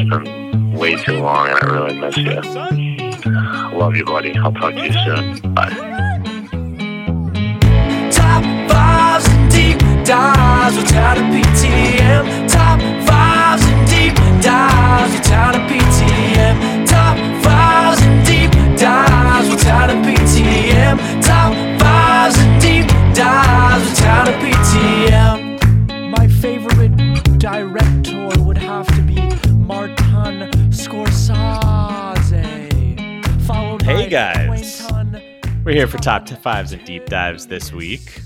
[0.00, 2.40] It's been way too long, and I really miss you.
[3.78, 4.34] Love you, buddy.
[4.34, 5.52] I'll talk to you soon.
[5.52, 5.68] Bye.
[8.10, 12.48] Top fives and deep dives without a PTM.
[12.48, 16.86] Top fives and deep dives without a PTM.
[16.88, 20.96] Top fives and deep dives without a PTM.
[21.22, 25.39] Top fives and deep dives without a PTM.
[35.62, 38.22] We're here for top fives and deep dives this week.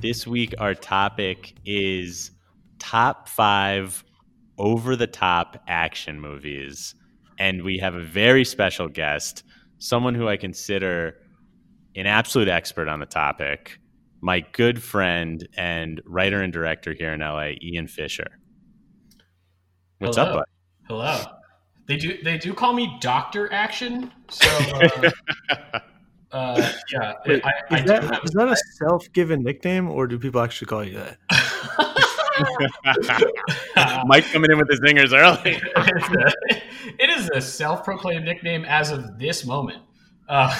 [0.00, 2.32] This week, our topic is
[2.80, 4.02] top five
[4.58, 6.96] over the top action movies.
[7.38, 9.44] And we have a very special guest,
[9.78, 11.18] someone who I consider
[11.94, 13.78] an absolute expert on the topic,
[14.20, 18.40] my good friend and writer and director here in LA, Ian Fisher.
[19.98, 20.30] What's Hello.
[20.30, 20.44] up, bud?
[20.88, 21.24] Hello.
[21.86, 24.10] They do they do call me Doctor Action.
[24.30, 25.80] So uh,
[26.32, 30.40] uh, yeah, Wait, I, I is, do that, that a self-given nickname, or do people
[30.40, 31.18] actually call you that?
[34.06, 35.60] Mike coming in with the zingers early.
[36.98, 39.82] It's a- a self-proclaimed nickname as of this moment.
[40.28, 40.52] Uh,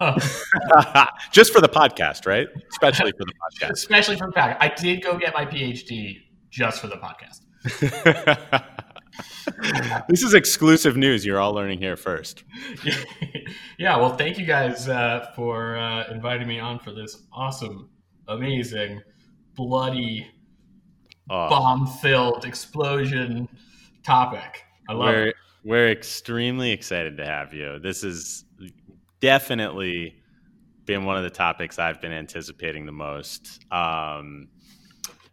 [1.32, 2.48] Just for the podcast, right?
[2.70, 3.70] Especially for the podcast.
[3.70, 4.56] especially for the podcast.
[4.60, 7.40] I did go get my PhD just for the podcast.
[10.08, 11.24] This is exclusive news.
[11.24, 12.44] You're all learning here first.
[13.78, 17.90] yeah, well, thank you guys uh, for uh, inviting me on for this awesome,
[18.28, 19.00] amazing,
[19.54, 20.26] bloody,
[21.32, 23.48] Oh, bomb-filled explosion
[24.02, 24.64] topic.
[24.88, 25.36] I love we're it.
[25.62, 27.78] we're extremely excited to have you.
[27.78, 28.44] This is
[29.20, 30.16] definitely
[30.86, 33.64] been one of the topics I've been anticipating the most.
[33.72, 34.48] Um,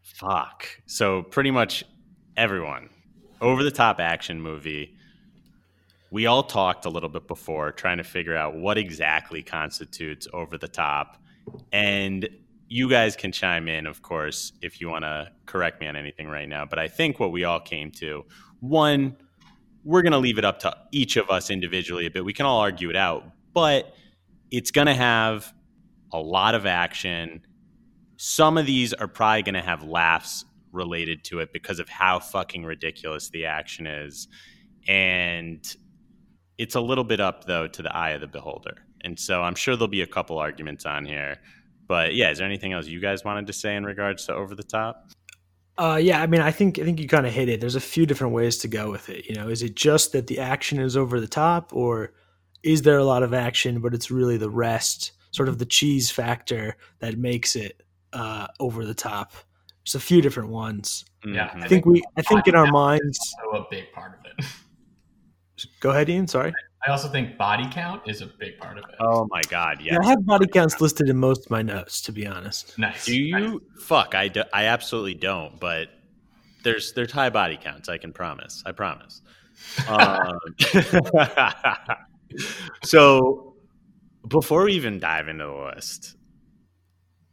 [0.03, 0.67] fuck.
[0.85, 1.83] So pretty much
[2.35, 2.89] everyone
[3.41, 4.95] over the top action movie.
[6.09, 10.57] We all talked a little bit before trying to figure out what exactly constitutes over
[10.57, 11.21] the top.
[11.71, 12.27] And
[12.69, 16.27] you guys can chime in, of course, if you want to correct me on anything
[16.27, 16.65] right now.
[16.65, 18.25] But I think what we all came to
[18.59, 19.15] one,
[19.83, 22.25] we're going to leave it up to each of us individually a bit.
[22.25, 23.93] We can all argue it out, but
[24.51, 25.53] it's going to have
[26.11, 27.41] a lot of action.
[28.17, 32.19] Some of these are probably going to have laughs related to it because of how
[32.19, 34.27] fucking ridiculous the action is.
[34.87, 35.63] And
[36.57, 38.77] it's a little bit up, though, to the eye of the beholder.
[39.01, 41.37] And so I'm sure there'll be a couple arguments on here.
[41.87, 44.55] But yeah, is there anything else you guys wanted to say in regards to over
[44.55, 45.09] the top?
[45.77, 47.61] Uh, yeah, I mean, I think I think you kind of hit it.
[47.61, 49.27] There's a few different ways to go with it.
[49.27, 52.13] You know, is it just that the action is over the top, or
[52.63, 56.09] is there a lot of action, but it's really the rest, sort of the cheese
[56.09, 59.33] factor that makes it uh, over the top?
[59.87, 61.05] There's a few different ones.
[61.25, 61.63] Yeah, Mhm.
[61.63, 63.17] I think we, I think in our minds.
[63.45, 64.45] also a big part of it.
[65.79, 66.27] Go ahead, Ian.
[66.27, 66.53] Sorry.
[66.85, 68.95] I also think body count is a big part of it.
[68.99, 69.93] Oh my god, yes.
[69.93, 72.77] Yeah, I have body counts listed in most of my notes, to be honest.
[72.77, 73.05] nice.
[73.05, 73.61] Do you?
[73.79, 75.57] Fuck, I, do, I absolutely don't.
[75.57, 75.87] But
[76.63, 77.87] there's there's high body counts.
[77.87, 78.61] I can promise.
[78.65, 79.21] I promise.
[79.87, 80.37] Um,
[82.83, 83.55] so
[84.27, 86.15] before we even dive into the list,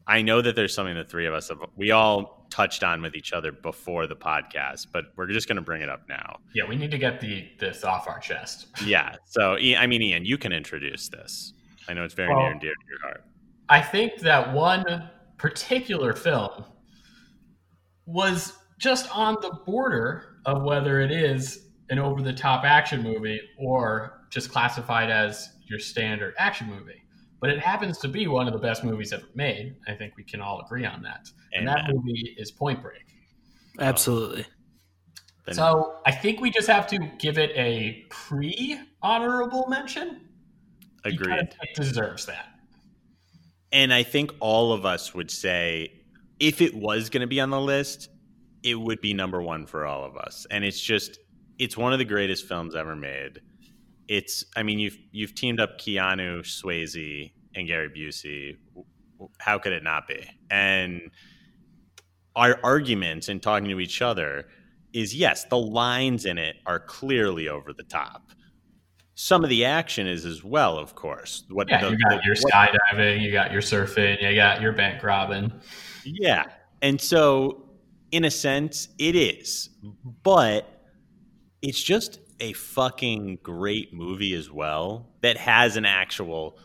[0.06, 3.16] I know that there's something the three of us have we all touched on with
[3.16, 6.38] each other before the podcast, but we're just going to bring it up now.
[6.54, 8.68] Yeah, we need to get the this off our chest.
[8.86, 9.16] Yeah.
[9.24, 11.52] So I mean, Ian, you can introduce this.
[11.88, 13.24] I know it's very Well- near and dear to your heart.
[13.68, 14.84] I think that one
[15.36, 16.64] particular film
[18.06, 23.40] was just on the border of whether it is an over the top action movie
[23.58, 27.02] or just classified as your standard action movie.
[27.44, 29.76] But it happens to be one of the best movies ever made.
[29.86, 31.28] I think we can all agree on that.
[31.52, 33.04] And that movie is Point Break.
[33.78, 34.46] Absolutely.
[35.44, 40.22] Then- So I think we just have to give it a pre honorable mention.
[41.04, 41.50] agreed.
[41.50, 42.46] Because It deserves that.
[43.72, 46.00] And I think all of us would say
[46.40, 48.08] if it was going to be on the list,
[48.62, 50.46] it would be number one for all of us.
[50.50, 51.18] And it's just,
[51.58, 53.42] it's one of the greatest films ever made.
[54.08, 58.56] It's, I mean, you've you've teamed up Keanu, Swayze, and Gary Busey.
[59.38, 60.26] How could it not be?
[60.50, 61.10] And
[62.36, 64.46] our argument in talking to each other
[64.92, 68.30] is yes, the lines in it are clearly over the top.
[69.14, 71.44] Some of the action is as well, of course.
[71.48, 74.72] What Yeah, the- you got the- your skydiving, you got your surfing, you got your
[74.72, 75.52] bank robbing.
[76.04, 76.44] Yeah.
[76.82, 77.70] And so,
[78.10, 79.70] in a sense, it is.
[80.24, 80.68] But
[81.62, 86.58] it's just a fucking great movie as well that has an actual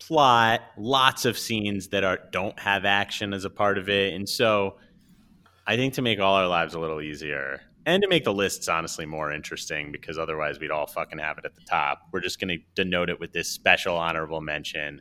[0.00, 4.12] plot, lots of scenes that are don't have action as a part of it.
[4.12, 4.76] And so
[5.66, 8.66] I think to make all our lives a little easier, and to make the lists
[8.66, 12.00] honestly more interesting because otherwise we'd all fucking have it at the top.
[12.10, 15.00] We're just going to denote it with this special honorable mention.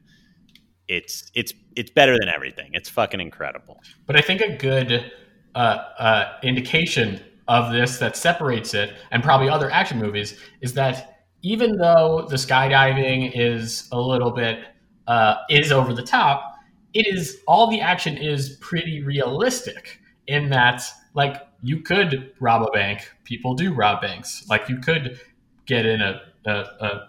[0.87, 2.71] It's it's it's better than everything.
[2.73, 3.81] It's fucking incredible.
[4.05, 5.11] But I think a good
[5.55, 11.25] uh, uh, indication of this that separates it and probably other action movies is that
[11.41, 14.65] even though the skydiving is a little bit
[15.07, 16.55] uh, is over the top,
[16.93, 20.81] it is all the action is pretty realistic in that
[21.13, 23.09] like you could rob a bank.
[23.23, 24.47] People do rob banks.
[24.49, 25.19] Like you could
[25.65, 27.07] get in a, a, a,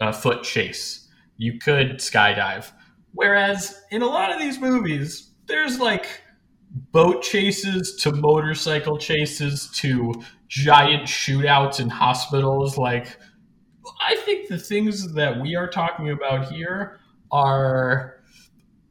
[0.00, 1.08] a foot chase.
[1.36, 2.70] You could skydive.
[3.12, 6.06] Whereas in a lot of these movies, there's like
[6.70, 10.14] boat chases to motorcycle chases to
[10.48, 12.78] giant shootouts in hospitals.
[12.78, 13.16] Like,
[14.00, 17.00] I think the things that we are talking about here
[17.30, 18.20] are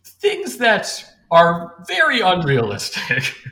[0.03, 3.33] things that are very unrealistic.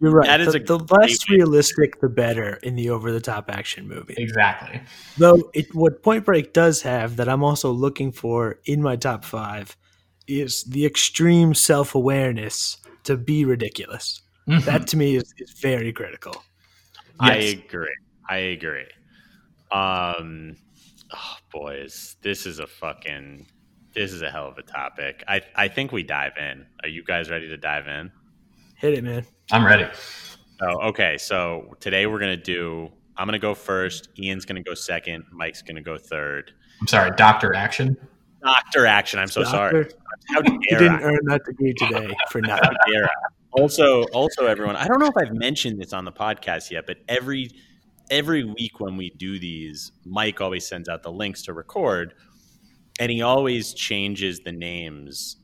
[0.00, 0.26] You're right.
[0.26, 4.14] That is the, a the great less realistic, the better in the over-the-top action movie.
[4.16, 4.80] exactly.
[5.18, 9.26] Though it, what Point Break does have that I'm also looking for in my top
[9.26, 9.76] five
[10.26, 14.22] is the extreme self-awareness to be ridiculous.
[14.48, 14.64] Mhm.
[14.64, 16.42] That to me is, is very critical.
[17.18, 17.96] I agree.
[18.28, 18.86] I agree.
[19.70, 20.56] Um,
[21.12, 23.46] oh, boys, this is a fucking
[23.92, 25.24] this is a hell of a topic.
[25.28, 26.66] I I think we dive in.
[26.82, 28.10] Are you guys ready to dive in?
[28.76, 29.26] Hit it, man.
[29.52, 29.86] I'm ready.
[30.62, 31.18] Oh, okay.
[31.18, 32.90] So today we're gonna do.
[33.16, 34.08] I'm gonna go first.
[34.18, 35.24] Ian's gonna go second.
[35.32, 36.52] Mike's gonna go third.
[36.80, 37.96] I'm sorry, Doctor Action.
[38.42, 39.18] Doctor action.
[39.18, 39.84] I'm so sorry.
[39.84, 39.96] Doctor,
[40.28, 41.02] How You dare didn't I?
[41.02, 43.08] earn that degree today for How nothing.
[43.52, 44.76] Also, also, everyone.
[44.76, 47.50] I don't know if I've mentioned this on the podcast yet, but every
[48.10, 52.14] every week when we do these, Mike always sends out the links to record,
[53.00, 55.36] and he always changes the names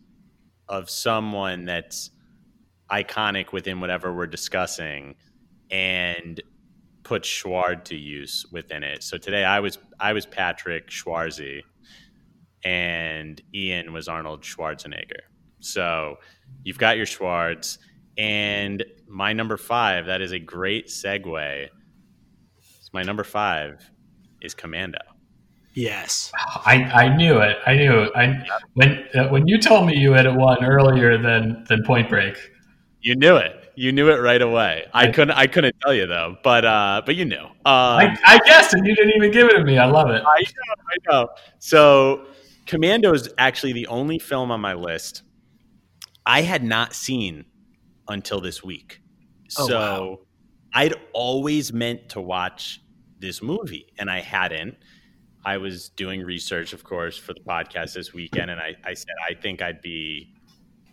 [0.69, 2.11] of someone that's
[2.91, 5.17] iconic within whatever we're discussing,
[5.71, 6.41] and
[7.03, 9.03] put Schward to use within it.
[9.03, 11.63] So today I was I was Patrick Schwarzy,
[12.65, 15.21] and Ian was Arnold Schwarzenegger.
[15.61, 16.17] So
[16.65, 17.79] you've got your Schwartz,
[18.19, 20.07] and my number five.
[20.07, 21.69] That is a great segue.
[22.61, 23.89] So my number five
[24.41, 24.99] is Commando.
[25.75, 26.33] Yes.
[26.65, 27.59] I, I knew it.
[27.67, 28.13] I knew it.
[28.17, 32.09] I when uh, when you told me you had it one earlier than than Point
[32.09, 32.37] Break.
[33.03, 33.53] You knew it.
[33.77, 34.87] You knew it right away.
[34.95, 35.37] I I- couldn't.
[35.37, 37.43] I couldn't tell you though, but uh, but you knew.
[37.45, 39.77] Um, I, I guessed, and you didn't even give it to me.
[39.77, 40.23] I love it.
[40.27, 41.29] I know, I know.
[41.59, 42.25] So,
[42.67, 45.23] Commando is actually the only film on my list
[46.25, 47.45] I had not seen
[48.09, 49.01] until this week.
[49.59, 50.19] Oh, so, wow.
[50.75, 52.83] I'd always meant to watch
[53.19, 54.77] this movie, and I hadn't.
[55.45, 59.15] I was doing research, of course, for the podcast this weekend, and I, I said
[59.29, 60.35] I think I'd be,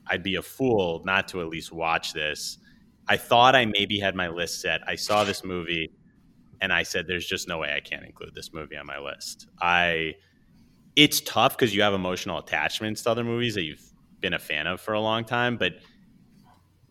[0.08, 2.60] I'd be a fool not to at least watch this.
[3.08, 4.81] I thought I maybe had my list set.
[4.88, 5.92] I saw this movie
[6.62, 9.48] and I said, "There's just no way I can't include this movie on my list."
[9.60, 10.14] I,
[10.95, 13.81] it's tough because you have emotional attachments to other movies that you've
[14.19, 15.74] been a fan of for a long time, but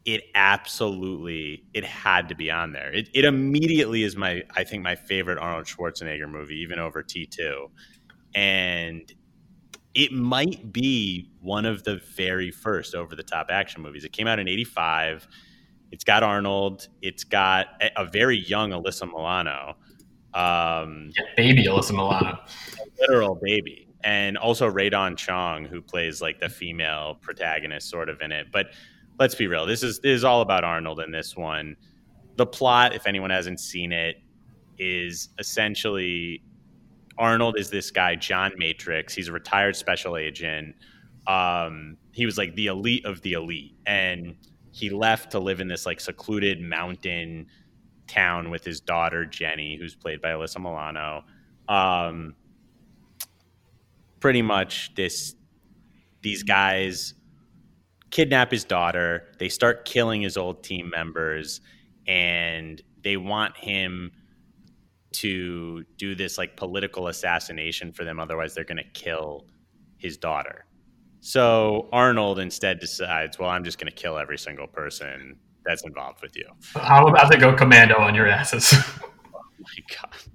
[0.04, 2.92] it absolutely it had to be on there.
[2.92, 7.26] It, it immediately is my I think my favorite Arnold Schwarzenegger movie, even over T
[7.26, 7.70] two,
[8.34, 9.12] and
[9.94, 14.04] it might be one of the very first over the top action movies.
[14.04, 15.28] It came out in eighty five.
[15.92, 16.88] It's got Arnold.
[17.02, 19.76] It's got a, a very young Alyssa Milano,
[20.34, 22.38] um, Yeah, baby Alyssa Milano.
[22.98, 28.20] literal baby, and also Rae Dawn Chong, who plays like the female protagonist, sort of
[28.20, 28.48] in it.
[28.52, 28.68] But
[29.18, 29.66] let's be real.
[29.66, 31.76] This is this is all about Arnold in this one.
[32.36, 34.16] The plot, if anyone hasn't seen it,
[34.78, 36.42] is essentially
[37.18, 39.14] Arnold is this guy, John Matrix.
[39.14, 40.74] He's a retired special agent.
[41.26, 44.34] Um, he was like the elite of the elite, and
[44.72, 47.46] he left to live in this like secluded mountain
[48.08, 51.24] town with his daughter Jenny, who's played by Alyssa Milano.
[51.68, 52.34] Um,
[54.22, 55.34] pretty much, this
[56.22, 57.14] these guys
[58.10, 59.24] kidnap his daughter.
[59.38, 61.60] They start killing his old team members,
[62.06, 64.12] and they want him
[65.14, 68.20] to do this like political assassination for them.
[68.20, 69.46] Otherwise, they're going to kill
[69.98, 70.64] his daughter.
[71.20, 76.22] So Arnold instead decides, well, I'm just going to kill every single person that's involved
[76.22, 76.46] with you.
[76.76, 78.72] I'm about to go commando on your asses.
[79.34, 80.31] Oh my God.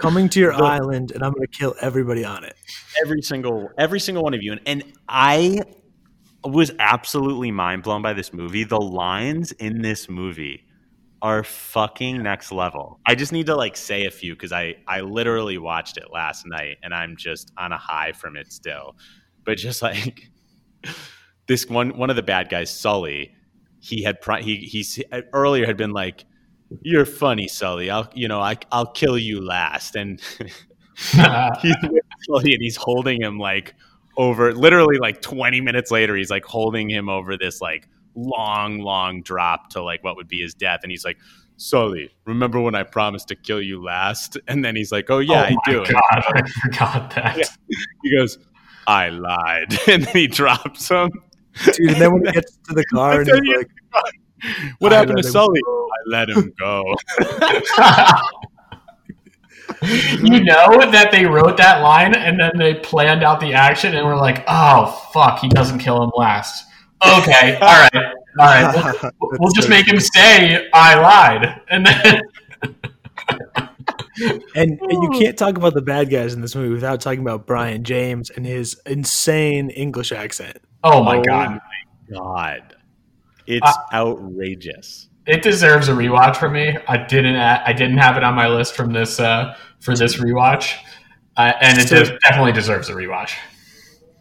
[0.00, 2.54] Coming to your The- island, and I'm going to kill everybody on it.
[3.02, 4.52] every single every single one of you.
[4.52, 5.60] And, and i
[6.44, 8.62] was absolutely mind blown by this movie.
[8.64, 10.64] The lines in this movie
[11.20, 13.00] are fucking next level.
[13.06, 16.44] I just need to like say a few because i i literally watched it last
[16.46, 18.96] night and i'm just on a high from it still.
[19.44, 20.30] But just like
[21.48, 23.32] this one one of the bad guys sully
[23.80, 24.84] he had pri- he he
[25.32, 26.24] earlier had been like
[26.82, 27.90] "You're funny, Sully.
[27.90, 30.20] I'll you know I I'll kill you last." And
[31.60, 31.76] he's
[32.22, 33.74] Sully and he's holding him like
[34.16, 39.22] over literally like 20 minutes later he's like holding him over this like long long
[39.22, 41.16] drop to like what would be his death and he's like
[41.58, 44.38] Sully, remember when I promised to kill you last?
[44.46, 47.36] And then he's like, "Oh yeah, oh I my do." God, I forgot that.
[47.36, 47.76] Yeah.
[48.04, 48.38] He goes,
[48.86, 51.10] "I lied," and then he drops him.
[51.64, 54.20] Dude, and then when he gets to the car and That's he's how like,
[54.78, 55.60] What I happened to him Sully?
[55.64, 55.88] go.
[55.88, 56.84] I let him go.
[60.22, 64.06] you know that they wrote that line and then they planned out the action and
[64.06, 66.64] were like, "Oh fuck, he doesn't kill him last."
[67.04, 69.12] Okay, all right, all right.
[69.20, 72.20] We'll, we'll just make him say, "I lied," and then
[74.54, 77.46] And, and you can't talk about the bad guys in this movie without talking about
[77.46, 80.58] Brion James and his insane English accent.
[80.82, 81.60] oh my Oh god,
[82.12, 82.74] God,
[83.48, 85.08] it's Uh, outrageous.
[85.26, 86.76] it deserves a rewatch for me.
[86.86, 90.74] I didn't, I didn't have it on my list from this uh, for this rewatch,
[91.36, 93.32] uh, and it So- de- definitely deserves a rewatch.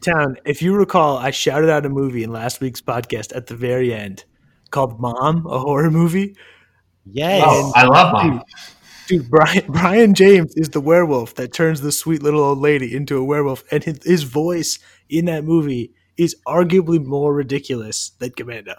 [0.05, 3.55] Town, if you recall, I shouted out a movie in last week's podcast at the
[3.55, 4.23] very end
[4.71, 6.35] called Mom, a horror movie.
[7.05, 7.43] Yes.
[7.45, 8.43] Oh, I love mom.
[9.07, 13.17] Dude, Brion Brion James is the werewolf that turns the sweet little old lady into
[13.17, 14.77] a werewolf, and his, his voice
[15.09, 18.75] in that movie is arguably more ridiculous than Commando.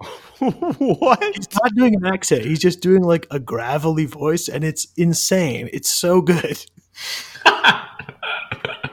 [0.38, 1.22] what?
[1.34, 5.68] He's not doing an accent; he's just doing like a gravelly voice, and it's insane.
[5.72, 6.64] It's so good.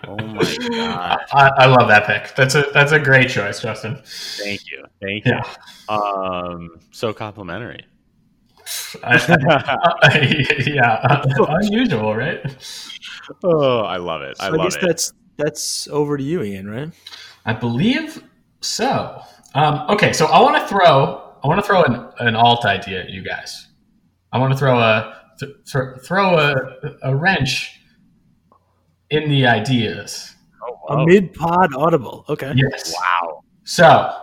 [0.07, 1.17] Oh my God.
[1.33, 2.35] I, I love that pick.
[2.35, 3.97] That's a that's a great choice, Justin.
[4.05, 4.85] Thank you.
[5.01, 5.33] Thank you.
[5.33, 5.43] Yeah.
[5.89, 7.85] Um, so complimentary.
[9.03, 12.41] I, yeah, unusual, right?
[13.43, 14.37] Oh, I love it.
[14.39, 14.81] I So I, love guess it.
[14.81, 16.69] that's that's over to you, Ian.
[16.69, 16.91] Right?
[17.45, 18.23] I believe
[18.61, 19.21] so.
[19.55, 23.03] Um, okay, so I want to throw I want to throw an, an alt idea
[23.03, 23.67] at you guys.
[24.31, 26.55] I want to throw a th- th- throw a,
[27.03, 27.79] a wrench
[29.09, 30.33] in the ideas.
[30.89, 32.25] Oh, A mid pod audible.
[32.29, 32.51] Okay.
[32.55, 32.93] Yes.
[32.93, 33.43] wow.
[33.63, 34.13] So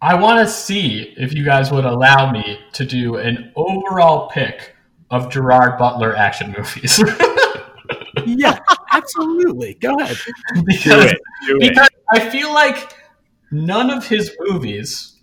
[0.00, 4.74] I want to see if you guys would allow me to do an overall pick
[5.10, 7.02] of Gerard Butler action movies.
[8.24, 8.58] Yeah,
[8.92, 9.74] absolutely.
[9.74, 10.16] Go ahead.
[10.54, 11.18] Do it.
[11.46, 11.60] Do it.
[11.60, 12.94] because I feel like
[13.64, 15.16] none of his movies,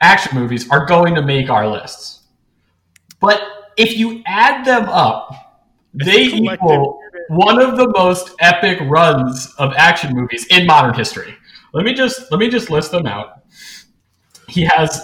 [0.00, 2.22] action movies, are going to make our lists.
[3.20, 3.42] But
[3.76, 5.32] if you add them up,
[5.94, 11.34] they equal one of the most epic runs of action movies in modern history.
[11.72, 13.42] Let me just let me just list them out.
[14.48, 15.02] He has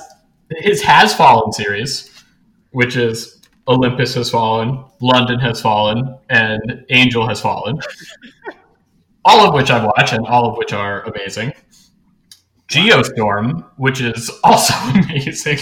[0.58, 2.24] his Has Fallen series,
[2.70, 7.78] which is Olympus has fallen, London has fallen, and Angel has fallen
[9.24, 11.52] all of which I've watched and all of which are amazing.
[12.72, 15.58] Geostorm, which is also amazing.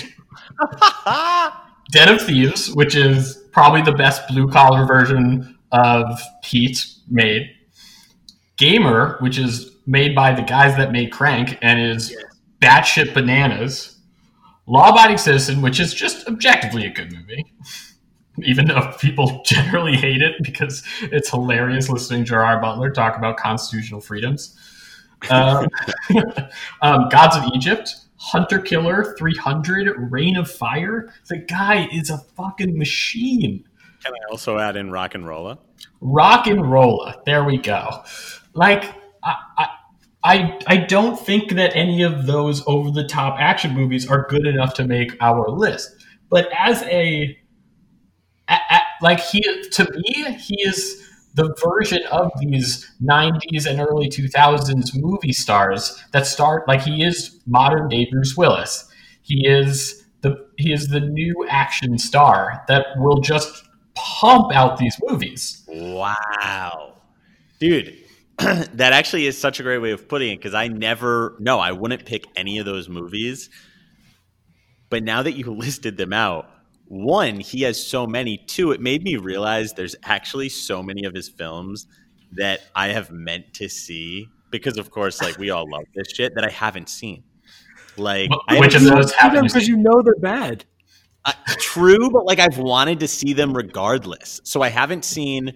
[1.93, 7.51] Den of Thieves, which is probably the best blue collar version of Heat made.
[8.57, 12.15] Gamer, which is made by the guys that made Crank and is
[12.61, 13.99] batshit bananas.
[14.67, 17.45] Law Abiding Citizen, which is just objectively a good movie,
[18.45, 23.37] even though people generally hate it because it's hilarious listening to Gerard Butler talk about
[23.37, 24.57] constitutional freedoms.
[25.29, 25.67] Um,
[26.83, 31.13] um, Gods of Egypt, Hunter Killer, 300, Reign of Fire.
[31.29, 33.65] The guy is a fucking machine.
[34.03, 35.59] Can I also add in RocknRolla?
[36.01, 37.21] Rock and Rolla.
[37.27, 38.03] There we go.
[38.55, 38.85] Like,
[39.23, 39.69] I, I,
[40.23, 44.47] I, I don't think that any of those over the top action movies are good
[44.47, 45.91] enough to make our list.
[46.31, 47.37] But as a,
[48.49, 54.09] a, a- like he to me, he is the version of these 90s and early
[54.09, 58.89] 2000s movie stars that start like he is modern day Bruce Willis.
[59.23, 64.97] He is the he is the new action star that will just pump out these
[65.07, 65.65] movies.
[65.69, 67.01] Wow.
[67.59, 67.97] Dude,
[68.39, 71.73] that actually is such a great way of putting it because I never, no, I
[71.73, 73.51] wouldn't pick any of those movies.
[74.89, 76.49] But now that you listed them out,
[76.91, 78.37] one, he has so many.
[78.37, 81.87] Two, it made me realize there's actually so many of his films
[82.33, 86.35] that I have meant to see because, of course, like we all love this shit
[86.35, 87.23] that I haven't seen.
[87.97, 90.65] Like, I Which of haven't those have you Because you know they're bad.
[91.25, 94.41] uh, true, but like I've wanted to see them regardless.
[94.43, 95.53] So I haven't seen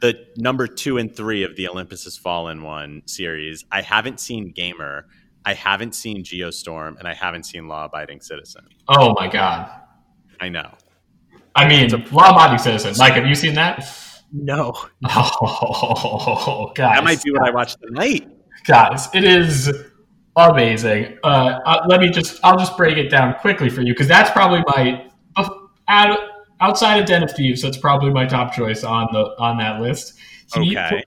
[0.00, 3.64] the number two and three of the Olympus Has Fallen one series.
[3.72, 5.08] I haven't seen Gamer.
[5.44, 8.68] I haven't seen Geostorm, and I haven't seen Law Abiding Citizen.
[8.86, 9.70] Oh my god!
[10.40, 10.74] I know.
[11.54, 12.94] I mean, Law Abiding Citizen.
[12.98, 13.84] Mike, have you seen that?
[14.32, 14.74] No.
[15.10, 18.28] Oh, guys, That might be what I watched tonight.
[18.64, 19.70] guys, it is
[20.36, 21.18] amazing.
[21.24, 24.30] Uh, uh, let me just, I'll just break it down quickly for you because that's
[24.30, 25.06] probably my,
[25.88, 26.18] out,
[26.60, 30.14] outside of Den of Thieves, that's probably my top choice on the on that list.
[30.54, 31.04] He- Okay.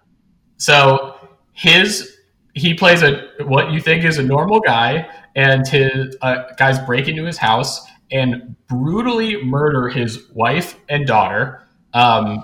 [0.57, 1.15] So
[1.53, 2.17] his
[2.53, 7.07] he plays a what you think is a normal guy, and his uh, guys break
[7.07, 11.67] into his house and brutally murder his wife and daughter.
[11.93, 12.43] Um,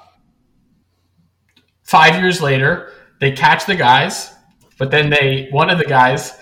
[1.84, 4.34] five years later, they catch the guys,
[4.78, 6.38] but then they one of the guys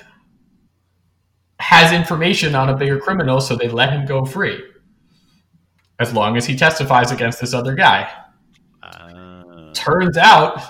[1.59, 4.61] has information on a bigger criminal, so they let him go free.
[5.99, 8.11] As long as he testifies against this other guy
[8.83, 10.61] Uh, turns out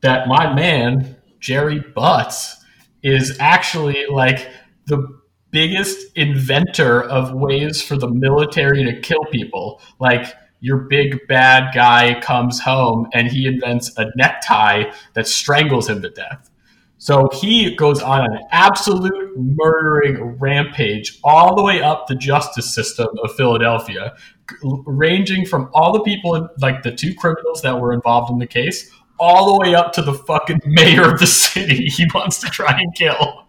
[0.00, 2.56] that my man Jerry Butts
[3.02, 4.48] is actually like
[4.86, 5.20] the
[5.52, 9.80] biggest inventor of ways for the military to kill people.
[10.00, 16.02] Like your big bad guy comes home and he invents a necktie that strangles him
[16.02, 16.50] to death.
[16.98, 23.08] So he goes on an absolute murdering rampage all the way up the justice system
[23.24, 24.14] of Philadelphia,
[24.62, 28.88] ranging from all the people, like the two criminals that were involved in the case,
[29.18, 32.78] all the way up to the fucking mayor of the city he wants to try
[32.78, 33.46] and kill.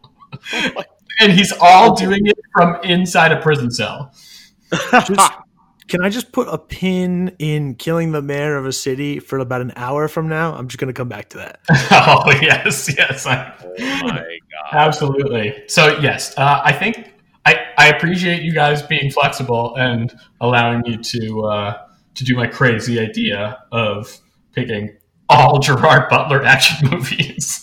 [0.51, 0.83] Oh
[1.19, 4.13] and he's all doing it from inside a prison cell.
[4.71, 5.33] Just,
[5.87, 9.61] can I just put a pin in killing the mayor of a city for about
[9.61, 10.55] an hour from now?
[10.55, 11.59] I'm just going to come back to that.
[11.69, 14.25] oh yes, yes, I, oh my god.
[14.71, 15.63] absolutely.
[15.67, 17.13] So yes, uh, I think
[17.45, 21.77] I, I appreciate you guys being flexible and allowing me to uh,
[22.15, 24.19] to do my crazy idea of
[24.53, 24.97] picking
[25.29, 27.62] all Gerard Butler action movies.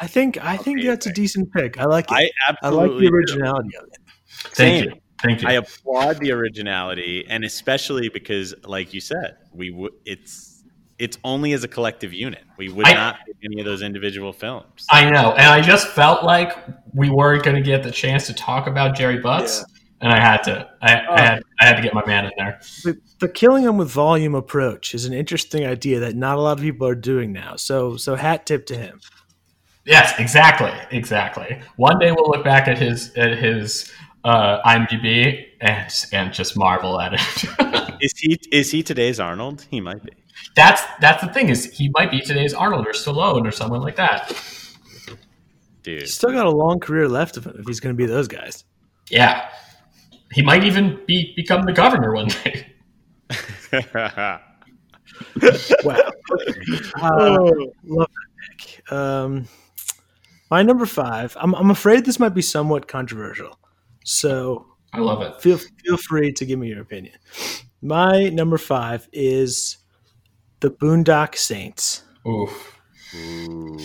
[0.00, 1.78] I think I think that's a decent pick.
[1.78, 2.32] I like it.
[2.48, 3.14] I I, like the do.
[3.14, 3.98] originality of it.
[4.28, 4.84] Thank Same.
[4.84, 5.48] you, thank you.
[5.48, 10.64] I applaud the originality, and especially because, like you said, we w- it's
[10.98, 12.42] it's only as a collective unit.
[12.56, 14.86] We would I- not pick any of those individual films.
[14.90, 16.56] I know, and I just felt like
[16.94, 19.64] we weren't going to get the chance to talk about Jerry Butts,
[20.00, 20.68] and I had to.
[20.80, 21.12] I, Oh.
[21.14, 22.60] I, had, I had to get my man in there.
[22.84, 26.56] The, the killing them with volume approach is an interesting idea that not a lot
[26.58, 27.56] of people are doing now.
[27.56, 29.00] So so hat tip to him.
[29.84, 31.60] Yes, exactly, exactly.
[31.76, 33.90] One day we'll look back at his at his
[34.24, 37.96] uh, IMDb and and just marvel at it.
[38.02, 39.66] Is he is he today's Arnold?
[39.70, 40.12] He might be.
[40.56, 43.96] that's that's the thing is he might be today's Arnold or Stallone or someone like
[43.96, 44.32] that.
[45.82, 46.00] Dude.
[46.02, 48.26] He's still got a long career left of him if he's going to be those
[48.28, 48.64] guys.
[49.10, 49.48] Yeah,
[50.32, 52.72] he might even be become the governor one day.
[55.84, 56.12] Wow.
[57.00, 57.50] Uh,
[57.84, 58.92] love that pick.
[58.92, 59.46] Um,
[60.50, 61.36] my number five.
[61.40, 63.58] I'm, I'm afraid this might be somewhat controversial,
[64.04, 65.40] so I love it.
[65.40, 67.14] feel feel free to give me your opinion.
[67.82, 69.78] My number five is
[70.60, 72.02] the Boondock Saints.
[72.28, 72.76] Oof.
[73.16, 73.76] Ooh.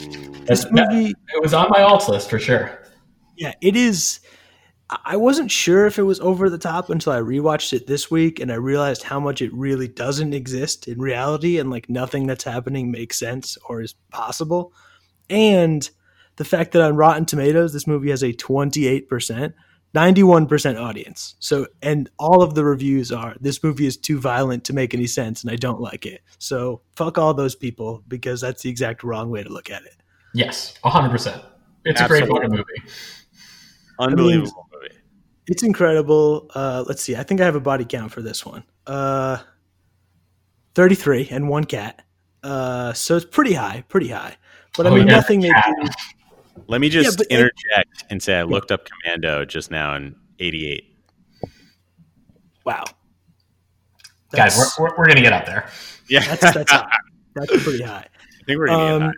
[0.46, 2.84] This movie, It was on my alt list for sure.
[3.38, 4.20] yeah, it is.
[5.04, 8.40] I wasn't sure if it was over the top until I rewatched it this week
[8.40, 12.44] and I realized how much it really doesn't exist in reality and like nothing that's
[12.44, 14.74] happening makes sense or is possible.
[15.28, 15.90] And
[16.38, 19.54] the fact that on Rotten Tomatoes, this movie has a 28%,
[19.96, 21.36] 91% audience.
[21.40, 25.08] So, and all of the reviews are this movie is too violent to make any
[25.08, 26.22] sense and I don't like it.
[26.38, 29.96] So, fuck all those people because that's the exact wrong way to look at it.
[30.34, 31.42] Yes, hundred percent.
[31.86, 32.64] It's a great fucking movie.
[34.00, 34.96] Unbelievable movie.
[35.48, 36.50] It's incredible.
[36.54, 37.16] Uh, let's see.
[37.16, 38.64] I think I have a body count for this one.
[38.86, 39.38] Uh,
[40.74, 42.04] 33 and one cat.
[42.44, 44.36] Uh, so it's pretty high, pretty high.
[44.76, 45.88] But I Oh, mean, yeah, nothing they do.
[46.68, 50.16] Let me just but it- interject and say I looked up Commando just now in
[50.40, 50.84] '88.
[52.66, 52.84] Wow.
[54.32, 55.70] Guys, we're, we're, we're gonna get up there.
[56.10, 56.88] Yeah, that's, that's high.
[57.36, 58.08] That's pretty high.
[58.08, 59.14] I think we're gonna Um, get high.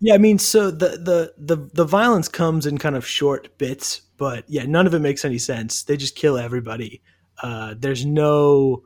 [0.00, 4.02] Yeah, I mean, so the, the the the violence comes in kind of short bits,
[4.18, 5.82] but yeah, none of it makes any sense.
[5.84, 7.02] They just kill everybody.
[7.42, 8.82] Uh, there's no,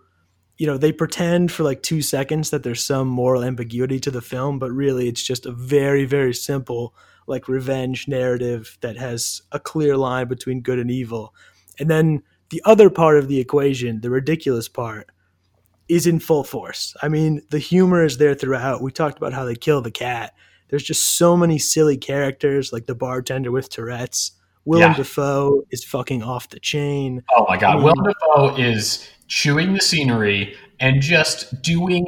[0.56, 4.20] you know, they pretend for like two seconds that there's some moral ambiguity to the
[4.22, 6.94] film, but really it's just a very very simple
[7.30, 11.34] like revenge narrative that has a clear line between good and evil,
[11.78, 15.08] and then the other part of the equation, the ridiculous part,
[15.88, 16.94] is in full force.
[17.02, 18.82] I mean, the humor is there throughout.
[18.82, 20.34] We talked about how they kill the cat.
[20.68, 24.32] There's just so many silly characters, like the bartender with Tourette's.
[24.66, 24.96] Willem Yeah.
[24.96, 27.22] Dafoe is fucking off the chain.
[27.36, 27.82] Oh my god, Mm.
[27.84, 32.06] Will Dafoe is chewing the scenery and just doing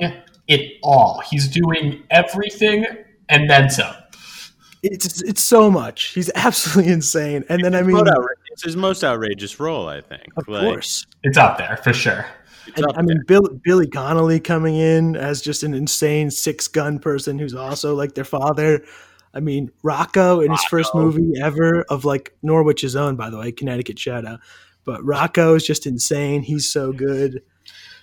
[0.48, 1.22] it all.
[1.30, 2.84] He's doing everything
[3.28, 3.94] and then some.
[4.82, 6.06] It's it's so much.
[6.06, 7.44] He's absolutely insane.
[7.48, 8.04] And then I mean,
[8.50, 10.24] it's his most outrageous role, I think.
[10.36, 11.06] of Like, course.
[11.22, 12.26] It's up there for sure.
[12.76, 13.22] And, I mean.
[13.26, 18.14] Bill, Billy Connolly coming in as just an insane six gun person who's also like
[18.14, 18.84] their father.
[19.34, 23.50] I mean, Rocco in his first movie ever of like Norwich's own, by the way,
[23.50, 24.40] Connecticut shout out.
[24.84, 26.42] But Rocco is just insane.
[26.42, 27.42] He's so good.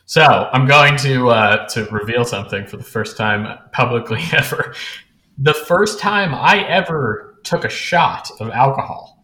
[0.06, 4.74] So I'm going to uh, to reveal something for the first time publicly ever.
[5.42, 9.24] The first time I ever took a shot of alcohol,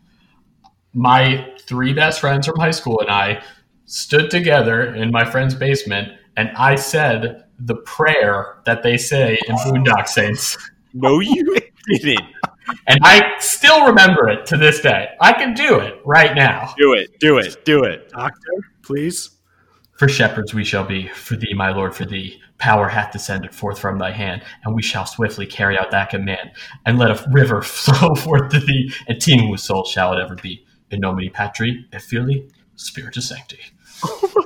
[0.94, 3.44] my three best friends from high school and I
[3.84, 9.56] stood together in my friend's basement, and I said the prayer that they say in
[9.58, 10.58] Boondock Saints.
[10.94, 12.22] No, you didn't.
[12.88, 15.10] And I still remember it to this day.
[15.20, 16.74] I can do it right now.
[16.78, 17.20] Do it.
[17.20, 17.64] Do it.
[17.66, 18.10] Do it.
[18.10, 18.52] Doctor,
[18.82, 19.32] please.
[19.98, 22.42] For shepherds we shall be, for thee, my Lord, for thee.
[22.58, 26.52] Power hath descended forth from thy hand, and we shall swiftly carry out that command.
[26.86, 30.36] And let a river flow forth to thee, and teeming with souls shall it ever
[30.36, 30.66] be.
[30.92, 33.60] In nomine Patri, et Filii, Spiritus Sancti.
[34.04, 34.44] Oh my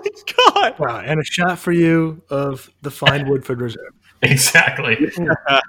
[0.53, 0.79] god.
[0.79, 3.93] Wow, and a shot for you of the fine Woodford Reserve.
[4.21, 4.97] Exactly.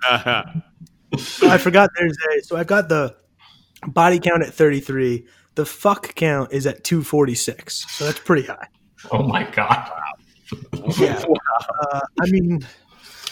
[0.04, 3.16] I forgot there's a so I've got the
[3.86, 5.24] body count at 33.
[5.54, 7.86] The fuck count is at 246.
[7.90, 8.66] So that's pretty high.
[9.10, 9.90] Oh my god.
[10.98, 11.22] Yeah.
[11.92, 12.60] Uh, I mean,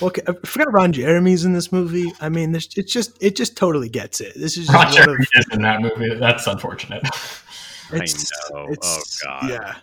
[0.03, 2.13] okay, I forgot Ron Jeremy's in this movie.
[2.21, 4.35] I mean, there's, it's just it just totally gets it.
[4.37, 6.15] This is just Roger one of, is in that movie.
[6.15, 7.03] That's unfortunate.
[7.93, 8.69] it's, know.
[8.71, 9.51] it's- Oh, God.
[9.51, 9.75] Yeah.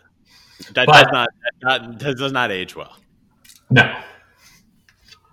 [0.74, 2.96] That But- does not that, not- that does not age well.
[3.70, 3.84] No.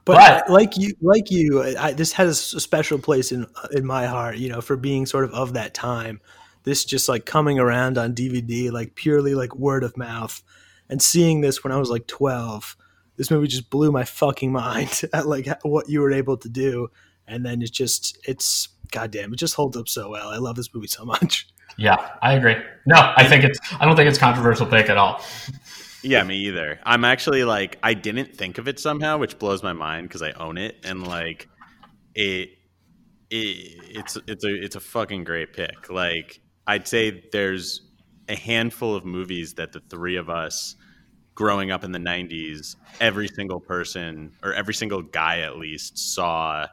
[0.05, 4.07] But, But- like you, like you, I, this has a special place in in my
[4.07, 4.37] heart.
[4.37, 6.21] You know, for being sort of of that time.
[6.65, 10.41] This just like coming around on DVD, like purely like word of mouth,
[10.93, 12.77] and seeing this when I was like twelve.
[13.17, 16.89] This movie just blew my fucking mind at like what you were able to do,
[17.27, 20.29] and then it's just it's goddamn, it just holds up so well.
[20.29, 21.49] I love this movie so much.
[21.79, 22.57] Yeah, I agree.
[22.85, 23.59] No, I think it's.
[23.81, 25.23] I don't think it's controversial pick at all.
[26.03, 26.79] Yeah, me either.
[26.85, 30.33] I'm actually like I didn't think of it somehow, which blows my mind because I
[30.33, 31.49] own it and like
[32.15, 32.51] it,
[33.31, 35.89] it it's it's a it's a fucking great pick.
[35.89, 37.81] Like I'd say there's
[38.29, 40.77] a handful of movies that the three of us
[41.35, 46.67] growing up in the 90s, every single person or every single guy at least saw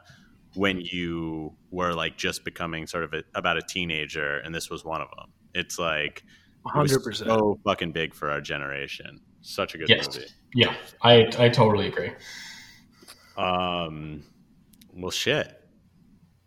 [0.54, 4.84] when you were like just becoming sort of a, about a teenager and this was
[4.84, 5.32] one of them.
[5.54, 6.24] It's like
[6.66, 7.30] Hundred percent.
[7.30, 9.20] so fucking big for our generation.
[9.40, 10.14] Such a good Yes.
[10.14, 10.26] movie.
[10.54, 12.12] Yeah, I I totally agree.
[13.38, 14.24] Um,
[14.92, 15.46] well, shit.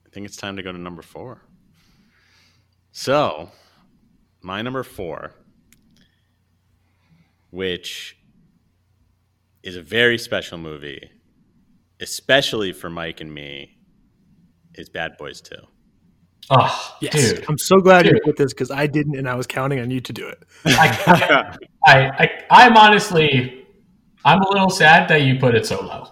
[0.05, 1.41] I think it's time to go to number four.
[2.91, 3.49] So,
[4.41, 5.31] my number four,
[7.53, 8.17] which
[9.61, 11.11] is a very special movie,
[12.01, 13.77] especially for Mike and me,
[14.73, 15.55] is Bad Boys 2.
[16.49, 17.45] Oh, Yes, dude.
[17.47, 18.23] I'm so glad you Dude.
[18.23, 20.43] put this because I didn't, and I was counting on you to do it.
[20.65, 23.65] I, I, I, I'm honestly,
[24.25, 26.07] I'm a little sad that you put it so low.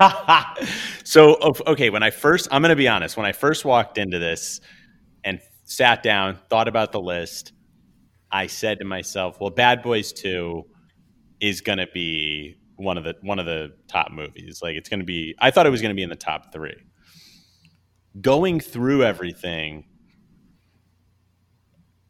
[1.04, 4.20] so okay when i first i'm going to be honest when i first walked into
[4.20, 4.60] this
[5.24, 7.52] and sat down thought about the list
[8.32, 10.64] i said to myself well bad boys 2
[11.40, 15.00] is going to be one of the one of the top movies like it's going
[15.00, 16.72] to be i thought it was going to be in the top 3
[18.20, 19.84] going through everything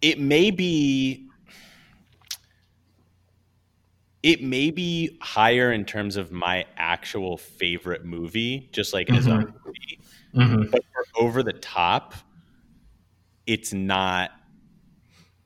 [0.00, 1.26] it may be
[4.22, 9.30] it may be higher in terms of my actual favorite movie, just like as a
[9.30, 9.54] Mhm.
[9.64, 10.00] movie.
[10.34, 10.70] Mhm.
[10.70, 12.12] But for over the top,
[13.46, 14.30] it's not.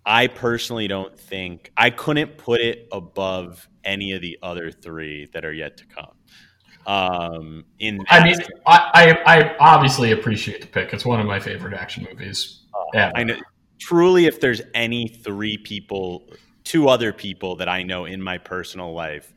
[0.07, 5.45] I personally don't think I couldn't put it above any of the other three that
[5.45, 6.13] are yet to come.
[6.87, 8.37] Um, in I mean,
[8.67, 10.93] I, I, I obviously appreciate the pick.
[10.93, 12.61] It's one of my favorite action movies.
[12.93, 13.37] Yeah, I know
[13.79, 16.29] truly if there's any three people,
[16.65, 19.35] two other people that I know in my personal life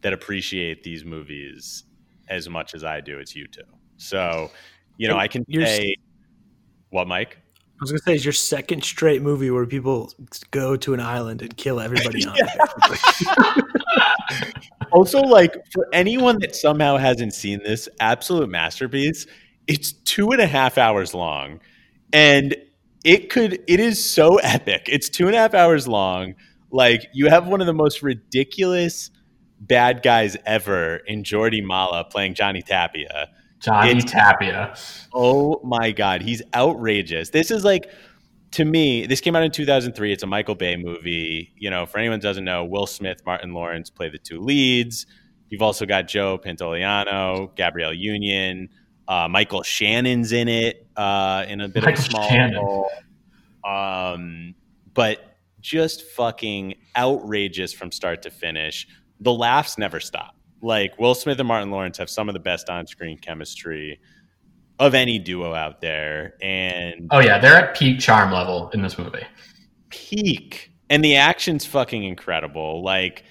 [0.00, 1.84] that appreciate these movies
[2.28, 3.62] as much as I do, it's you two.
[3.96, 4.50] So,
[4.96, 5.96] you know, I can You're say
[6.90, 7.38] what, Mike?
[7.80, 10.12] I was gonna say it's your second straight movie where people
[10.50, 13.64] go to an island and kill everybody on it.
[14.90, 19.26] Also, like for anyone that somehow hasn't seen this absolute masterpiece,
[19.66, 21.60] it's two and a half hours long,
[22.12, 22.56] and
[23.04, 24.86] it could it is so epic.
[24.90, 26.34] It's two and a half hours long.
[26.70, 29.10] Like you have one of the most ridiculous
[29.60, 33.28] bad guys ever in Jordi Mollà playing Johnny Tapia.
[33.60, 34.74] Johnny It's- Tapia.
[35.12, 37.30] Oh my god, he's outrageous.
[37.30, 37.90] This is like
[38.52, 40.10] to me, this came out in 2003.
[40.12, 41.52] It's a Michael Bay movie.
[41.58, 45.04] You know, for anyone who doesn't know, Will Smith, Martin Lawrence play the two leads.
[45.50, 48.70] You've also got Joe Pantoliano, Gabrielle Union,
[49.06, 52.54] uh, Michael Shannon's in it uh, in a bit Michael of a small Shannon.
[52.56, 52.90] role.
[53.64, 54.54] Um,
[54.94, 58.86] but just fucking outrageous from start to finish.
[59.20, 60.34] The laughs never stop.
[60.60, 64.00] Like Will Smith and Martin Lawrence have some of the best on-screen chemistry
[64.78, 68.98] of any duo out there, and Oh yeah, they're at peak charm level in this
[68.98, 69.24] movie.
[69.90, 70.72] peak.
[70.90, 72.82] And the action's fucking incredible.
[72.82, 73.24] Like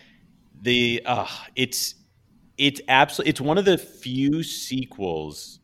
[0.62, 1.96] the uh, it's
[2.58, 5.60] it's absolutely it's one of the few sequels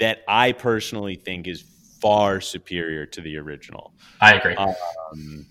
[0.00, 1.64] that I personally think is
[2.00, 3.94] far superior to the original.
[4.20, 4.54] I agree.
[4.56, 5.46] Um,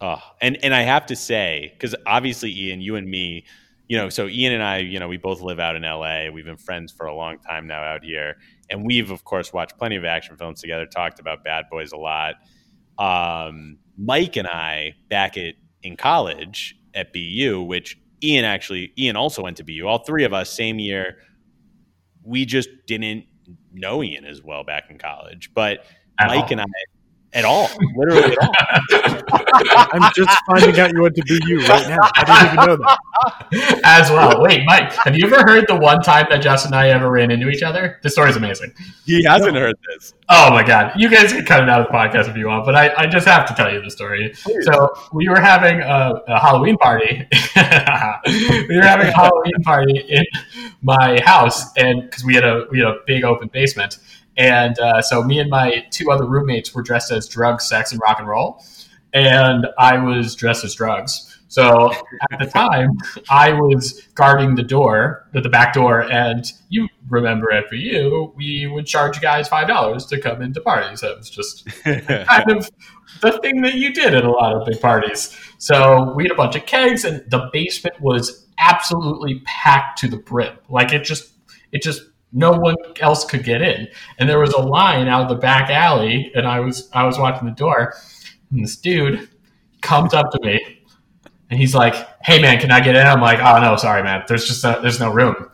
[0.00, 3.44] uh, and and I have to say, because obviously, Ian, you and me,
[3.88, 6.28] you know, so Ian and I, you know, we both live out in LA.
[6.30, 8.36] We've been friends for a long time now out here,
[8.70, 10.86] and we've of course watched plenty of action films together.
[10.86, 12.34] Talked about Bad Boys a lot.
[12.98, 19.42] Um, Mike and I back at in college at BU, which Ian actually Ian also
[19.42, 19.86] went to BU.
[19.86, 21.18] All three of us same year.
[22.24, 23.26] We just didn't
[23.72, 25.84] know Ian as well back in college, but
[26.18, 26.64] Mike and I
[27.36, 28.52] at all, literally at all.
[29.92, 31.98] I'm just finding out you went to BU right now.
[32.14, 33.80] I didn't even know that.
[33.84, 34.42] As well.
[34.42, 37.30] Wait, Mike, have you ever heard the one time that Justin and I ever ran
[37.30, 38.00] into each other?
[38.02, 38.72] This story's amazing.
[39.04, 40.14] He hasn't heard this.
[40.28, 40.92] Oh my god.
[40.96, 43.06] You guys can cut it out of the podcast if you want, but I, I
[43.06, 44.32] just have to tell you the story.
[44.34, 47.26] So we were having a, a Halloween party.
[47.56, 50.24] we were having a Halloween party in
[50.82, 53.98] my house, and because we had a we had a big open basement,
[54.36, 58.00] and uh, so me and my two other roommates were dressed as drugs, sex, and
[58.00, 58.64] rock and roll,
[59.12, 61.32] and I was dressed as drugs.
[61.48, 61.92] So
[62.32, 62.90] at the time,
[63.30, 68.86] I was guarding the door, the back door, and you remember at you, we would
[68.86, 71.00] charge you guys five dollars to come into parties.
[71.00, 72.70] That was just kind of
[73.20, 75.36] the thing that you did at a lot of big parties.
[75.58, 80.16] So we had a bunch of kegs, and the basement was absolutely packed to the
[80.16, 80.56] brim.
[80.68, 81.32] Like it just,
[81.72, 82.02] it just,
[82.36, 85.70] no one else could get in, and there was a line out of the back
[85.70, 87.94] alley, and I was, I was watching the door,
[88.50, 89.28] and this dude
[89.80, 90.84] comes up to me,
[91.50, 94.22] and he's like, "Hey man, can I get in?" I'm like, "Oh no, sorry man.
[94.28, 95.50] There's just no, there's no room."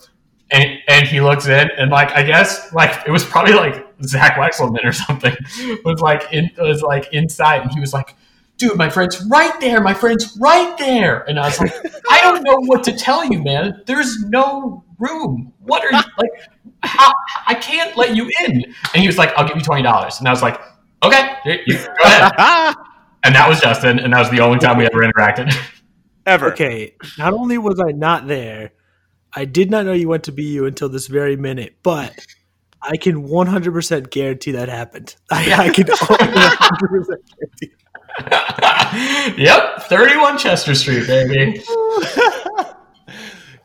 [0.50, 4.34] And, and he looks in and like I guess like it was probably like Zach
[4.34, 5.34] Wexelman or something
[5.84, 8.14] was like in was like inside and he was like,
[8.58, 11.28] dude, my friend's right there, my friend's right there.
[11.28, 11.72] And I was like,
[12.10, 13.82] I don't know what to tell you, man.
[13.86, 15.52] There's no room.
[15.60, 16.30] What are you like
[16.84, 17.12] how,
[17.46, 18.62] I can't let you in.
[18.92, 20.18] And he was like, I'll give you twenty dollars.
[20.18, 20.60] And I was like,
[21.02, 22.74] Okay, you- you- go ahead.
[23.24, 25.54] And that was Justin, and that was the only time we ever interacted.
[26.26, 26.50] Ever.
[26.52, 28.72] Okay, not only was I not there,
[29.32, 32.18] I did not know you went to BU until this very minute, but
[32.82, 35.14] I can 100% guarantee that happened.
[35.30, 37.06] I, I can 100%
[38.18, 39.40] guarantee.
[39.42, 41.62] yep, 31 Chester Street, baby.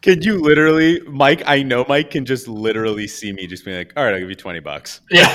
[0.07, 1.43] Could you literally, Mike?
[1.45, 4.29] I know Mike can just literally see me just being like, "All right, I'll give
[4.29, 5.27] you twenty bucks." Yeah.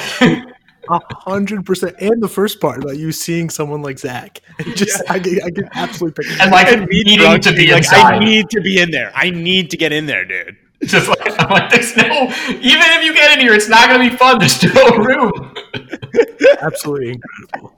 [0.89, 4.41] A hundred percent, and the first part about you seeing someone like Zach,
[4.75, 6.43] just I, can, I can absolutely picture.
[6.43, 8.15] and like And me needing drunk to be like, inside.
[8.15, 9.13] I need to be in there.
[9.15, 10.57] I need to get in there, dude.
[10.87, 12.05] Just like I'm like, there's no.
[12.49, 14.41] Even if you get in here, it's not going to be fun.
[14.41, 15.55] There's no room.
[16.61, 17.73] absolutely incredible.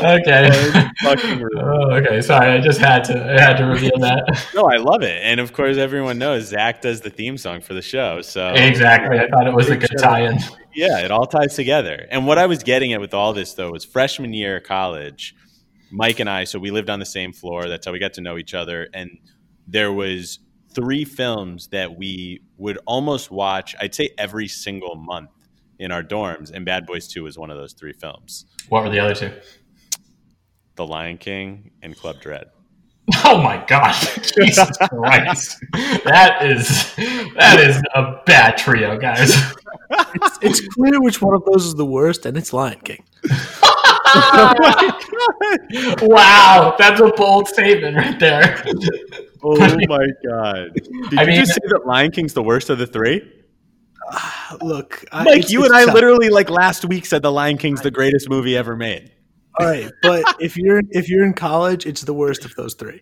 [0.00, 0.90] okay.
[1.58, 2.20] Oh, okay.
[2.20, 3.24] Sorry, I just had to.
[3.24, 4.46] I had to reveal that.
[4.54, 7.74] No, I love it, and of course, everyone knows Zach does the theme song for
[7.74, 8.20] the show.
[8.22, 9.18] So Exactly.
[9.18, 10.38] I thought it was a good tie-in.
[10.74, 12.06] Yeah, it all ties together.
[12.10, 15.34] And what I was getting at with all this, though, was freshman year of college,
[15.90, 17.68] Mike and I, so we lived on the same floor.
[17.68, 18.88] That's how we got to know each other.
[18.92, 19.10] And
[19.66, 20.38] there was
[20.78, 25.30] three films that we would almost watch, I'd say every single month
[25.78, 26.52] in our dorms.
[26.52, 28.46] And Bad Boys 2 was one of those three films.
[28.68, 29.32] What were the other two?
[30.76, 32.46] The Lion King and Club Dread.
[33.24, 34.16] Oh my gosh!
[34.38, 35.56] Jesus Christ!
[36.04, 36.94] That is
[37.36, 39.30] that is a bad trio, guys.
[39.90, 43.02] It's, it's clear which one of those is the worst, and it's Lion King.
[46.02, 48.62] wow, that's a bold statement right there.
[49.42, 49.56] Oh
[49.88, 50.70] my God.
[51.10, 53.22] Did I you mean- just say that Lion King's the worst of the three?
[54.10, 55.94] Ah, look, Mike, it's- you and I tough.
[55.94, 59.12] literally, like last week, said The Lion King's the greatest movie ever made.
[59.60, 63.00] All right, but if you're if you're in college, it's the worst of those three.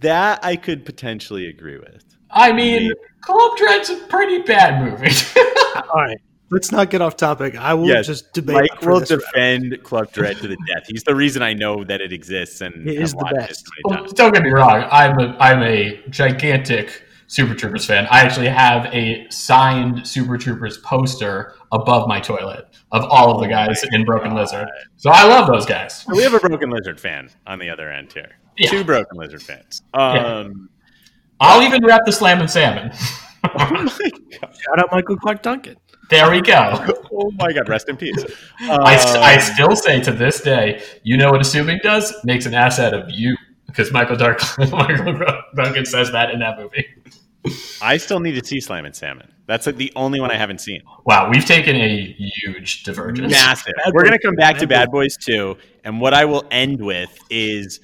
[0.00, 2.04] That I could potentially agree with.
[2.30, 5.14] I mean, Club Dread's a pretty bad movie.
[5.76, 6.18] All right,
[6.54, 7.56] let's not get off topic.
[7.56, 8.56] I will Yes, just debate.
[8.70, 9.22] Mike will this round.
[9.34, 10.84] defend Club Dread to the death.
[10.88, 13.50] He's the reason I know that it exists and It have is the best.
[13.50, 14.86] it so Well, many don't get me wrong.
[14.90, 18.06] I'm a I'm a gigantic Super Troopers fan.
[18.10, 23.48] I actually have a signed Super Troopers poster above my toilet of all of the
[23.48, 24.68] guys in Broken Lizard.
[24.96, 26.04] So I love those guys.
[26.08, 28.32] We have a Broken Lizard fan on the other end here.
[28.58, 28.70] Yeah.
[28.70, 29.82] Two Broken Lizard fans.
[29.94, 30.68] Um,
[31.40, 32.92] I'll even wrap the Slammin' Salmon.
[33.58, 35.76] Shout out Michael Clarke Duncan.
[36.10, 36.84] There we go.
[37.12, 38.24] oh my God, rest in peace.
[38.60, 42.14] I, s- Um, I still say to this day, you know what assuming does?
[42.24, 43.36] Makes an ass out of you.
[43.66, 45.18] Because Michael, Dark- Michael
[45.56, 46.86] Duncan says that in that movie.
[47.82, 49.30] I still need to see Slammin' Salmon.
[49.46, 50.80] That's like the only one I haven't seen.
[51.04, 53.30] Wow, we've taken a huge divergence.
[53.32, 53.74] Massive.
[53.84, 55.56] Bad We're going to come back to Bad Bad Boys 2.
[55.84, 57.80] And what I will end with is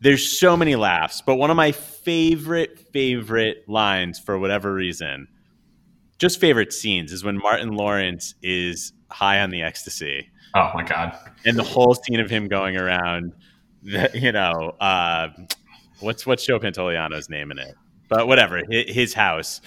[0.00, 5.28] there's so many laughs, but one of my favorite favorite lines for whatever reason,
[6.22, 11.18] just favorite scenes is when Martin Lawrence is high on the ecstasy Oh my god.
[11.44, 13.32] and the whole scene of him going around,
[13.82, 15.30] the, you know, uh,
[15.98, 17.74] what's what's Joe Pantoliano's name in it?
[18.08, 19.60] But whatever, his, his house,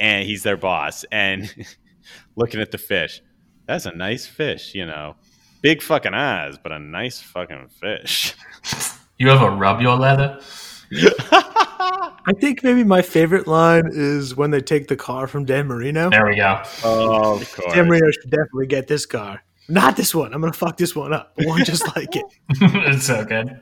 [0.00, 1.54] and he's their boss, and
[2.36, 3.22] looking at the fish.
[3.66, 5.14] That's a nice fish, you know,
[5.62, 8.34] big fucking eyes, but a nice fucking fish.
[9.18, 10.40] You ever rub your leather?
[12.30, 16.10] I think maybe my favorite line is when they take the car from Dan Marino.
[16.10, 16.62] There we go.
[16.84, 17.74] oh, of course.
[17.74, 19.42] Dan Marino should definitely get this car.
[19.68, 20.32] Not this one.
[20.32, 21.32] I'm gonna fuck this one up.
[21.36, 22.24] but One just like it.
[22.50, 23.60] it's so good.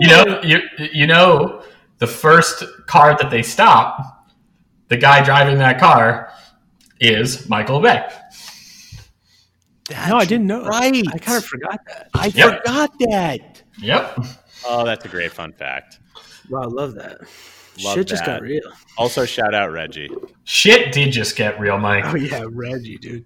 [0.00, 0.60] you know, you
[0.92, 1.62] you know,
[1.98, 4.28] the first car that they stop,
[4.88, 6.32] the guy driving that car
[7.00, 8.08] is Michael Bay.
[10.08, 10.64] no, I didn't know.
[10.64, 11.04] right.
[11.12, 12.08] I kind of forgot that.
[12.14, 12.58] I Yep.
[12.58, 13.62] forgot that.
[13.80, 14.18] Yep.
[14.66, 15.98] Oh, that's a great fun fact.
[16.50, 17.20] Wow, I love that.
[17.82, 18.62] Love Shit just got real.
[18.96, 20.08] Also, shout out Reggie.
[20.44, 22.04] Shit did just get real, Mike.
[22.06, 23.24] Oh yeah, Reggie, dude.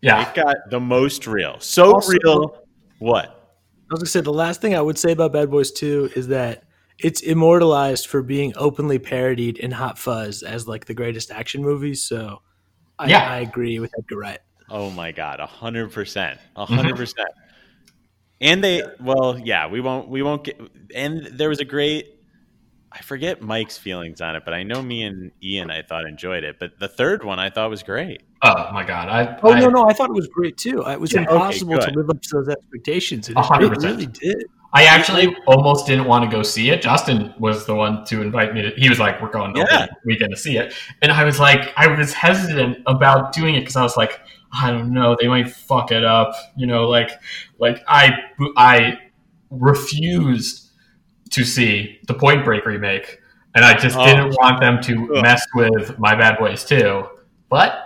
[0.00, 0.28] Yeah.
[0.28, 1.56] It got the most real.
[1.60, 2.64] So Also- real.
[2.98, 3.26] What?
[3.90, 6.28] I was gonna say the last thing I would say about Bad Boys 2 is
[6.28, 6.64] that
[6.98, 11.94] it's immortalized for being openly parodied in Hot Fuzz as like the greatest action movie.
[11.94, 12.42] So
[12.98, 13.30] I, Yeah.
[13.30, 14.40] I agree with Edgar Wright.
[14.68, 16.74] Oh my god, a hundred percent, a mm-hmm.
[16.74, 17.28] hundred percent.
[18.40, 20.60] And they, well, yeah, we won't, we won't get.
[20.94, 22.17] And there was a great,
[22.90, 26.42] I forget Mike's feelings on it, but I know me and Ian, I thought enjoyed
[26.42, 26.58] it.
[26.58, 28.22] But the third one, I thought was great.
[28.42, 29.08] Oh my god.
[29.08, 30.82] I, Oh I, no, no, I thought it was great too.
[30.86, 33.28] It was Yeah, okay, impossible to live up to those expectations.
[33.28, 34.44] and A It, it really did.
[34.72, 36.82] I actually almost didn't want to go see it.
[36.82, 38.70] Justin was the one to invite me to.
[38.76, 39.84] He was like, "We're going to Yeah.
[39.84, 43.60] open weekend to see it," and I was like, I was hesitant about doing it
[43.60, 44.20] because I was like,
[44.52, 47.10] I don't know, they might fuck it up, you know, like,
[47.58, 48.12] like I,
[48.58, 48.98] I
[49.50, 50.67] refused
[51.38, 53.18] to see the Point Break remake,
[53.54, 54.04] and I just Oh.
[54.04, 55.22] didn't want them to Ugh.
[55.22, 57.04] mess with My Bad Boys too.
[57.48, 57.78] But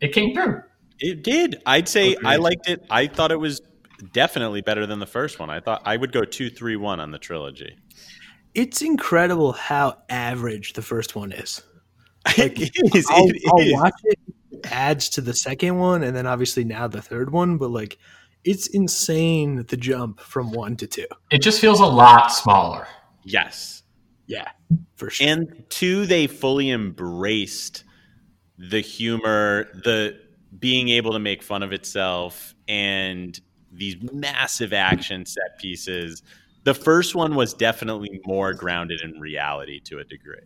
[0.00, 0.62] it came through.
[1.00, 1.62] It did.
[1.64, 2.84] I'd say I liked it.
[2.90, 3.60] I thought it was
[4.12, 5.48] definitely better than the first one.
[5.50, 7.76] I thought I would go two, three, one on the trilogy.
[8.54, 11.62] It's incredible how average the first one is.
[12.36, 12.58] it
[12.94, 13.06] is.
[13.10, 13.72] I'll, it I'll is.
[13.74, 14.18] watch it.
[14.50, 17.58] it Adds to the second one, and then obviously now the third one.
[17.58, 17.96] But like,
[18.48, 21.06] it's insane the jump from one to two.
[21.30, 22.86] It just feels a lot smaller.
[23.24, 23.82] Yes.
[24.26, 24.48] Yeah,
[24.96, 25.26] for sure.
[25.26, 27.84] and two they fully embraced
[28.58, 30.18] the humor the
[30.58, 33.40] being able to make fun of itself and
[33.72, 36.22] these massive action set pieces
[36.64, 40.40] the first one was definitely more grounded in reality to a degree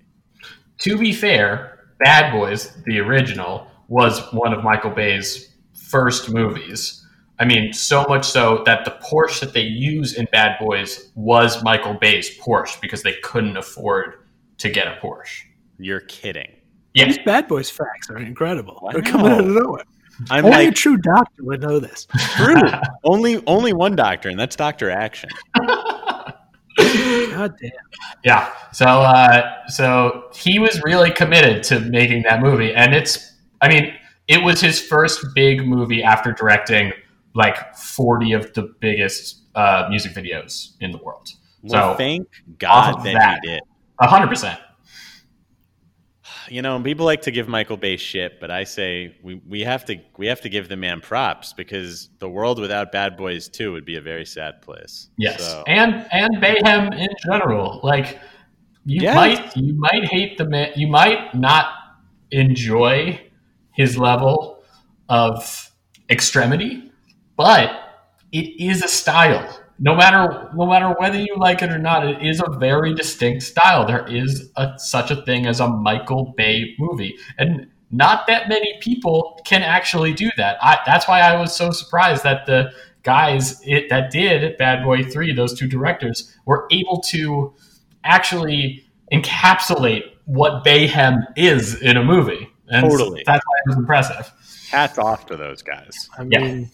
[0.82, 7.01] to be fair, Bad Boys, the original, was one of Michael Bay's first movies.
[7.42, 11.60] I mean, so much so that the Porsche that they use in Bad Boys was
[11.64, 14.14] Michael Bay's Porsche because they couldn't afford
[14.58, 15.42] to get a Porsche.
[15.78, 16.48] you're kidding
[16.94, 18.78] Yeah, These Bad Boys facts are incredible.
[18.80, 18.92] Wow.
[18.92, 19.82] They're coming out of nowhere.
[20.30, 22.06] i'm Only a true doctor would know this.
[22.36, 22.62] true
[23.04, 25.28] only only one doctor and that's dr action
[26.78, 27.70] God damn.
[28.24, 28.52] yeah.
[28.72, 33.32] So, uh, so he was really committed to making that movie, and it's.
[33.60, 33.92] I mean,
[34.28, 36.92] it was his first big movie after directing
[37.34, 41.28] like forty of the biggest uh, music videos in the world.
[41.62, 42.26] well So- thank
[42.58, 43.60] god of that, that- he did
[44.00, 44.58] A hundred percent.
[46.48, 49.84] you know, people like to give Michael Bay shit, but I say we, we have
[49.86, 53.72] to we have to give the man props because the world without Bad Boys Two
[53.72, 55.08] would be a very sad place.
[55.18, 57.80] Yes, So, and and Bayhem in general.
[57.82, 58.18] Like
[58.84, 60.72] you might you might hate the man.
[60.76, 61.66] You might not
[62.32, 63.20] enjoy
[63.72, 64.62] his level
[65.08, 65.70] of
[66.10, 66.91] extremity,
[67.36, 67.70] but
[68.32, 69.58] it is a style.
[69.78, 73.42] No matter no matter whether you like it or not, it is a very distinct
[73.42, 73.86] style.
[73.86, 78.78] There is a, such a thing as a Michael Bay movie, and not that many
[78.80, 80.56] people can actually do that.
[80.62, 85.02] I, that's why I was so surprised that the guys it, that did Bad Boy
[85.02, 87.52] Three, those two directors, were able to
[88.04, 92.48] actually encapsulate what Bayhem is in a movie.
[92.68, 93.22] And Totally.
[93.26, 94.32] that's why it was impressive.
[94.70, 96.08] hats off to those guys.
[96.16, 96.64] I Yeah.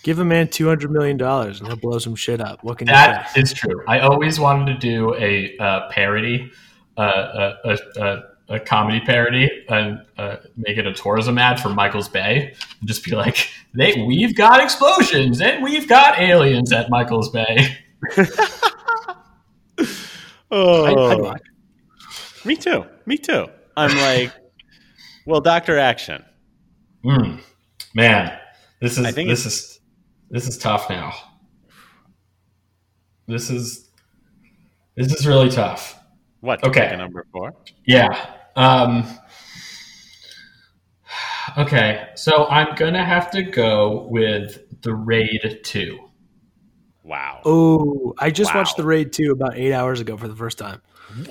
[0.00, 2.62] Mean, give a man two hundred million dollars and he'll blow some shit up.
[2.64, 3.40] What can you That say?
[3.42, 3.82] is true.
[3.88, 6.50] I always wanted to do a uh, parody,
[6.96, 8.22] uh, a, a, a,
[8.56, 13.04] a comedy parody, and uh, make it a tourism ad for Michael's Bay, and just
[13.04, 17.78] be like, "They, we've got explosions and we've got aliens at Michael's Bay."
[20.52, 21.42] Oh, I'd, I'd watch.
[22.44, 22.84] me too.
[23.06, 23.46] Me too.
[23.76, 24.32] I'm like,
[25.24, 26.24] well, Doctor Action.
[27.04, 27.40] Mm.
[27.94, 28.36] Man,
[28.80, 29.69] this is I think this is
[30.30, 31.12] this is tough now.
[33.26, 33.88] This is
[34.96, 35.98] this is really tough.
[36.40, 36.64] What?
[36.64, 36.80] Okay.
[36.82, 37.54] pick a number four.
[37.84, 38.08] Yeah.
[38.56, 39.06] Um,
[41.58, 45.98] okay, so I'm gonna have to go with the Raid Two.
[47.04, 47.40] Wow.
[47.44, 48.60] Oh, I just Wow.
[48.60, 50.80] watched the Raid 2 about eight hours ago for the first time.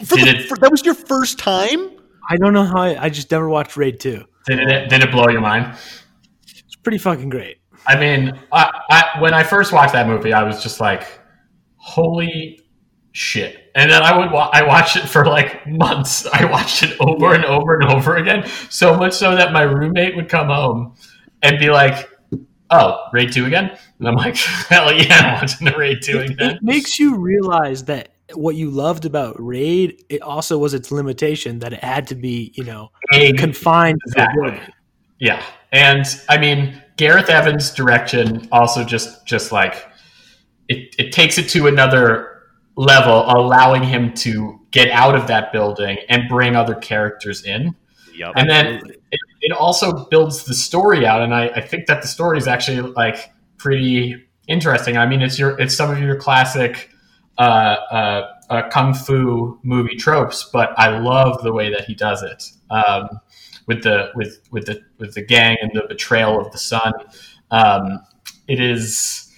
[0.04, 1.92] For Did the- it- for- that was your first time?
[2.30, 4.26] I don't know how I, I just never watched Raid 2.
[4.48, 5.78] Did it did it blow your mind?
[6.44, 7.60] It's pretty fucking great.
[7.88, 11.08] I mean, I, I, when I first watched that movie, I was just like,
[11.78, 12.62] "Holy
[13.12, 16.28] shit!" And then I would wa- I watched it for like months.
[16.34, 20.16] I watched it over and over and over again, so much so that my roommate
[20.16, 20.96] would come home
[21.42, 22.10] and be like,
[22.70, 24.36] "Oh, Raid Two again?" And I'm like,
[24.70, 28.70] "Hell yeah, I'm watching the Raid Two again." it makes you realize that what you
[28.70, 32.92] loved about Raid, it also was its limitation that it had to be, you know,
[33.12, 34.74] confined to Exactly.
[35.20, 39.88] Yeah, and I mean Gareth Evans' direction also just just like
[40.68, 42.44] it, it takes it to another
[42.76, 47.74] level, allowing him to get out of that building and bring other characters in,
[48.14, 48.34] Yep.
[48.36, 48.82] and then
[49.12, 51.22] it, it also builds the story out.
[51.22, 54.98] And I, I think that the story is actually like pretty interesting.
[54.98, 56.90] I mean, it's your it's some of your classic.
[57.38, 62.22] Uh, uh, uh, kung fu movie tropes, but I love the way that he does
[62.22, 62.44] it.
[62.70, 63.08] Um,
[63.70, 66.92] with the with with the with the gang and the betrayal of the son.
[67.52, 68.00] Um,
[68.48, 69.32] it is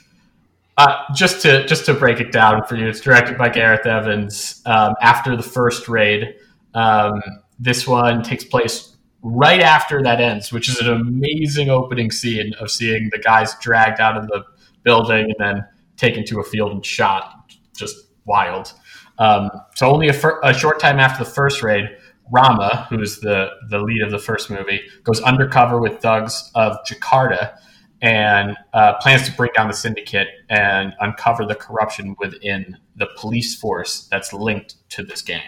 [0.78, 2.88] uh, just to just to break it down for you.
[2.88, 4.64] It's directed by Gareth Evans.
[4.66, 6.36] Um, after the first raid,
[6.74, 7.22] um,
[7.60, 12.72] this one takes place right after that ends, which is an amazing opening scene of
[12.72, 14.44] seeing the guys dragged out of the
[14.84, 15.66] building and then
[15.98, 17.54] taken to a field and shot.
[17.76, 18.72] Just wild.
[19.20, 21.90] Um, so only a, fir- a short time after the first raid,
[22.32, 27.58] Rama, who's the the lead of the first movie, goes undercover with thugs of Jakarta
[28.02, 33.56] and uh, plans to bring down the syndicate and uncover the corruption within the police
[33.56, 35.42] force that's linked to this gang.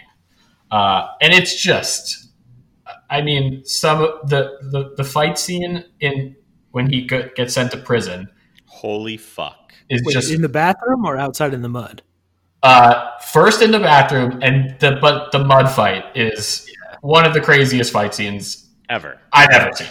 [0.70, 2.30] Uh, and it's just,
[3.10, 6.36] I mean, some of the, the the fight scene in
[6.72, 8.30] when he gets sent to prison
[8.66, 9.74] Holy fuck.
[9.88, 12.02] is Wait, just in the bathroom or outside in the mud?
[12.64, 16.68] Uh, first in the bathroom, and the but the mud fight is
[17.02, 19.20] one of the craziest fight scenes Ever.
[19.32, 19.88] I've ever seen.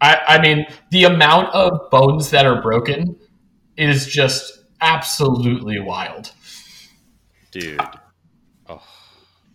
[0.00, 3.16] I, I mean, the amount of bones that are broken
[3.76, 6.32] is just absolutely wild.
[7.50, 7.80] Dude.
[8.68, 8.82] Oh.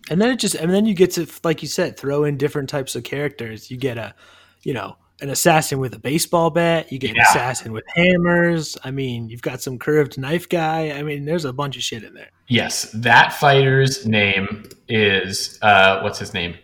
[0.10, 2.70] And then it just, and then you get to, like you said, throw in different
[2.70, 3.70] types of characters.
[3.70, 4.16] You get a,
[4.64, 6.91] you know, an assassin with a baseball bat.
[6.91, 8.78] You get an assassin with hammers.
[8.84, 10.91] I mean, you've got some curved knife guy.
[10.91, 12.30] I mean, there's a bunch of shit in there.
[12.47, 16.55] Yes, that fighter's name is uh, what's his name?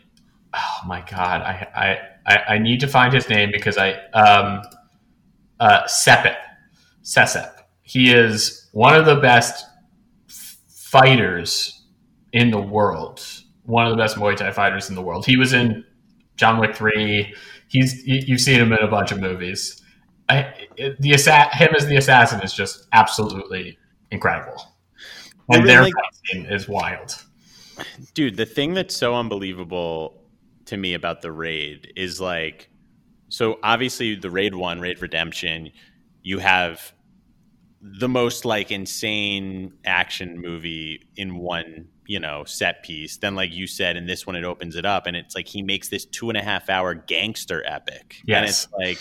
[0.54, 4.62] Oh my god, I I, I, I need to find his name because I um
[5.60, 6.38] uh Sepet.
[7.04, 7.52] Sesep.
[7.82, 9.66] He is one of the best
[10.94, 11.82] fighters
[12.32, 13.26] in the world.
[13.64, 15.26] One of the best Muay Thai fighters in the world.
[15.26, 15.84] He was in
[16.36, 17.34] John Wick 3.
[17.74, 19.82] He's you- you've seen him in a bunch of movies.
[20.30, 20.54] I,
[21.00, 23.78] the assa- him as the assassin is just absolutely
[24.10, 24.76] incredible.
[25.50, 25.94] And then, their like-
[26.32, 27.22] scene is wild.
[28.14, 30.24] Dude, the thing that's so unbelievable
[30.66, 32.70] to me about the raid is like
[33.28, 35.72] so obviously the raid 1, Raid Redemption,
[36.22, 36.94] you have
[37.82, 43.66] the most like insane action movie in one you know set piece then like you
[43.66, 46.30] said in this one it opens it up and it's like he makes this two
[46.30, 48.18] and a half hour gangster epic.
[48.22, 48.66] And Yes.
[48.66, 49.00] it's like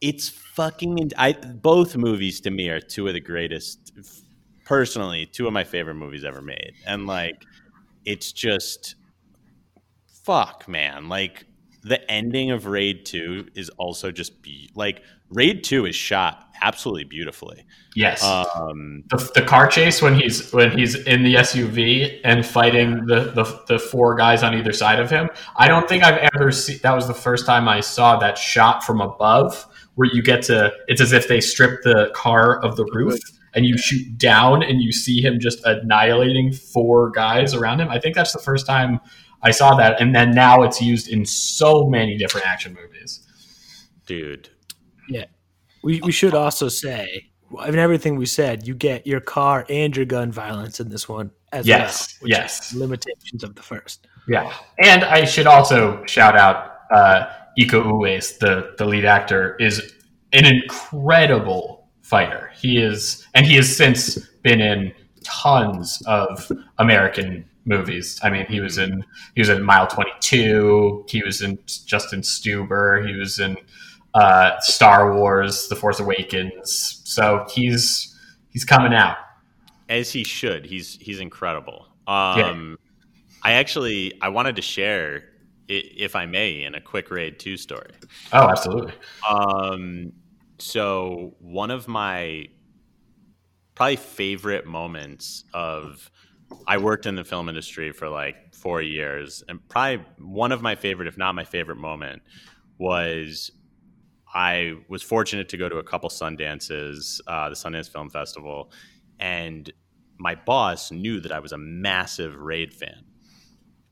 [0.00, 3.92] it's fucking i both movies to me are two of the greatest
[4.64, 6.72] personally two of my favorite movies ever made.
[6.86, 7.42] And like
[8.04, 8.96] it's just
[10.24, 11.08] fuck man.
[11.08, 11.46] Like
[11.82, 17.04] the ending of raid 2 is also just be like raid 2 is shot absolutely
[17.04, 18.22] beautifully Yes.
[18.24, 23.32] um the, the car chase when he's when he's in the SUV and fighting the,
[23.32, 25.28] the the four guys on either side of him.
[25.56, 28.82] I don't think I've ever seen that was the first time I saw that shot
[28.82, 32.86] from above where you get to it's as if they strip the car of the
[32.86, 33.18] roof
[33.54, 37.90] and you shoot down and you see him just annihilating four guys around him.
[37.90, 39.00] I think that's the first time
[39.42, 43.20] I saw that and then now it's used in so many different action movies.
[44.06, 44.48] dude
[45.82, 49.94] We, we should also say, I mean, everything we said, you get your car and
[49.96, 52.30] your gun violence in this one as Yes, well.
[52.30, 52.74] yes.
[52.74, 54.06] limitations of the first.
[54.28, 54.52] Yeah,
[54.82, 57.26] and I should also shout out uh,
[57.58, 59.92] Iko Uwais, the the lead actor, is
[60.32, 62.50] an incredible fighter.
[62.56, 64.92] He is, and he has since been in
[65.24, 68.20] tons of American movies.
[68.22, 69.04] I mean, he was in
[69.34, 71.04] he was in Mile Twenty Two.
[71.08, 73.06] He was in Justin Stuber.
[73.06, 73.56] He was in
[74.14, 77.02] uh, Star Wars: The Force Awakens.
[77.04, 78.18] So he's
[78.50, 79.16] he's coming out.
[79.88, 80.64] as he should.
[80.66, 81.86] He's he's incredible.
[82.06, 82.78] Um,
[83.42, 85.24] I actually I wanted to share,
[85.68, 87.90] if I may, in a quick raid two story.
[88.32, 88.94] Oh, absolutely.
[89.28, 90.12] Um,
[90.58, 92.46] so one of my
[93.74, 96.10] probably favorite moments of
[96.66, 100.74] I worked in the film industry for like four years, and probably one of my
[100.74, 102.22] favorite, if not my favorite moment,
[102.78, 103.50] was
[104.34, 108.72] I was fortunate to go to a couple Sundances, uh, the Sundance Film Festival,
[109.20, 109.70] and
[110.18, 113.04] my boss knew that I was a massive Raid fan.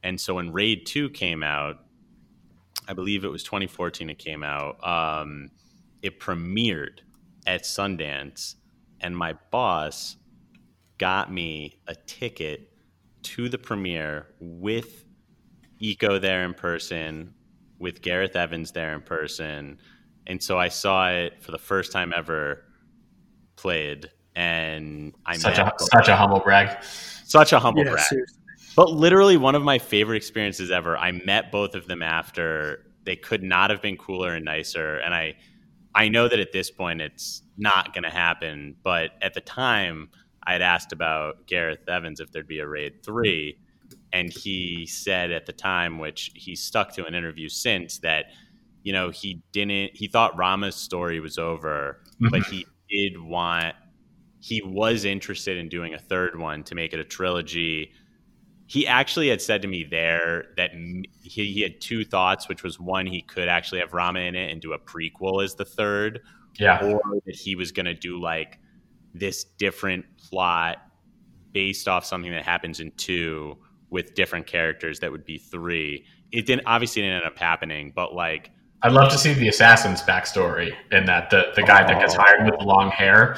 [0.03, 1.77] And so when Raid 2 came out,
[2.89, 5.51] I believe it was 2014 it came out, um,
[6.03, 7.01] it premiered
[7.47, 8.55] at Sundance,
[9.01, 10.17] and my boss
[10.99, 12.73] got me a ticket
[13.23, 15.05] to the premiere with
[15.83, 17.35] Iko there in person,
[17.79, 19.79] with Gareth Evans there in person.
[20.27, 22.65] And so I saw it for the first time ever
[23.57, 24.11] played.
[24.37, 26.83] And I Such met a such a humble brag.
[26.83, 28.05] such a humble Yeah, brag.
[28.07, 28.37] seriously.
[28.77, 30.97] But literally one of my favorite experiences ever.
[30.97, 32.87] I met both of them after.
[33.05, 34.99] They could not have been cooler and nicer.
[34.99, 35.35] And I
[35.95, 40.11] I know that at this point it's not gonna happen, but at the time
[40.45, 43.59] I had asked about Gareth Evans if there'd be a raid three.
[44.13, 48.27] And he said at the time, which he stuck to an interview since, that,
[48.83, 52.53] you know, he didn't he thought Rama's story was over, but mm-hmm.
[52.53, 53.75] he did want
[54.41, 57.93] he was interested in doing a third one to make it a trilogy
[58.71, 62.79] he actually had said to me there that he, he had two thoughts, which was
[62.79, 66.21] one, he could actually have Rama in it and do a prequel as the third,
[66.57, 66.79] Yeah.
[66.81, 68.61] or that he was going to do like
[69.13, 70.79] this different plot
[71.51, 73.59] based off something that happens in two
[73.91, 76.05] with different characters that would be three.
[76.31, 78.53] It didn't obviously didn't end up happening, but like
[78.83, 82.21] I'd love to see the assassin's backstory in that the, the guy that gets oh.
[82.21, 83.37] hired with the long hair.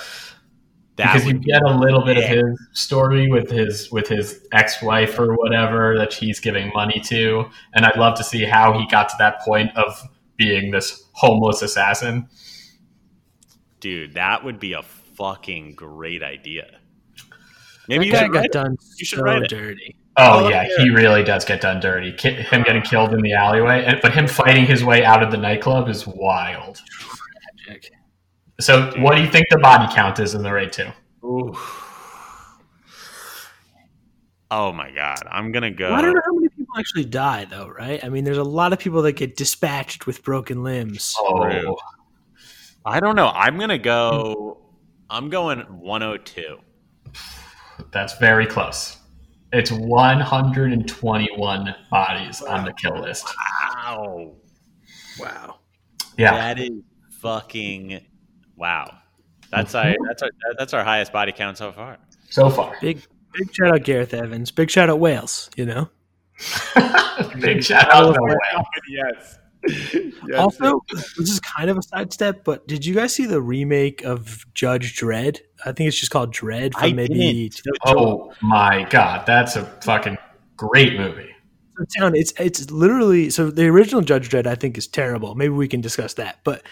[0.97, 2.25] that because you get a little bit Yeah.
[2.25, 7.47] of his story with his with his ex-wife or whatever that he's giving money to
[7.75, 9.99] and i'd love to see how he got to that point of
[10.37, 12.29] being this homeless assassin
[13.81, 16.79] dude, that would be a fucking great idea.
[17.89, 18.53] Maybe That you guy should write got it.
[18.53, 19.49] done You should so write it.
[19.51, 19.97] dirty.
[20.17, 20.85] Oh Oh, yeah yeah.
[20.85, 24.13] he really does get done dirty him getting uh, killed in the alleyway and but
[24.13, 26.81] him fighting his way out of the nightclub is wild
[27.65, 27.93] Tragic.
[28.61, 30.87] so what do you think the body count is in the raid 2
[31.25, 31.55] Ooh.
[34.55, 35.89] Oh my god, I'm gonna go.
[35.89, 38.05] Well, I don't know how many people actually die, though, right?
[38.05, 41.15] I mean, there's a lot of people that get dispatched with broken limbs.
[41.19, 41.75] oh
[42.85, 43.29] I don't know.
[43.29, 44.59] I'm gonna go.
[45.09, 46.59] I'm going 102.
[47.93, 48.99] that's very close
[49.53, 53.27] it's 121 bodies on the kill list
[53.85, 54.33] Wow,
[55.19, 55.57] Wow.
[56.17, 56.71] yeah that is
[57.21, 58.01] fucking
[58.57, 58.99] wow.
[59.51, 61.99] That's our that's our that's our highest body count so far.
[62.31, 64.51] so far Big big shout out Gareth Evans.
[64.51, 65.89] Big shout out Wales, you know?
[67.41, 68.37] Big shout out to Whale.
[69.69, 70.13] yes.
[70.37, 74.45] also, this is kind of a sidestep, but did you guys see the remake of
[74.55, 75.39] Judge Dredd?
[75.65, 77.79] I think it's just called Dredd from I maybe didn't.
[77.87, 80.19] Oh my god, that's a fucking
[80.57, 81.31] great movie.
[81.79, 85.35] So, Town, it's it's literally so the original Judge Dredd I think is terrible.
[85.35, 86.63] Maybe we can discuss that, but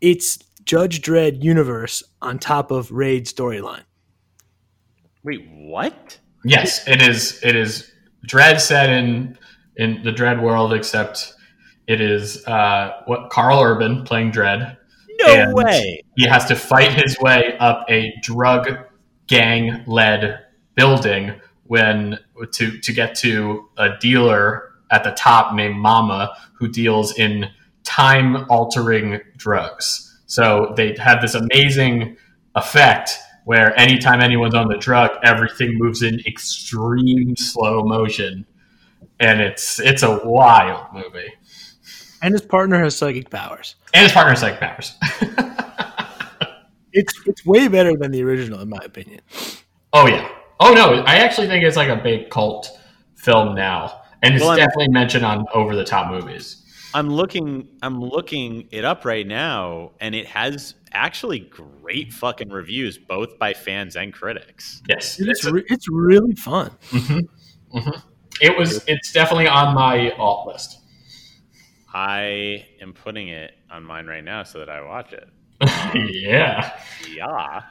[0.00, 3.84] it's Judge Dredd universe on top of Raid storyline.
[5.22, 6.18] Wait, what?
[6.44, 7.40] Yes, it is.
[7.42, 7.90] It is
[8.26, 9.38] Dredd set in
[9.76, 11.34] in the Dredd world, except
[11.90, 14.76] it is uh, what Karl Urban playing Dredd.
[15.22, 16.02] No And- way.
[16.16, 18.68] He has to fight his way up a drug
[19.26, 20.38] gang led
[20.74, 21.32] building
[21.64, 22.18] when
[22.52, 27.48] to to get to a dealer at the top named Mama who deals in
[27.84, 30.20] time altering drugs.
[30.26, 32.16] So they have this amazing
[32.54, 33.10] effect
[33.44, 38.46] where anytime anyone's on the drug, everything moves in extreme slow motion.
[39.18, 41.32] And it's it's a wild movie.
[42.22, 43.76] And his partner has psychic powers.
[43.94, 44.96] And his partner's psychic Powers.
[46.92, 49.20] It's it's way better than the original, in my opinion.
[49.92, 50.28] Oh yeah.
[50.58, 52.68] Oh no, I actually think it's like a big cult
[53.14, 56.56] film now, and it's Well, I'm- definitely mentioned on over the top movies.
[56.92, 62.98] I'm looking I'm looking it up right now and it has actually great fucking reviews
[62.98, 64.82] both by fans and critics.
[64.88, 66.72] Yes, It's it's re- it's really fun.
[66.90, 67.20] mhm,
[67.72, 68.02] mhm.
[68.40, 68.82] It was.
[68.88, 70.79] It's definitely on my alt list.
[71.92, 75.28] I am putting it on mine right now so that I watch it.
[76.12, 76.78] yeah.
[77.12, 77.62] Yeah.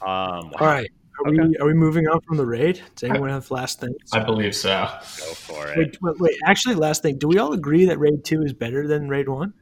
[0.00, 0.90] Um All right,
[1.24, 2.80] are we are we moving on from the raid?
[2.96, 3.96] Does anyone have last things?
[4.12, 4.86] I believe so.
[5.18, 5.76] go for it.
[5.78, 7.18] Wait, wait, wait, actually, last thing.
[7.18, 9.52] Do we all agree that Raid Two is better than Raid One?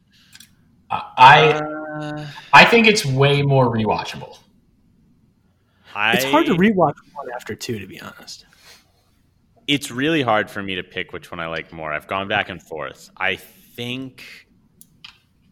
[0.91, 4.39] I Uh, I think it's way more rewatchable.
[5.95, 8.45] I, It's hard to rewatch one after two, to be honest.
[9.67, 11.93] it's really hard for me to pick which one I like more.
[11.93, 13.11] I've gone back and forth.
[13.17, 13.39] I
[13.77, 14.25] think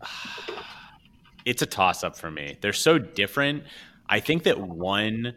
[1.45, 2.57] it's a toss up for me.
[2.61, 3.64] They're so different.
[4.09, 5.35] I think that one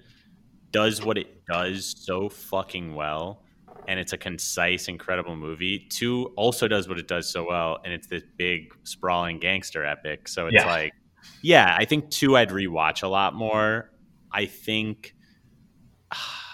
[0.71, 3.43] does what it does so fucking well
[3.87, 5.79] and it's a concise incredible movie.
[5.89, 10.27] Two also does what it does so well and it's this big sprawling gangster epic.
[10.27, 10.65] So it's Yeah.
[10.65, 10.93] like
[11.41, 13.91] yeah, I think two I'd rewatch a lot more.
[14.31, 15.13] I think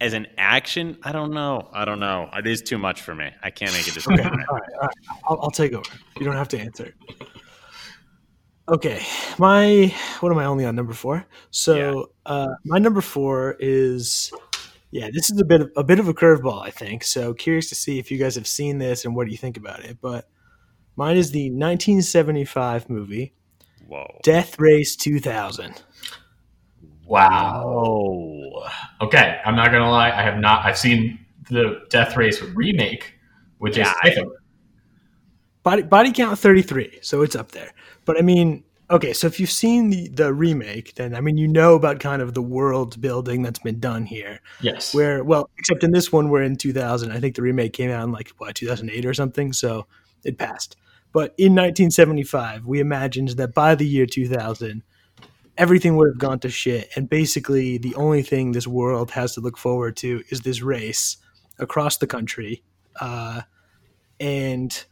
[0.00, 1.68] as an action, I don't know.
[1.72, 2.28] I don't know.
[2.34, 3.30] It is too much for me.
[3.42, 4.26] I can't make a decision.
[4.26, 4.96] All right, all right.
[5.28, 5.90] I'll, I'll take over.
[6.18, 6.94] You don't have to answer.
[8.68, 9.00] Okay,
[9.38, 11.24] my what am I only on number four?
[11.50, 14.32] So uh, my number four is
[14.90, 15.08] yeah.
[15.12, 17.04] This is a bit of, a bit of a curveball, I think.
[17.04, 19.56] So curious to see if you guys have seen this and what do you think
[19.56, 19.98] about it.
[20.00, 20.28] But
[20.96, 23.34] mine is the 1975 movie
[23.86, 24.18] Whoa.
[24.24, 25.82] Death Race 2000.
[27.06, 28.64] Wow.
[29.00, 30.10] Okay, I'm not gonna lie.
[30.10, 30.64] I have not.
[30.64, 31.18] I've seen
[31.50, 33.14] the Death Race remake,
[33.58, 34.32] which Yeah, is I- I think
[35.62, 37.72] Body body count 33, so it's up there.
[38.04, 41.48] But I mean, okay, so if you've seen the the remake, then I mean you
[41.48, 44.40] know about kind of the world building that's been done here.
[44.60, 44.94] yes.
[44.94, 47.10] Where well, except in this one we're in 2000.
[47.10, 49.86] I think the remake came out in like what 2008 or something, so
[50.24, 50.76] it passed.
[51.12, 54.82] But in 1975, we imagined that by the year 2000,
[55.58, 59.40] everything would have gone to shit, and basically the only thing this world has to
[59.40, 61.16] look forward to is this race
[61.58, 62.62] across the country,
[63.00, 63.42] uh,
[64.20, 64.84] and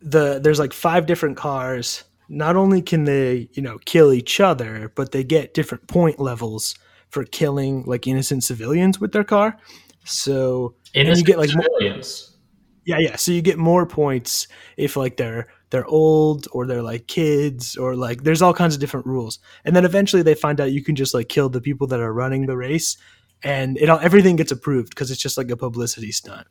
[0.00, 2.04] the there's like five different cars.
[2.28, 6.74] Not only can they you know kill each other, but they get different point levels
[7.10, 9.56] for killing like innocent civilians with their car.
[10.04, 12.36] So and you get like more, civilians.
[12.84, 13.16] yeah, yeah.
[13.16, 17.94] So you get more points if like they're they're old or they're like kids or
[17.94, 19.38] like there's all kinds of different rules.
[19.64, 22.12] And then eventually they find out you can just like kill the people that are
[22.12, 22.96] running the race,
[23.42, 26.46] and it all everything gets approved because it's just like a publicity stunt.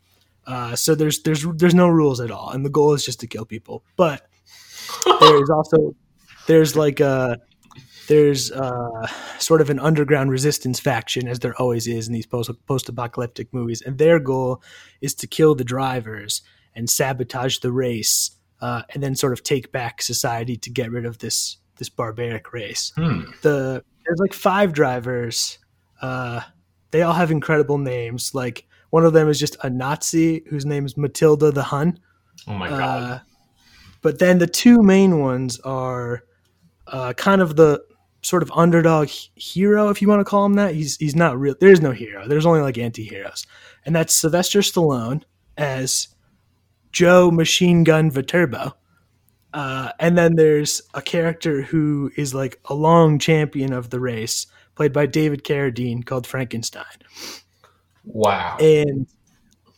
[0.46, 3.28] Uh, so there's there's there's no rules at all, and the goal is just to
[3.28, 3.84] kill people.
[3.96, 4.28] But
[5.20, 5.96] there's also
[6.48, 7.38] there's like a
[8.08, 9.08] there's uh,
[9.38, 13.54] sort of an underground resistance faction, as there always is in these post post apocalyptic
[13.54, 14.62] movies, and their goal
[15.02, 16.42] is to kill the drivers
[16.74, 21.06] and sabotage the race, uh, and then sort of take back society to get rid
[21.06, 22.92] of this this barbaric race.
[22.96, 23.22] Hmm.
[23.42, 25.60] The there's like five drivers.
[26.02, 26.42] Uh,
[26.92, 28.34] they all have incredible names.
[28.34, 32.00] Like one of them is just a Nazi whose name is Matilda the Hun.
[32.48, 33.04] Oh my god.
[33.04, 33.20] Uh,
[34.02, 36.24] but then the two main ones are
[36.88, 37.84] uh, kind of the
[38.22, 40.74] sort of underdog hero, if you want to call him that.
[40.74, 41.56] He's he's not real.
[41.60, 42.28] There is no hero.
[42.28, 43.46] There's only like anti-heroes,
[43.86, 45.24] and that's Sylvester Stallone
[45.58, 46.10] as
[46.98, 48.74] Joe Machine Gun Viterbo.
[49.54, 54.48] Uh, and then there's a character who is like a long champion of the race,
[54.76, 56.86] played by David Carradine, called Frankenstein
[58.08, 58.58] wow.
[58.60, 59.08] and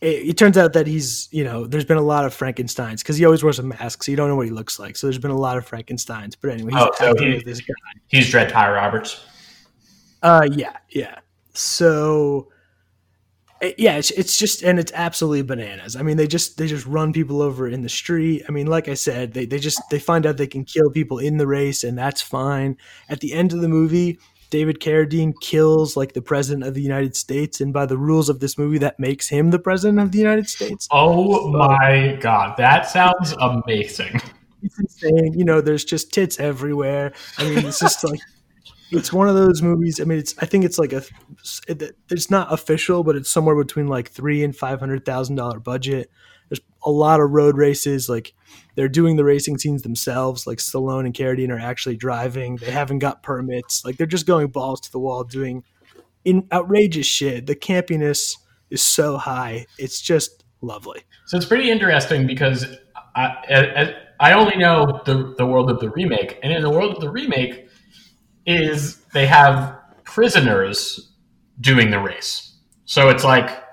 [0.01, 3.17] it, it turns out that he's you know there's been a lot of frankensteins because
[3.17, 5.17] he always wears a mask so you don't know what he looks like so there's
[5.17, 7.73] been a lot of frankensteins but anyway he's Oh, so he- this guy
[8.07, 9.25] He's Dread Ty Roberts.
[10.21, 11.19] uh yeah yeah
[11.53, 12.49] so
[13.77, 17.11] yeah it's, it's just and it's absolutely bananas i mean they just they just run
[17.11, 20.25] people over in the street i mean like i said they, they just they find
[20.25, 22.77] out they can kill people in the race and that's fine
[23.09, 24.17] at the end of the movie
[24.49, 28.39] david carradine kills like the president of the united states and by the rules of
[28.39, 32.89] this movie that makes him the president of the united states Oh my god, that
[32.89, 34.21] sounds amazing.
[34.63, 35.33] it's insane.
[35.33, 37.13] You know, there's just tits everywhere.
[37.37, 38.19] I mean, it's just like
[38.91, 39.99] it's one of those movies.
[39.99, 41.03] I mean, it's I think it's like a
[41.67, 45.59] it- it's not official, but it's somewhere between like three and five hundred thousand dollar
[45.59, 46.09] budget.
[46.49, 48.09] There's a lot of road races.
[48.09, 48.33] Like
[48.75, 50.47] they're doing the racing scenes themselves.
[50.47, 52.55] Like Stallone and Carradine are actually driving.
[52.57, 53.85] They haven't got permits.
[53.85, 55.63] Like they're just going balls to the wall doing
[56.25, 57.45] in outrageous shit.
[57.45, 58.35] The campiness
[58.69, 59.65] is so high.
[59.77, 61.01] It's just lovely.
[61.27, 62.65] So it's pretty interesting because
[63.15, 66.93] I, I, I only know the, the world of the remake, and in the world
[66.95, 67.68] of the remake,
[68.45, 71.11] is they have prisoners
[71.61, 72.57] doing the race.
[72.85, 73.63] So it's like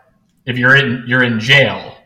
[0.44, 1.96] if you're in you're in jail,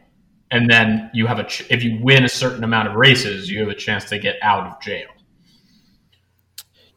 [0.50, 3.60] and then you have a ch- if you win a certain amount of races, you
[3.60, 5.08] have a chance to get out of jail.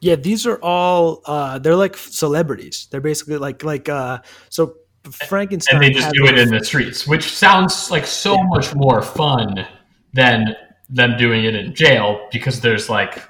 [0.00, 2.88] Yeah, these are all uh they're like celebrities.
[2.90, 4.76] They're basically like like uh so
[5.10, 9.02] Frankenstein and they just do it in the streets, which sounds like so much more
[9.02, 9.66] fun
[10.12, 10.54] than
[10.88, 13.22] them doing it in jail because there's like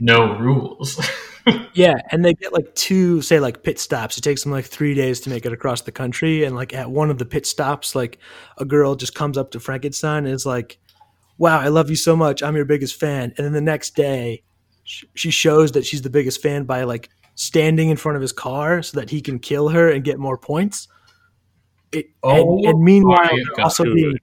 [0.00, 1.00] no rules.
[1.74, 4.18] Yeah, and they get like two say like pit stops.
[4.18, 6.90] It takes them like 3 days to make it across the country and like at
[6.90, 8.18] one of the pit stops like
[8.58, 10.78] a girl just comes up to Frankenstein and is like,
[11.38, 12.42] "Wow, I love you so much.
[12.42, 14.42] I'm your biggest fan." And then the next day
[14.84, 18.82] she shows that she's the biggest fan by like standing in front of his car
[18.82, 20.88] so that he can kill her and get more points.
[21.92, 24.18] It, Oh and, and oh meanwhile, they're also being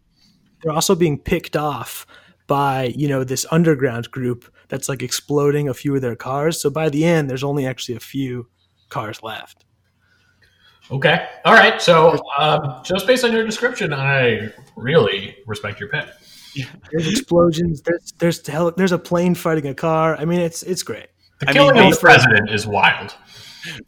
[0.61, 2.05] they're also being picked off
[2.47, 6.59] by you know this underground group that's like exploding a few of their cars.
[6.61, 8.47] So by the end, there's only actually a few
[8.89, 9.65] cars left.
[10.91, 11.27] Okay.
[11.45, 11.81] All right.
[11.81, 16.07] So, um, just based on your description, I really respect your pick.
[16.91, 17.81] There's explosions.
[17.81, 20.15] There's there's hell, there's a plane fighting a car.
[20.15, 21.07] I mean, it's it's great.
[21.41, 23.13] The I killing mean, of the president is wild.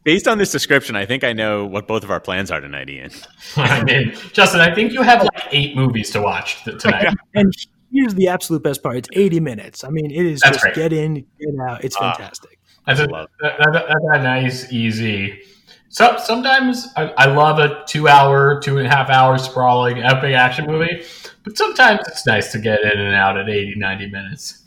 [0.04, 2.90] Based on this description, I think I know what both of our plans are tonight,
[2.90, 3.12] Ian.
[3.56, 7.14] I mean, Justin, I think you have like eight movies to watch th- tonight.
[7.36, 7.54] And
[7.92, 9.84] here's the absolute best part: it's 80 minutes.
[9.84, 10.76] I mean, it is That's just great.
[10.76, 11.84] get in, get out.
[11.84, 12.14] It's Ah.
[12.14, 12.60] fantastic.
[12.86, 15.40] That's a, Love that, that- that's a nice, easy.
[15.90, 20.66] So sometimes I, I love a two-hour, two and a half hour sprawling epic action
[20.68, 21.04] movie,
[21.44, 24.64] but sometimes it's nice to get in and out at 80, 90 minutes.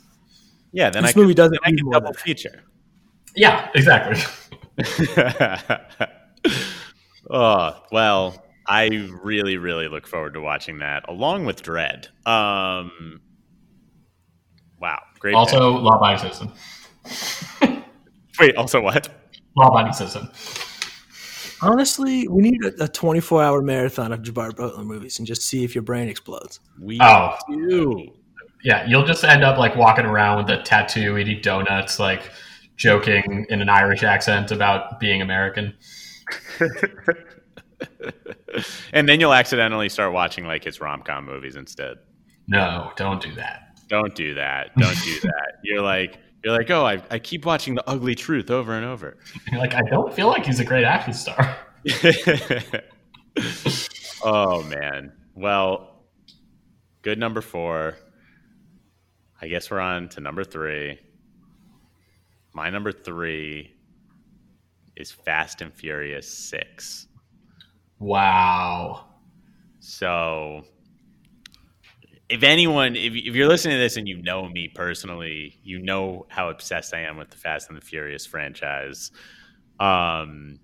[0.72, 2.62] Yeah, then This I can, movie doesn't then I need can double feature.
[3.36, 4.22] Yeah, exactly.
[7.28, 12.06] oh well, I really, really look forward to watching that along with Dredd.
[12.24, 13.20] Um,
[14.80, 15.34] wow, great.
[15.34, 16.52] Also, law-abiding citizen.
[17.60, 17.84] pick.
[18.40, 19.08] wait, also what?
[19.56, 20.30] Law-abiding citizen.
[21.62, 25.64] Honestly, we need a, a 24 hour marathon of Gerard Butler movies and just see
[25.64, 26.60] if your brain explodes.
[26.80, 28.14] We Oh, do.
[28.62, 28.86] yeah.
[28.86, 32.22] You'll just end up like walking around with a tattoo, eating donuts, like
[32.76, 35.74] joking in an Irish accent about being American.
[38.92, 41.98] and then you'll accidentally start watching like his rom com movies instead.
[42.46, 43.78] No, don't do that.
[43.88, 44.70] Don't do that.
[44.76, 45.52] Don't do that.
[45.64, 49.18] You're like you're like, oh, I, I keep watching The Ugly Truth over and over.
[49.50, 51.56] You're like, I don't feel like he's a great action star.
[54.24, 55.12] oh man.
[55.34, 56.06] Well,
[57.02, 57.96] good number four.
[59.40, 60.98] I guess we're on to number three.
[62.54, 63.74] My number three
[64.96, 67.06] is Fast and Furious Six.
[68.00, 69.04] Wow.
[69.78, 70.64] So,
[72.28, 76.26] if anyone, if, if you're listening to this and you know me personally, you know
[76.28, 79.10] how obsessed I am with the Fast and the Furious franchise.
[79.78, 80.58] Um,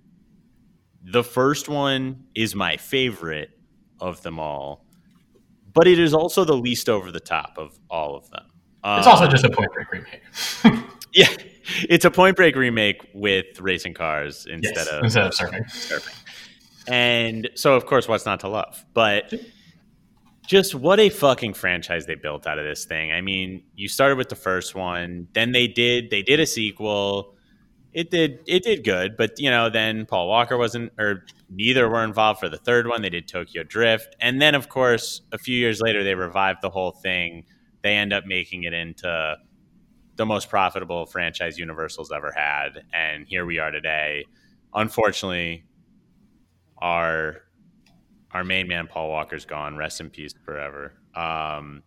[1.03, 3.51] the first one is my favorite
[4.01, 4.87] of them all,
[5.73, 8.45] but it is also the least over the top of all of them.
[8.83, 10.23] Um, It's also just a point break remake.
[11.15, 11.29] yeah,
[11.89, 15.65] it's a Point Break remake with racing cars instead Yes, of instead of surfing.
[15.67, 16.15] surfing.
[16.89, 18.85] And so, of course, what's not to love?
[18.95, 19.33] But
[20.47, 23.13] just what a fucking franchise they built out of this thing.
[23.13, 27.35] I mean, you started with the first one, then they did they did a sequel.
[27.93, 32.05] It did it did good, but you know, then Paul Walker wasn't or neither were
[32.05, 33.03] involved for the third one.
[33.03, 34.15] They did Tokyo Drift.
[34.21, 37.45] And then of course, a few years later they revived the whole thing.
[37.83, 39.37] They end up making it into
[40.17, 42.85] the most profitable franchise Universal's ever had.
[42.93, 44.27] And here we are today.
[44.75, 45.65] Unfortunately,
[46.79, 47.43] our
[48.33, 49.77] our main man Paul Walker's gone.
[49.77, 50.95] Rest in peace forever.
[51.15, 51.83] Um,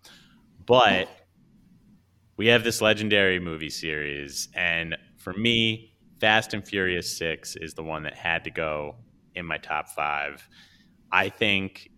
[0.65, 1.07] but
[2.37, 7.83] we have this legendary movie series, and for me, Fast and Furious Six is the
[7.83, 8.95] one that had to go
[9.35, 10.47] in my top five.
[11.11, 11.91] I think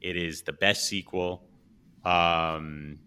[0.00, 1.48] it is the best sequel.
[2.04, 2.98] Um,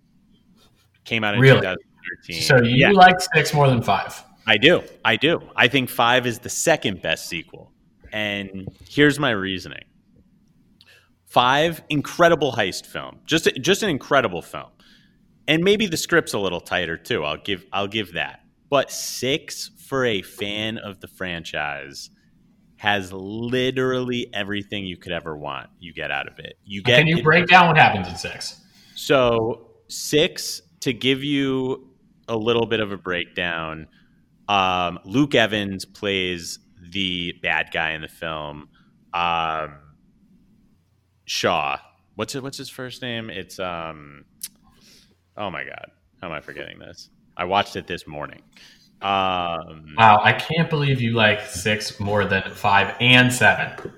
[1.06, 1.60] came out in Really?
[1.62, 2.42] 2013.
[2.42, 2.92] So you Yeah.
[2.92, 4.24] like six more than five?
[4.48, 4.84] I do.
[5.06, 5.42] I do.
[5.56, 7.72] I think five is the second best sequel.
[8.12, 9.84] And here's my reasoning.
[11.26, 13.20] Five, incredible heist film.
[13.26, 14.70] Just just an incredible film.
[15.47, 17.24] And maybe the script's a little tighter too.
[17.24, 18.41] I'll give I'll give that.
[18.70, 22.10] But six for a fan of the franchise
[22.78, 25.70] has literally everything you could ever want.
[25.80, 26.57] You get out of it.
[26.64, 28.62] You get Can you break down what happens in six?
[28.95, 31.89] so six to give you
[32.28, 33.88] a little bit of a breakdown.
[34.47, 36.60] Um, Luke Evans plays
[36.92, 38.70] the bad guy in the film.
[39.14, 39.78] Um,
[41.26, 41.78] Shaw.
[42.16, 43.30] What's it, what's his first name?
[43.30, 44.26] It's um.
[45.38, 47.10] Oh my god, how am I forgetting this?
[47.38, 48.42] I watched it this morning.
[49.02, 53.94] Um, Wow, I can't believe you like six more than five and seven.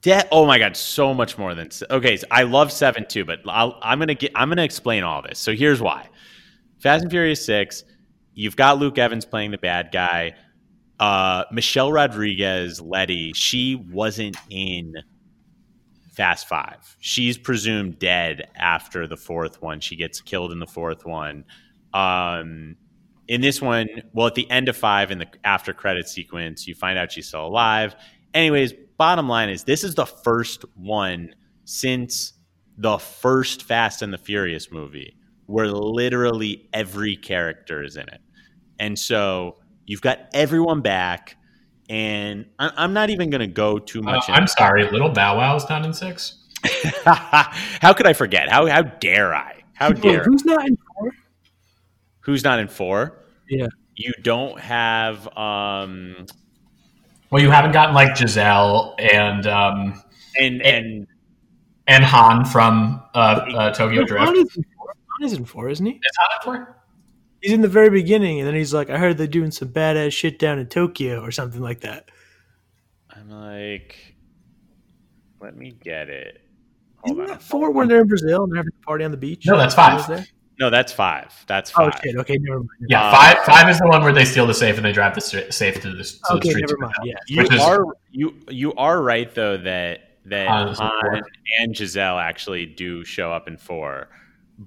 [0.00, 2.16] De- oh my god, so much more than okay.
[2.16, 5.38] So I love seven too, but I'll, I'm gonna get I'm gonna explain all this.
[5.38, 6.08] So here's why:
[6.78, 7.84] Fast and Furious Six,
[8.32, 10.32] you've got Luke Evans playing the bad guy.
[11.00, 14.94] Uh, Michelle Rodriguez, Letty, she wasn't in
[16.12, 16.96] Fast Five.
[17.00, 19.80] She's presumed dead after the fourth one.
[19.80, 21.44] She gets killed in the fourth one.
[21.94, 22.76] Um,
[23.28, 26.74] in this one, well, at the end of five in the after credit sequence, you
[26.74, 27.96] find out she's still alive.
[28.34, 31.34] Anyways, bottom line is this is the first one
[31.64, 32.34] since
[32.76, 38.20] the first Fast and the Furious movie where literally every character is in it.
[38.78, 39.56] And so
[39.90, 41.36] you've got everyone back.
[41.88, 44.24] and I- I'm not even going to go too Uh, much.
[44.28, 46.36] I'm sorry, Little Bow Wow's not in six.
[47.04, 48.48] how could I forget?
[48.48, 49.62] How how dare I?
[49.74, 50.22] How Wait, dare?
[50.22, 51.10] who's not in four?
[52.20, 53.24] Who's not in four?
[53.48, 53.66] Yeah.
[53.96, 56.26] You don't have um
[57.30, 60.00] Well, you haven't gotten like Giselle and um,
[60.40, 61.06] and and
[61.88, 64.36] and Han from uh, uh, Tokyo Han Drift.
[64.50, 64.94] is in four.
[65.18, 65.92] Han is in four, isn't he?
[65.92, 66.76] Is Han in four?
[67.40, 70.12] He's in the very beginning, and then he's like, "I heard they're doing some badass
[70.12, 72.10] shit down in Tokyo or something like that."
[73.14, 74.14] I'm like,
[75.40, 76.40] let me get it.
[76.98, 77.28] Hold Isn't on.
[77.38, 79.46] that four when they're in Brazil and they're having a party on the beach?
[79.46, 80.06] No, that's five.
[80.06, 80.24] there?
[80.58, 81.32] No, that's five.
[81.46, 81.98] That's Oh five.
[82.04, 82.16] shit!
[82.16, 82.68] Okay, never mind.
[82.88, 83.38] Yeah, Uh, five.
[83.44, 85.90] Five is the one where they steal the safe and they drive the safe to
[85.90, 86.70] the, to the Okay, streets.
[86.72, 86.94] never mind.
[87.04, 87.14] Yeah.
[87.26, 90.92] You Which is- are you you are right though that that Han is in Han
[91.00, 91.20] four.
[91.60, 94.08] and Giselle actually do show up in four.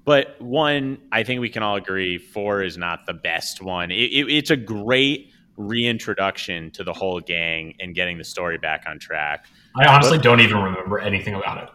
[0.05, 3.91] But one, I think we can all agree, four is not the best one.
[3.91, 8.85] It, it, it's a great reintroduction to the whole gang and getting the story back
[8.87, 9.45] on track.
[9.79, 11.69] I honestly don't even remember anything about it.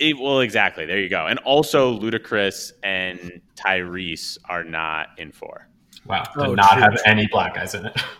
[0.00, 0.84] It- well, exactly.
[0.84, 1.26] There you go.
[1.26, 5.68] And also, Ludacris and Tyrese are not in four.
[6.06, 7.02] Wow, oh, did Oh, not true, have true.
[7.06, 7.96] any black guys in it.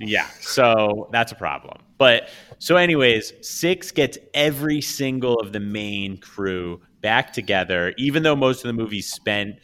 [0.00, 1.78] Yeah, so that's a problem.
[1.98, 2.28] But
[2.60, 8.64] so, anyways, six gets every single of the main crew back together, even though most
[8.64, 9.56] of the movie's spent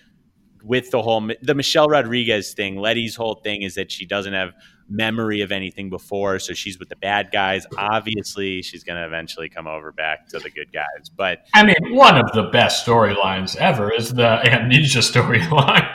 [0.65, 2.77] with the whole the Michelle Rodriguez thing.
[2.77, 4.53] Letty's whole thing is that she doesn't have
[4.89, 7.67] memory of anything before, so she's with the bad guys.
[7.77, 11.95] Obviously, she's going to eventually come over back to the good guys, but I mean,
[11.95, 15.87] one of the best storylines ever is the amnesia storyline.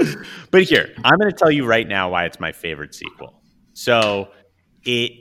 [0.50, 3.40] but here, I'm going to tell you right now why it's my favorite sequel.
[3.72, 4.28] So
[4.84, 5.12] it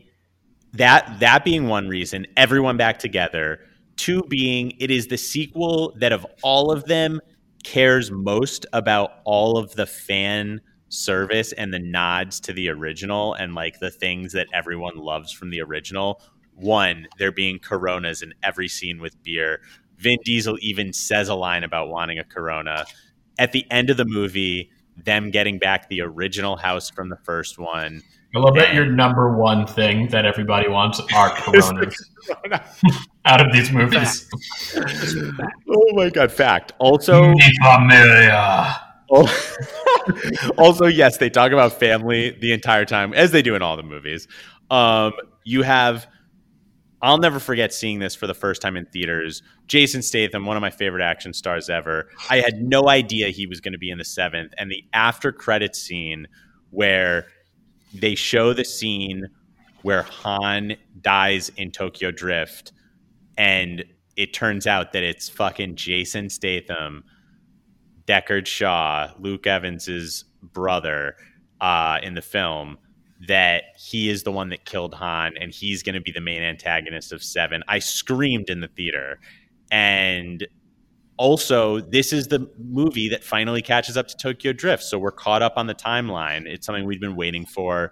[0.73, 3.59] that that being one reason, everyone back together.
[3.99, 7.19] Two being it is the sequel that of all of them
[7.65, 13.55] cares most about all of the fan service and the nods to the original and
[13.55, 16.21] like the things that everyone loves from the original.
[16.55, 19.59] One, there being coronas in every scene with beer.
[19.97, 22.85] Vin Diesel even says a line about wanting a corona.
[23.37, 27.59] At the end of the movie, them getting back the original house from the first
[27.59, 28.01] one.
[28.35, 32.11] I love that your number one thing that everybody wants are coronas
[33.25, 34.29] out of these movies.
[35.67, 36.73] Oh my god, fact.
[36.79, 38.81] Also, familia.
[40.57, 43.83] Also, yes, they talk about family the entire time, as they do in all the
[43.83, 44.27] movies.
[44.69, 45.13] Um,
[45.43, 46.07] you have,
[47.01, 49.41] I'll never forget seeing this for the first time in theaters.
[49.67, 52.07] Jason Statham, one of my favorite action stars ever.
[52.29, 55.31] I had no idea he was going to be in the seventh, and the after
[55.31, 56.27] credit scene
[56.69, 57.25] where
[57.93, 59.27] they show the scene
[59.81, 62.71] where Han dies in Tokyo Drift,
[63.37, 63.83] and
[64.15, 67.03] it turns out that it's fucking Jason Statham.
[68.05, 71.15] Deckard Shaw, Luke Evans's brother,
[71.61, 72.77] uh, in the film,
[73.27, 76.41] that he is the one that killed Han and he's going to be the main
[76.41, 77.63] antagonist of Seven.
[77.67, 79.19] I screamed in the theater,
[79.71, 80.47] and
[81.19, 85.41] also this is the movie that finally catches up to Tokyo Drift, so we're caught
[85.41, 86.47] up on the timeline.
[86.47, 87.91] It's something we've been waiting for.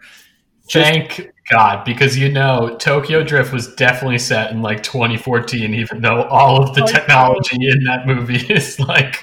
[0.71, 6.23] Thank God, because you know Tokyo Drift was definitely set in like 2014, even though
[6.23, 9.15] all of the Oh, technology in that movie is like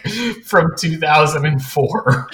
[0.44, 2.28] from 2004.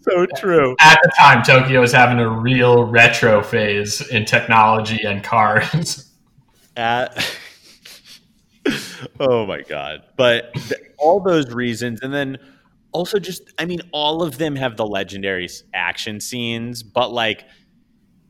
[0.00, 0.76] so true.
[0.80, 6.10] At the time, Tokyo was having a real retro phase in technology and cars.
[6.76, 7.16] At,
[9.20, 10.02] oh my god!
[10.16, 12.38] But th- all those reasons, and then
[12.92, 17.44] also just, I mean, all of them have the legendary action scenes, but like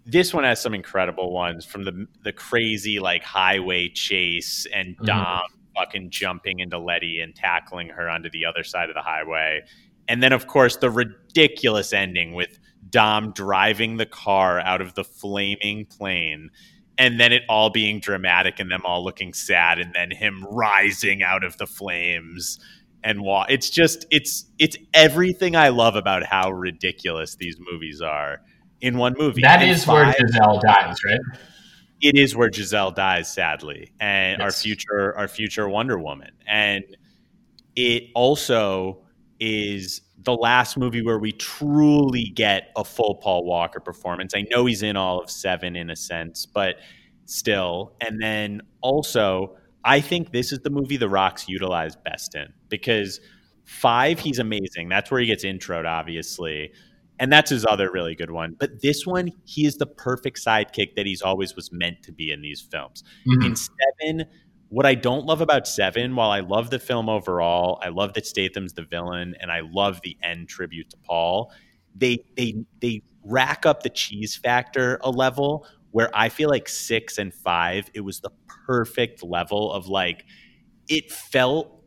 [0.07, 5.07] this one has some incredible ones from the the crazy like highway chase and Mhm.
[5.07, 5.43] Dom
[5.77, 9.63] fucking jumping into Letty and tackling her onto the other side of the highway,
[10.09, 12.59] and then of course the ridiculous ending with
[12.91, 16.51] Dom driving the car out of the flaming plane
[16.99, 21.23] and then it all being dramatic and them all looking sad and then him rising
[21.23, 22.59] out of the flames
[23.03, 28.41] and wa- it's just it's it's everything i love about how ridiculous these movies are
[28.81, 29.41] in one movie.
[29.43, 31.21] That And is where Giselle dies, right?
[32.03, 36.85] it is where Giselle dies, sadly, and our future, our future Wonder Woman, and
[37.77, 39.03] it also
[39.41, 44.35] is the last movie where we truly get a full Paul Walker performance.
[44.35, 46.77] I know he's in all of seven in a sense, but
[47.27, 52.53] still, and then also, I think this is the movie The Rock's utilized best in
[52.69, 53.21] because
[53.65, 54.89] five, he's amazing.
[54.89, 56.73] That's where he gets introed, obviously
[57.21, 58.57] and that's his other really good one.
[58.59, 62.33] But this one, he is the perfect sidekick that he's always was meant to be
[62.33, 63.05] in these films.
[63.27, 63.47] Mhm.
[63.47, 64.27] In Seven,
[64.75, 68.27] what I don't love about Seven, while I love the film overall, I love that
[68.27, 71.53] Statham's the villain, and I love the end tribute to Paul.
[71.95, 77.19] they they they rack up the cheese factor a level where I feel like six
[77.19, 78.31] and five, it was the
[78.67, 80.25] perfect level of like
[80.89, 81.83] it felt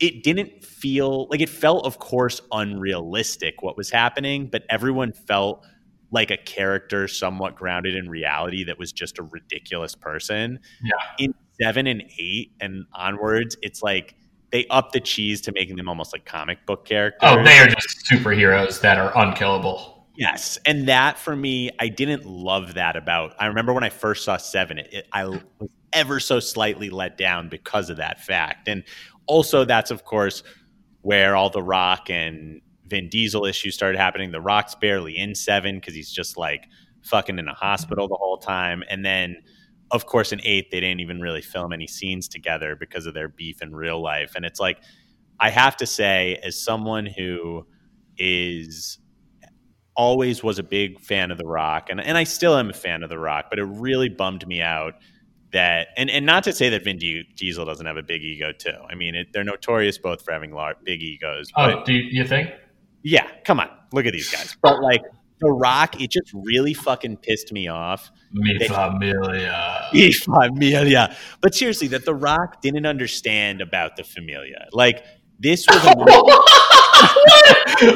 [0.00, 5.64] it didn't feel like it felt of course unrealistic what was happening but everyone felt
[6.10, 10.92] like a character somewhat grounded in reality that was just a ridiculous person Yeah.
[11.18, 14.14] in seven and eight and onwards it's like
[14.50, 17.66] they up the cheese to making them almost like comic book characters Oh, they are
[17.66, 19.94] just superheroes that are unkillable.
[20.16, 23.34] Yes, and that for me, I didn't love that about.
[23.40, 25.40] I remember when I first saw Seven, it, it, I was
[25.92, 28.84] ever so slightly let down because of that fact, and
[29.26, 30.44] also that's of course
[31.02, 34.30] where all the Rock and Vin Diesel issues started happening.
[34.30, 36.68] The Rock's barely in Seven because he's just like
[37.02, 39.42] fucking in a hospital the whole time, and then
[39.94, 43.28] of course in Eight they didn't even really film any scenes together because of their
[43.28, 44.78] beef in real life, and it's like
[45.40, 47.66] I have to say, as someone who
[48.18, 48.98] is
[49.96, 53.02] always was a big fan of The Rock, and, and I still am a fan
[53.02, 54.94] of The Rock, but it really bummed me out
[55.52, 58.76] that, and, and not to say that Vin Diesel doesn't have a big ego too.
[58.90, 61.50] I mean, it, they're notorious both for having large, big egos.
[61.56, 62.50] Oh, but Oh, do you, you think?
[63.02, 64.56] yeah, come on, look at these guys.
[64.62, 65.02] But like
[65.44, 68.10] The Rock, it just really fucking pissed me off.
[68.32, 69.88] Mi They- familia.
[69.92, 71.16] Y familia.
[71.40, 74.66] But seriously, that The Rock didn't understand about the familia.
[74.72, 75.04] Like
[75.38, 76.44] this was a what?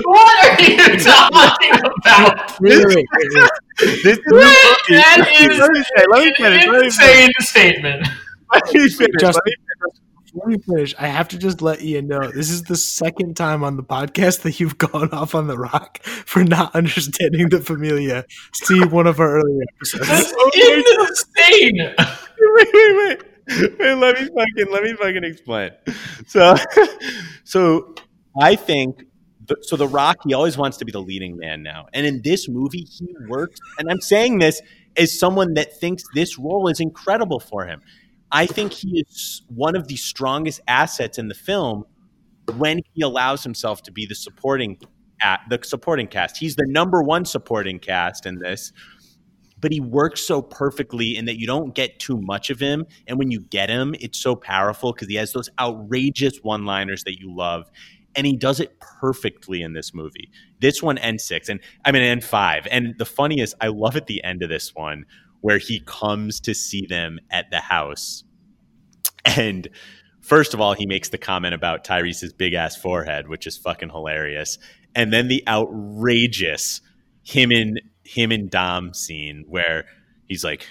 [0.04, 1.72] what are you talking
[2.04, 2.60] about?
[2.60, 3.50] Wait, wait, wait, wait.
[4.02, 4.24] this is
[4.88, 8.08] That is Let me let me finish, let an me insane statement.
[8.52, 10.00] Let me finish, Justin, let me
[10.32, 13.64] Before you finish, I have to just let Ian know this is the second time
[13.64, 18.24] on the podcast that you've gone off on the rock for not understanding the familia.
[18.52, 20.08] See one of our earlier episodes.
[20.08, 21.94] That's insane.
[22.40, 23.22] wait, wait, wait.
[23.78, 25.70] Wait, let me fucking let me fucking explain.
[26.26, 26.56] So,
[27.44, 27.94] so
[28.38, 29.04] I think
[29.46, 29.76] the, so.
[29.76, 32.84] The Rock, he always wants to be the leading man now, and in this movie,
[32.84, 33.58] he works.
[33.78, 34.60] And I'm saying this
[34.98, 37.80] as someone that thinks this role is incredible for him.
[38.30, 41.84] I think he is one of the strongest assets in the film
[42.56, 44.78] when he allows himself to be the supporting
[45.22, 46.36] at the supporting cast.
[46.36, 48.72] He's the number one supporting cast in this
[49.60, 52.86] but he works so perfectly in that you don't get too much of him.
[53.06, 57.04] And when you get him, it's so powerful because he has those outrageous one liners
[57.04, 57.70] that you love.
[58.14, 60.30] And he does it perfectly in this movie.
[60.60, 62.66] This one and six, and I mean, and five.
[62.70, 65.04] And the funniest, I love at the end of this one
[65.40, 68.24] where he comes to see them at the house.
[69.24, 69.68] And
[70.20, 73.90] first of all, he makes the comment about Tyrese's big ass forehead, which is fucking
[73.90, 74.58] hilarious.
[74.94, 76.80] And then the outrageous
[77.22, 79.84] him and him and Dom scene where
[80.26, 80.66] he's like,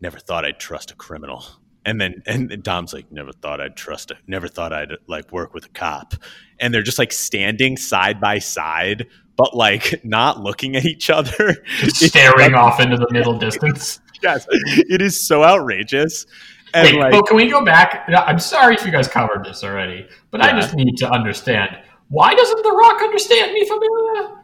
[0.00, 1.44] "Never thought I'd trust a criminal,"
[1.84, 5.54] and then and Dom's like, "Never thought I'd trust a, never thought I'd like work
[5.54, 6.14] with a cop,"
[6.58, 9.06] and they're just like standing side by side,
[9.40, 13.98] but like not looking at each other, Just staring off into the middle distance.
[14.22, 16.26] yes, it is so outrageous,
[16.74, 18.06] and Wait, like, but can we go back?
[18.14, 21.74] I'm sorry if you guys covered this already, but I just need to understand
[22.08, 24.36] why doesn't The Rock understand me familia?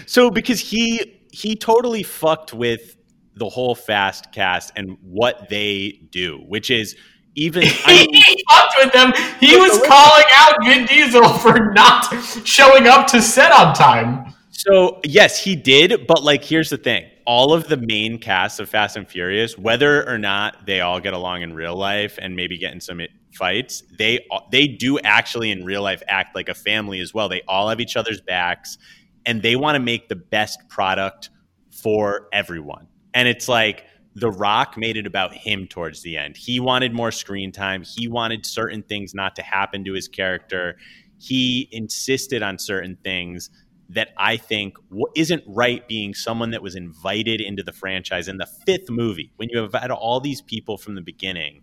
[0.06, 2.96] so because he he totally fucked with
[3.34, 6.94] the whole fast cast and what they do, which is
[7.34, 9.12] even I mean, he fucked with them.
[9.40, 12.14] He was calling out Vin Diesel for not
[12.44, 14.34] showing up to set on time.
[14.50, 17.06] So yes, he did, but like here's the thing.
[17.26, 21.14] All of the main cast of Fast and Furious, whether or not they all get
[21.14, 23.00] along in real life and maybe get in some
[23.32, 27.28] fights, they they do actually in real life act like a family as well.
[27.28, 28.78] They all have each other's backs
[29.26, 31.30] and they want to make the best product
[31.70, 32.86] for everyone.
[33.12, 33.84] And it's like
[34.16, 36.36] The Rock made it about him towards the end.
[36.36, 37.82] He wanted more screen time.
[37.82, 40.76] He wanted certain things not to happen to his character.
[41.18, 43.50] He insisted on certain things
[43.90, 44.76] that I think
[45.14, 49.48] isn't right being someone that was invited into the franchise in the fifth movie when
[49.50, 51.62] you have had all these people from the beginning.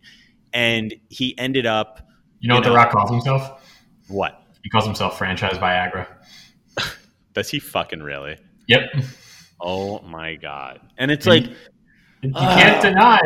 [0.54, 2.06] And he ended up,
[2.39, 3.64] You know what The Rock calls himself?
[4.08, 4.43] what?
[4.64, 6.08] He calls himself Franchise Viagra.
[7.34, 8.38] Does he fucking really?
[8.68, 8.89] Yep.
[9.60, 10.82] Oh my God.
[10.97, 11.45] And it's like,
[12.22, 13.19] You can't deny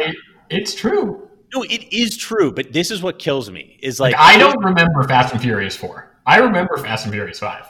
[0.50, 1.30] it's true.
[1.54, 4.64] no, it is true, but this is what kills me is Like, like, I don't
[4.64, 6.20] remember Fast and Furious 4.
[6.26, 7.66] I remember Fast and Furious 5.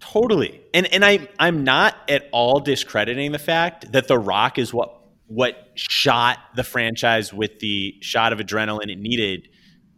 [0.00, 0.62] Totally.
[0.72, 4.92] And and I I'm not at all discrediting the fact that The Rock is what
[5.26, 9.48] what shot the franchise with the shot of adrenaline it needed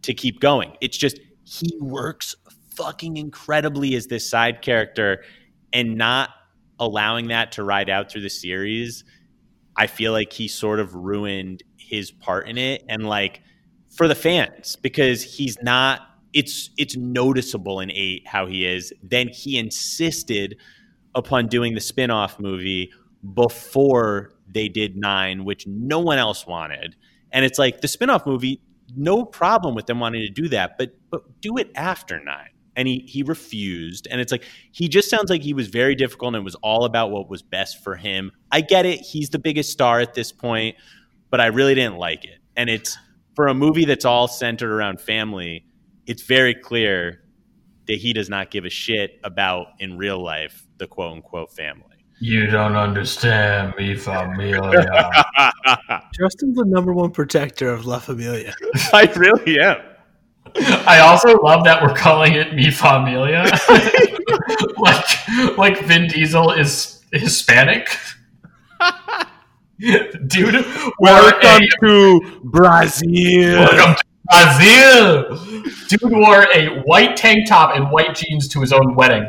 [0.01, 0.73] to keep going.
[0.81, 2.35] It's just he works
[2.75, 5.23] fucking incredibly as this side character
[5.71, 6.29] and not
[6.79, 9.03] allowing that to ride out through the series.
[9.79, 13.41] I feel like he sort of ruined his part in it and like
[13.89, 16.01] for the fans because he's not
[16.33, 18.91] it's it's noticeable in eight how he is.
[19.01, 20.57] Then he insisted
[21.15, 22.91] upon doing the spin-off movie
[23.33, 26.97] before they did nine, which no one else wanted.
[27.31, 28.61] And it's like the spin-off movie,
[28.97, 32.49] no problem with them wanting to do that, but but do it after nine.
[32.75, 34.07] And he he refused.
[34.09, 36.85] And it's like he just sounds like he was very difficult and it was all
[36.85, 38.31] about what was best for him.
[38.51, 40.75] I get it, he's the biggest star at this point,
[41.29, 42.39] but I really didn't like it.
[42.55, 42.97] And it's
[43.35, 45.65] for a movie that's all centered around family,
[46.05, 47.23] it's very clear
[47.87, 51.83] that he does not give a shit about in real life the quote unquote family.
[52.21, 54.59] You don't understand me, familia.
[56.13, 58.53] Justin's the number one protector of La Familia.
[58.93, 59.77] I really am.
[60.57, 63.43] I also love that we're calling it Mi Familia.
[64.77, 67.95] like, like Vin Diesel is Hispanic.
[69.79, 70.65] Dude,
[70.99, 73.59] wore a, to Brazil.
[73.59, 75.63] welcome to Brazil.
[75.87, 79.27] Dude wore a white tank top and white jeans to his own wedding.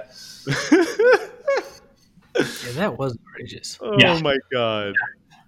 [2.36, 3.78] Yeah, that was outrageous.
[3.80, 4.18] Oh Yeah.
[4.22, 4.94] my god.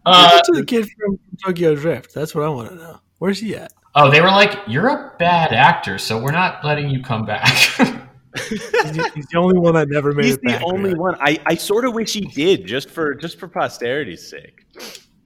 [0.05, 2.13] Uh, to the kid from Tokyo Drift.
[2.15, 3.01] That's what I want to know.
[3.19, 3.73] Where's he at?
[3.95, 7.49] Oh, they were like, "You're a bad actor, so we're not letting you come back."
[8.49, 10.63] He's, he's the only one that never made He's it the back.
[10.65, 10.99] only really.
[10.99, 11.17] one.
[11.21, 14.65] I, I sort of wish he did just for just for posterity's sake.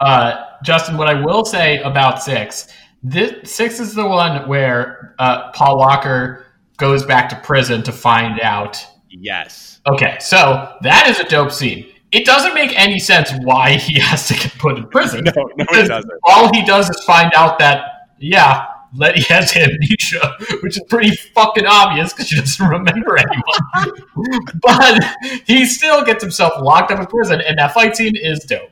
[0.01, 2.67] Uh, Justin, what I will say about six,
[3.05, 6.47] this six is the one where uh, Paul Walker
[6.79, 8.85] goes back to prison to find out.
[9.09, 9.81] Yes.
[9.91, 11.87] Okay, so that is a dope scene.
[12.12, 15.25] It doesn't make any sense why he has to get put in prison.
[15.25, 16.11] No, no, it doesn't.
[16.25, 21.67] All he does is find out that yeah, Letty has amnesia, which is pretty fucking
[21.67, 24.41] obvious because she doesn't remember anyone.
[24.62, 25.05] but
[25.47, 28.71] he still gets himself locked up in prison, and that fight scene is dope.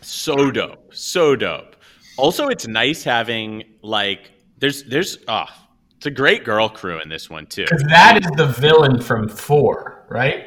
[0.00, 0.94] So dope.
[0.94, 1.76] So dope.
[2.16, 7.30] Also, it's nice having like there's there's ah, it's a great girl crew in this
[7.30, 7.64] one too.
[7.64, 10.46] Because that is the villain from four, right?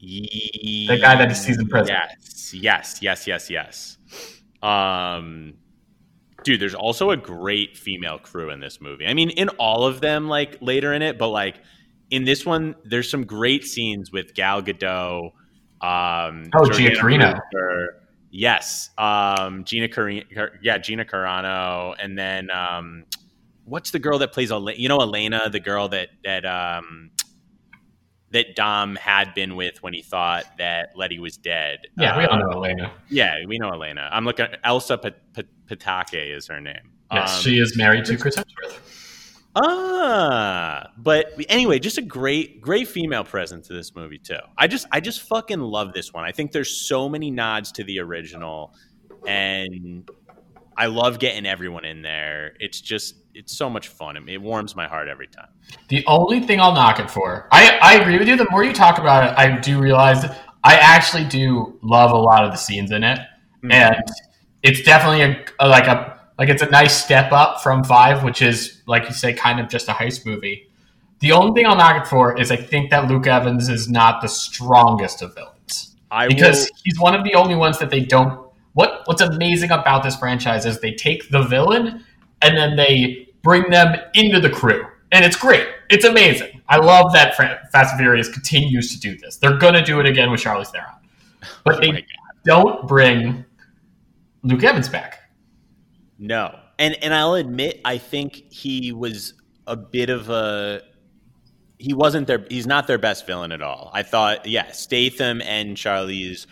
[0.00, 1.94] The The guy that he sees in prison.
[1.94, 3.98] Yes, yes, yes, yes, yes.
[4.62, 5.54] Um,
[6.44, 9.06] dude, there's also a great female crew in this movie.
[9.06, 11.56] I mean, in all of them, like later in it, but like
[12.10, 15.32] in this one, there's some great scenes with Gal Gadot.
[15.80, 17.00] Um, Oh, Carano.
[17.00, 18.00] Brewster.
[18.30, 20.24] Yes, um, Gina Carano.
[20.62, 23.04] Yeah, Gina Carano, and then um,
[23.64, 24.50] what's the girl that plays?
[24.50, 27.10] Ele- you know, Elena, the girl that that um,
[28.32, 31.80] that Dom had been with when he thought that Letty was dead.
[31.96, 32.92] Yeah, we all know Elena.
[33.08, 34.08] Yeah, we know Elena.
[34.10, 34.46] I'm looking.
[34.46, 34.98] at Elsa
[35.68, 36.92] Pataky is her name.
[37.12, 38.78] Yes, Um, she is married to Chris Hemsworth.
[39.56, 44.38] Ah, but anyway, just a great, great female presence to this movie too.
[44.58, 46.24] I just, I just fucking love this one.
[46.24, 48.74] I think there's so many nods to the original,
[49.26, 50.08] and
[50.76, 52.54] I love getting everyone in there.
[52.58, 54.16] It's just, it's so much fun.
[54.16, 55.48] It, it warms my heart every time.
[55.88, 58.36] The only thing I'll knock it for, I, I agree with you.
[58.36, 60.24] The more you talk about it, I do realize
[60.64, 63.20] I actually do love a lot of the scenes in it,
[63.62, 63.72] Mhm.
[63.72, 64.04] and
[64.64, 68.42] it's definitely a, a like a like it's a nice step up from five, which
[68.42, 70.68] is like you say, kind of just a heist movie.
[71.20, 74.20] The only thing I'll knock it for is I think that Luke Evans is not
[74.20, 78.00] the strongest of villains I because will, he's one of the only ones that they
[78.00, 78.40] don't.
[78.72, 82.04] What What's amazing about this franchise is they take the villain
[82.42, 85.68] and then they bring them into the crew, and it's great.
[85.90, 86.62] It's amazing.
[86.68, 89.36] I love that Fast and Furious continues to do this.
[89.36, 90.88] They're gonna do it again with Charlize Theron,
[91.64, 92.06] but Oh they
[92.44, 93.44] don't bring
[94.44, 95.20] Luke Evans back.
[96.18, 99.34] No, and and I'll admit, I think he was
[99.66, 100.82] a bit of a.
[101.78, 102.46] He wasn't their.
[102.48, 103.90] He's not their best villain at all.
[103.92, 106.46] I thought, yeah, Statham and Charlie's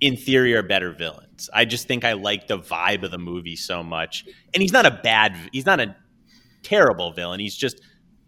[0.00, 1.50] in theory, are better villains.
[1.52, 4.86] I just think I like the vibe of the movie so much, and he's not
[4.86, 5.36] a bad.
[5.52, 5.96] He's not a
[6.62, 7.40] terrible villain.
[7.40, 7.80] He's just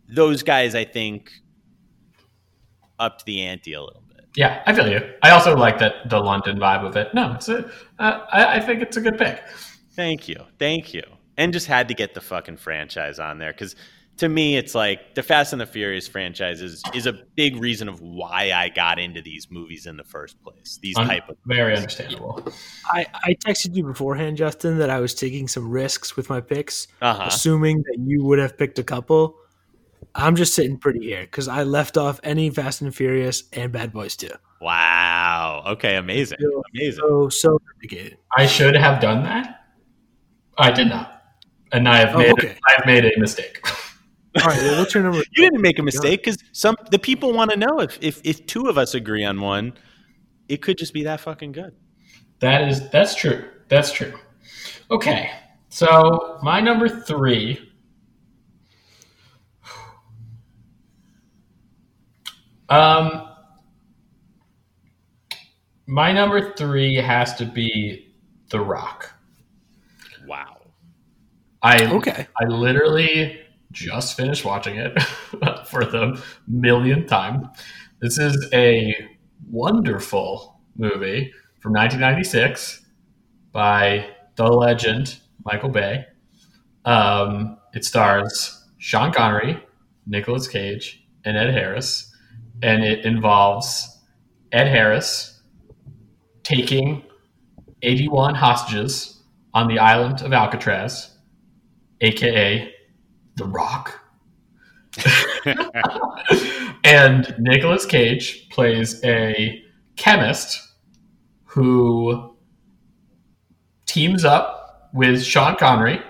[0.09, 0.75] those guys.
[0.75, 1.31] I think
[2.99, 4.10] up to the ante a little bit.
[4.37, 5.01] Yeah, I feel you.
[5.23, 7.13] I also like that the London vibe of it.
[7.15, 7.71] No, it's a.
[7.99, 9.43] Uh, I, I think it's a good pick.
[9.95, 10.37] Thank you.
[10.59, 11.03] Thank you.
[11.37, 13.75] And just had to get the fucking franchise on there because
[14.21, 17.89] to me, it's like the Fast and the Furious franchise is, is a big reason
[17.89, 20.79] of why I got into these movies in the first place.
[20.83, 22.47] These Un- type of Very understandable.
[22.85, 26.87] I, I texted you beforehand, Justin, that I was taking some risks with my picks,
[27.01, 27.29] uh-huh.
[27.29, 29.37] assuming that you would have picked a couple.
[30.15, 33.93] I'm just sitting pretty here because I left off any Fast and Furious and Bad
[33.93, 34.29] Boys 2.
[34.61, 35.63] Wow.
[35.69, 35.97] Okay.
[35.97, 36.39] Amazing.
[36.75, 37.01] Amazing.
[37.07, 38.19] So, so dedicated.
[38.37, 39.65] I should have done that.
[40.59, 41.23] I did not,
[41.73, 42.33] and I have Oh, made.
[42.33, 42.57] okay.
[42.69, 43.61] I have made a mistake.
[44.43, 45.19] All right, well, what's your number?
[45.19, 48.45] You didn't make a mistake because some the people want to know if, if if
[48.47, 49.73] two of us agree on one,
[50.49, 51.75] it could just be that fucking good.
[52.41, 53.43] That is that's true.
[53.69, 54.13] That's true.
[54.91, 55.31] Okay,
[55.71, 57.70] so my number three.
[62.71, 63.29] Um,
[65.87, 68.15] my number three has to be
[68.51, 69.13] The Rock.
[70.27, 70.59] Wow.
[71.63, 72.27] I Okay.
[72.41, 73.41] I literally
[73.73, 75.01] just finished watching it
[75.67, 77.51] for the millionth time.
[78.01, 78.95] This is a
[79.51, 82.87] wonderful movie from 1996
[83.53, 84.07] by
[84.37, 86.07] the legend Michael Bay.
[86.85, 89.63] Um, it stars Sean Connery,
[90.07, 92.10] Nicolas Cage, and Ed Harris,
[92.63, 93.99] and it involves
[94.53, 95.41] Ed Harris
[96.43, 97.03] taking
[97.83, 99.23] 81 hostages
[99.55, 101.17] on the island of Alcatraz,
[102.01, 102.73] aka
[103.37, 103.99] The Rock.
[106.85, 109.63] and Nicolas Cage plays a
[109.97, 110.61] chemist
[111.45, 112.37] who
[113.87, 116.01] teams up with Sean Connery,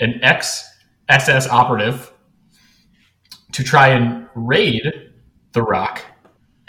[0.00, 0.66] an ex
[1.10, 2.12] SAS operative,
[3.52, 5.09] to try and raid
[5.52, 6.02] The Rock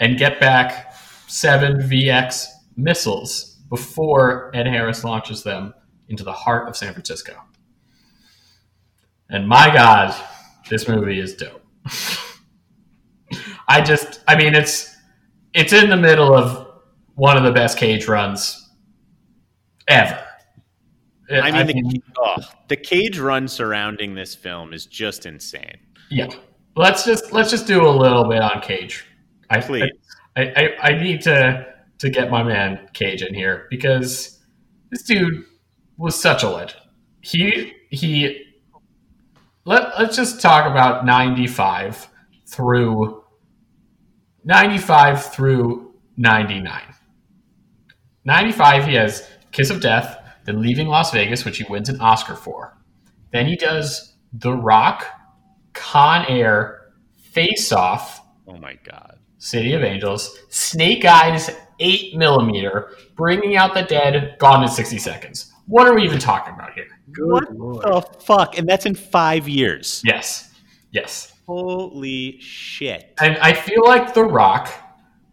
[0.00, 0.94] and get back
[1.28, 2.46] seven VX
[2.76, 5.72] missiles before Ed Harris launches them
[6.08, 7.36] into the heart of San Francisco.
[9.30, 10.14] And my God,
[10.68, 11.64] this movie is dope.
[13.68, 14.94] I just, I mean, it's
[15.54, 16.68] it's in the middle of
[17.14, 18.70] one of the best cage runs
[19.88, 20.22] ever.
[21.30, 22.36] I mean, the, oh,
[22.68, 25.78] the cage run surrounding this film is just insane.
[26.10, 26.28] yeah.
[26.74, 29.04] Let's just let's just do a little bit on Cage.
[29.50, 29.90] I Please.
[30.36, 31.66] I, I, I need to
[31.98, 34.40] to get my man Cage in here because
[34.90, 35.44] this dude
[35.98, 36.80] was such a legend.
[37.20, 38.44] He he
[39.64, 42.08] let, let's just talk about 95
[42.46, 43.22] through
[44.44, 46.82] 95 through 99.
[48.24, 52.34] 95 he has Kiss of Death, then Leaving Las Vegas, which he wins an Oscar
[52.34, 52.76] for.
[53.32, 55.04] Then he does The Rock,
[55.72, 56.92] Con Air,
[57.32, 59.18] Face Off, Oh my god.
[59.38, 61.50] City of Angels, Snake Eyes
[61.80, 65.52] 8 millimeter, Bringing Out the Dead, Gone in 60 Seconds.
[65.66, 66.86] What are we even talking about here?
[67.12, 67.82] Good What lord.
[67.84, 68.58] the fuck?
[68.58, 70.02] And that's in five years.
[70.04, 70.52] Yes.
[70.90, 71.32] Yes.
[71.46, 73.14] Holy shit.
[73.20, 74.70] And I feel like The Rock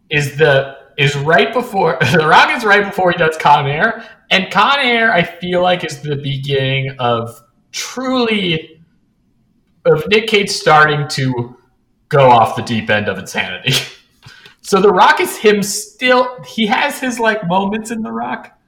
[0.08, 4.04] is the is right before The Rock is right before he does Con Air.
[4.30, 7.40] And Con Air, I feel like, is the beginning of
[7.72, 8.69] truly
[9.84, 11.56] of Nick Cage starting to
[12.08, 13.72] go off the deep end of insanity.
[14.62, 18.58] so The Rock is him still he has his like moments in The Rock,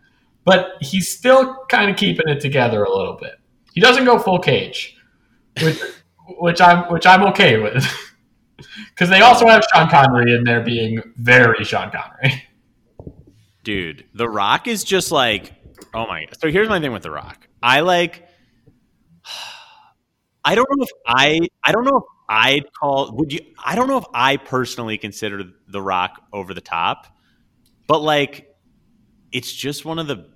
[0.44, 3.34] but he's still kind of keeping it together a little bit.
[3.74, 4.97] He doesn't go full cage.
[5.62, 5.80] Which
[6.39, 7.84] which I'm which I'm okay with.
[8.90, 12.44] Because they also have Sean Connery in there being very Sean Connery.
[13.64, 15.52] Dude, The Rock is just like,
[15.94, 16.26] oh my.
[16.40, 17.48] So here's my thing with The Rock.
[17.62, 18.28] I like,
[20.44, 23.89] I don't know if I, I don't know if I'd call, would you, I don't
[23.89, 27.06] know if I personally consider The Rock over the top,
[27.86, 28.48] but like,
[29.31, 30.31] it's just one of the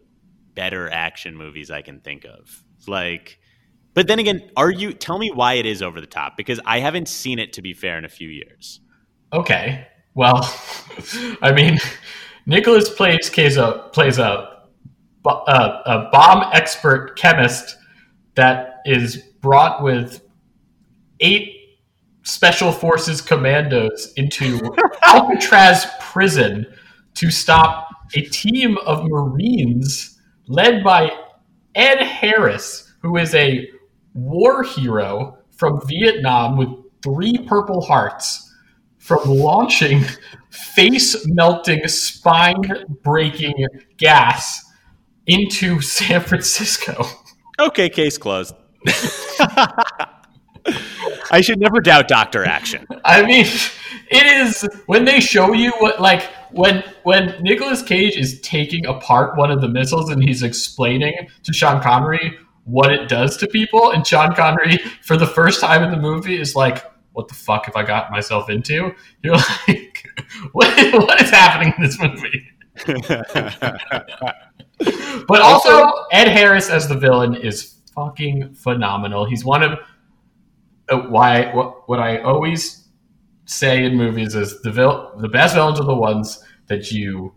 [0.54, 2.64] better action movies I can think of.
[2.86, 3.38] Like,
[3.94, 6.80] but then again, are you, tell me why it is over the top because I
[6.80, 8.80] haven't seen it to be fair in a few years.
[9.32, 10.40] Okay, well,
[11.42, 11.78] I mean,
[12.46, 14.62] Nicolas plays plays a plays a,
[15.26, 17.76] a, a bomb expert chemist
[18.34, 20.22] that is brought with
[21.20, 21.78] eight
[22.24, 24.60] special forces commandos into
[25.04, 26.66] Alcatraz prison
[27.14, 31.12] to stop a team of Marines led by
[31.76, 33.68] Ed Harris, who is a
[34.14, 36.70] war hero from Vietnam with
[37.04, 38.52] three Purple Hearts,
[38.98, 40.02] from launching
[40.50, 43.64] face melting, spine breaking
[43.96, 44.64] gas
[45.28, 47.04] into San Francisco.
[47.60, 48.56] Okay, case closed.
[51.30, 52.84] I should never doubt Doctor Action.
[53.04, 53.46] I mean,
[54.10, 56.22] it is when they show you what like
[56.52, 61.52] when when Nicolas Cage is taking apart one of the missiles and he's explaining to
[61.52, 65.90] Sean Connery what it does to people, and Sean Connery for the first time in
[65.90, 68.92] the movie is like, "What the fuck have I got myself into?"
[69.22, 69.34] You're
[69.68, 70.04] like,
[70.52, 72.48] "What what is happening in this movie?"
[75.26, 79.24] But also, Ed Harris as the villain is fucking phenomenal.
[79.24, 79.78] He's one of
[80.88, 82.86] uh, why what, what I always
[83.46, 87.34] say in movies is the vil- the best villains are the ones that you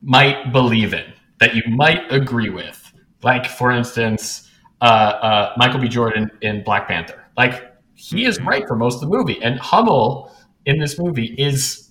[0.00, 2.92] might believe in, that you might agree with.
[3.22, 4.50] Like for instance,
[4.80, 5.88] uh, uh, Michael B.
[5.88, 7.22] Jordan in Black Panther.
[7.36, 10.32] Like he is right for most of the movie, and Hummel
[10.64, 11.90] in this movie is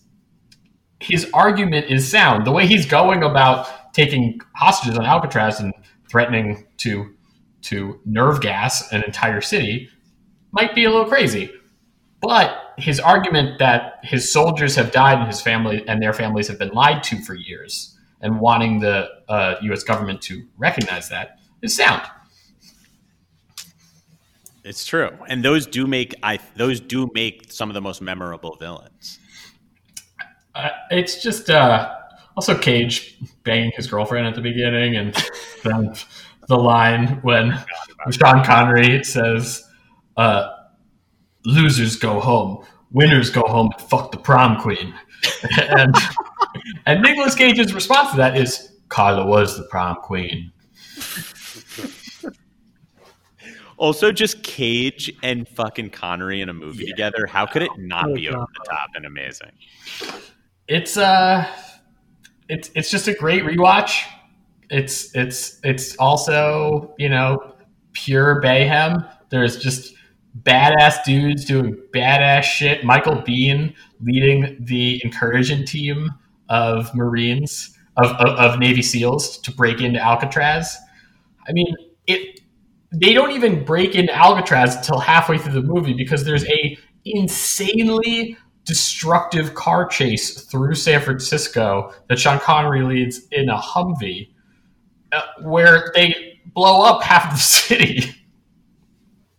[1.00, 2.48] his argument is sound.
[2.48, 5.74] The way he's going about taking hostages on Alcatraz and
[6.10, 7.15] threatening to
[7.66, 9.90] to nerve gas an entire city
[10.52, 11.52] might be a little crazy,
[12.22, 16.60] but his argument that his soldiers have died and his family and their families have
[16.60, 19.84] been lied to for years, and wanting the uh, U.S.
[19.84, 22.02] government to recognize that is sound.
[24.64, 28.56] It's true, and those do make I those do make some of the most memorable
[28.56, 29.20] villains.
[30.56, 31.94] Uh, it's just uh,
[32.36, 35.16] also Cage banging his girlfriend at the beginning, and
[35.64, 35.94] then
[36.48, 37.58] the line when
[38.12, 39.64] Sean Connery says,
[40.18, 40.50] uh,
[41.46, 44.94] "Losers go home, winners go home and fuck the prom queen,"
[45.58, 45.96] and
[46.86, 50.52] and Nicolas Cage's response to that is, "Carla was the prom queen."
[53.78, 57.26] Also, just Cage and fucking Connery in a movie together.
[57.28, 59.52] How could it not be over the top and amazing?
[60.68, 61.46] It's uh,
[62.48, 64.06] it's it's just a great rewatch.
[64.76, 67.56] It's it's it's also you know
[67.94, 69.10] pure Bayhem.
[69.30, 69.96] There's just
[70.42, 72.84] badass dudes doing badass shit.
[72.84, 76.10] Michael Biehn leading the incursion team
[76.50, 80.78] of Marines of, of, of Navy SEALs to break into Alcatraz.
[81.48, 81.74] I mean,
[82.06, 82.42] it.
[82.92, 88.38] They don't even break into Alcatraz until halfway through the movie because there's a insanely
[88.66, 94.32] destructive car chase through San Francisco that Sean Connery leads in a Humvee,
[95.12, 98.16] uh, where they blow up half the city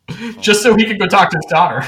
[0.40, 1.86] just so he can go talk to his daughter.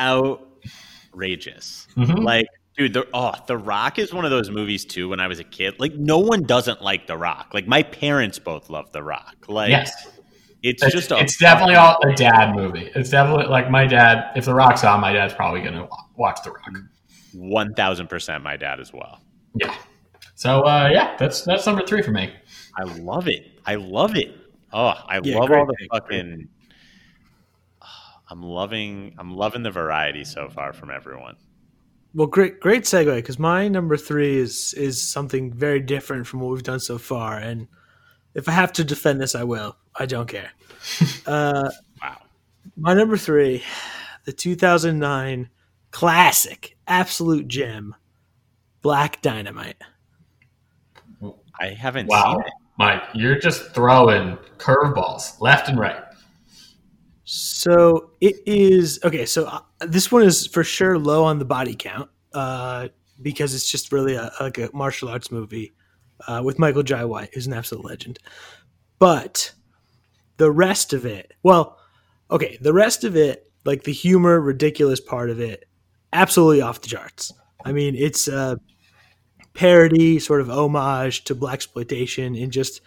[0.00, 1.86] Outrageous.
[1.96, 2.24] Mhm.
[2.24, 5.08] Like, dude, the oh, The Rock is one of those movies too.
[5.08, 7.50] When I was a kid, like, no one doesn't like The Rock.
[7.54, 9.36] Like, my parents both love The Rock.
[9.48, 10.08] Like, yes,
[10.62, 12.90] it's it's, just a it's definitely all a dad movie.
[12.94, 14.32] It's definitely like my dad.
[14.34, 16.78] If The Rock's on, my dad's probably gonna watch The Rock.
[17.32, 19.20] one thousand percent my dad as well.
[19.54, 19.74] Yeah.
[20.34, 22.32] So uh, yeah, that's that's number three for me.
[22.76, 23.46] I love it.
[23.64, 24.34] I love it.
[24.72, 26.48] Oh, I Yeah, love all the pick, fucking.
[28.30, 29.14] I'm loving.
[29.18, 31.36] I'm loving the variety so far from everyone.
[32.14, 36.52] Well, great, great segue because my number three is is something very different from what
[36.52, 37.68] we've done so far, and
[38.34, 39.76] if I have to defend this, I will.
[39.96, 40.50] I don't care.
[41.26, 41.70] uh,
[42.02, 42.18] Wow.
[42.76, 43.62] my number three,
[44.24, 45.50] the 2009
[45.90, 47.94] classic, absolute gem,
[48.82, 49.76] Black Dynamite.
[51.60, 52.52] I haven't Wow, seen it.
[52.78, 56.02] Mike, you're just throwing curveballs left and right.
[57.24, 59.24] So it is okay.
[59.26, 62.88] So uh, this one is for sure low on the body count uh,
[63.22, 65.74] because it's just really a, like a martial arts movie
[66.26, 68.18] uh, with Michael Jai White, who's an absolute legend.
[68.98, 69.52] But
[70.36, 71.78] the rest of it, well,
[72.30, 75.64] okay, the rest of it, like the humor, ridiculous part of it,
[76.12, 77.32] absolutely off the charts.
[77.64, 78.58] I mean, it's a
[79.54, 82.80] parody, sort of homage to blaxploitation in just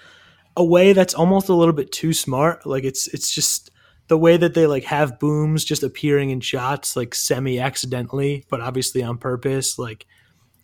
[0.55, 2.65] a way that's almost a little bit too smart.
[2.65, 3.71] Like it's it's just
[4.07, 8.61] the way that they like have booms just appearing in shots like semi accidentally, but
[8.61, 9.77] obviously on purpose.
[9.79, 10.05] Like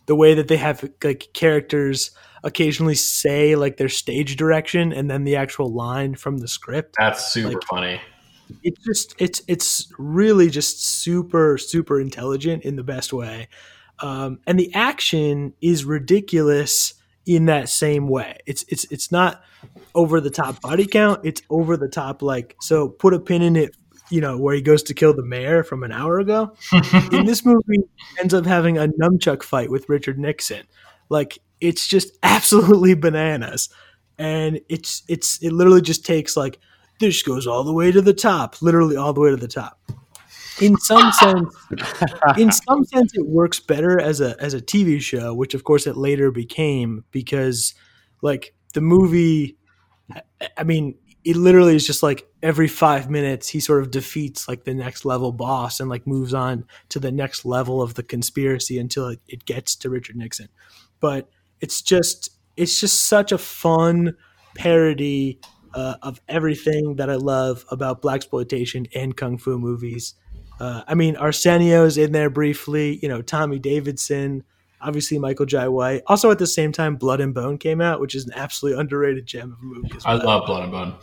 [0.06, 2.10] the way that they have like characters
[2.42, 7.32] occasionally say like their stage direction and then the actual line from the script That's
[7.32, 8.00] super Like- funny.
[8.62, 13.48] it's just it's it's really just super super intelligent in the best way
[14.00, 16.94] um, and the action is ridiculous
[17.26, 18.38] in that same way.
[18.46, 19.42] It's it's it's not
[19.94, 21.20] over the top body count.
[21.24, 23.76] It's over the top like so put a pin in it
[24.10, 26.54] you know where he goes to kill the mayor from an hour ago.
[27.12, 27.82] In this movie
[28.20, 30.66] ends up having a nunchuck fight with richard nixon.
[31.08, 33.68] Like it's just absolutely bananas.
[34.18, 36.58] And it's it's it literally just takes like
[37.00, 39.80] this goes all the way to the top, literally all the way to the top.
[40.60, 41.54] In some sense,
[42.38, 45.86] in some sense, it works better as a as a TV show, which of course
[45.86, 47.74] it later became because,
[48.22, 49.56] like the movie,
[50.58, 54.64] I- mean, it literally is just like every five minutes he sort of defeats like
[54.64, 58.78] the next level boss and like moves on to the next level of the conspiracy
[58.78, 60.48] until it, it gets to Richard Nixon.
[61.00, 61.28] But
[61.60, 64.16] it's just it's just such a fun
[64.56, 65.40] parody
[65.74, 70.14] uh, of everything that I love about blaxploitation and kung fu movies.
[70.60, 72.98] Uh, I mean, Arsenio's in there briefly.
[73.02, 74.44] You know, Tommy Davidson,
[74.80, 76.02] obviously Michael Jai White.
[76.06, 79.26] Also, at the same time, Blood and Bone came out, which is an absolutely underrated
[79.26, 79.90] gem of a movie.
[79.96, 80.94] As I love Blood and Bone.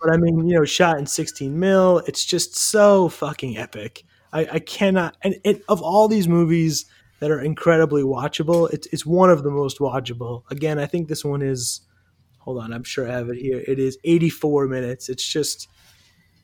[0.00, 1.98] But I mean, you know, shot in 16 mil.
[2.06, 4.04] It's just so fucking epic.
[4.32, 5.16] I, I cannot.
[5.22, 6.86] And it, of all these movies
[7.18, 10.44] that are incredibly watchable, it's it's one of the most watchable.
[10.50, 11.82] Again, I think this one is.
[12.38, 13.62] Hold on, I'm sure I have it here.
[13.68, 15.10] It is 84 minutes.
[15.10, 15.68] It's just,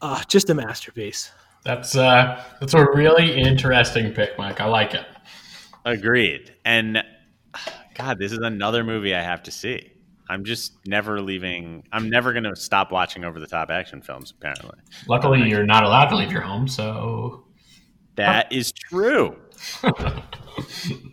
[0.03, 1.33] uh, just a masterpiece.
[1.67, 4.61] That's uh, that's a really interesting pick, Mike.
[4.61, 5.05] I like it.
[5.85, 6.55] Agreed.
[6.65, 7.03] And
[7.95, 9.93] God, this is another movie I have to see.
[10.29, 11.85] I'm just never leaving.
[11.93, 14.33] I'm never going to stop watching over the top action films.
[14.37, 14.79] Apparently,
[15.09, 17.45] Luckily, you're not allowed to leave your home, so
[18.15, 19.37] That is true.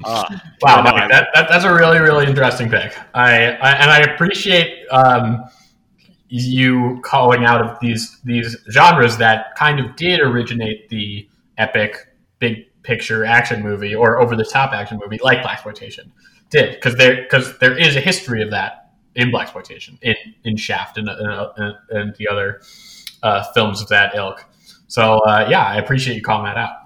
[0.05, 0.23] Uh,
[0.61, 2.97] Wow, no, Mike, that, that, that's a really, really interesting pick.
[3.13, 5.43] I, I and I appreciate um,
[6.35, 11.27] you calling out of these these genres that kind of did originate the
[11.60, 11.95] epic,
[12.39, 16.11] big picture action movie or over the top action movie like blaxploitation
[16.49, 20.97] did because there because there is a history of that in blaxploitation in in Shaft
[20.97, 22.61] and and, and the other
[23.22, 24.43] uh, films of that ilk.
[24.88, 26.77] So uh, yeah, I appreciate you calling that out.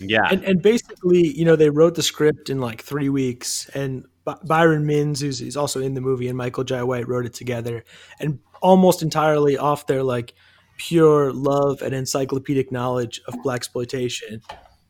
[0.00, 0.28] yeah.
[0.30, 4.36] and, and basically, you know, they wrote the script in like three weeks, and By-
[4.44, 7.82] Byron Minns, who's, who's also in the movie, and Michael Jai White wrote it together,
[8.20, 10.34] and almost entirely off their like
[10.76, 14.42] pure love and encyclopedic knowledge of blaxploitation,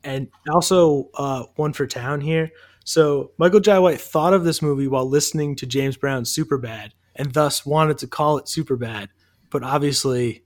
[0.03, 2.51] and also uh, one for town here.
[2.85, 7.33] So Michael Jai White thought of this movie while listening to James Brown's Superbad, and
[7.35, 9.09] thus wanted to call it Superbad,
[9.51, 10.43] but obviously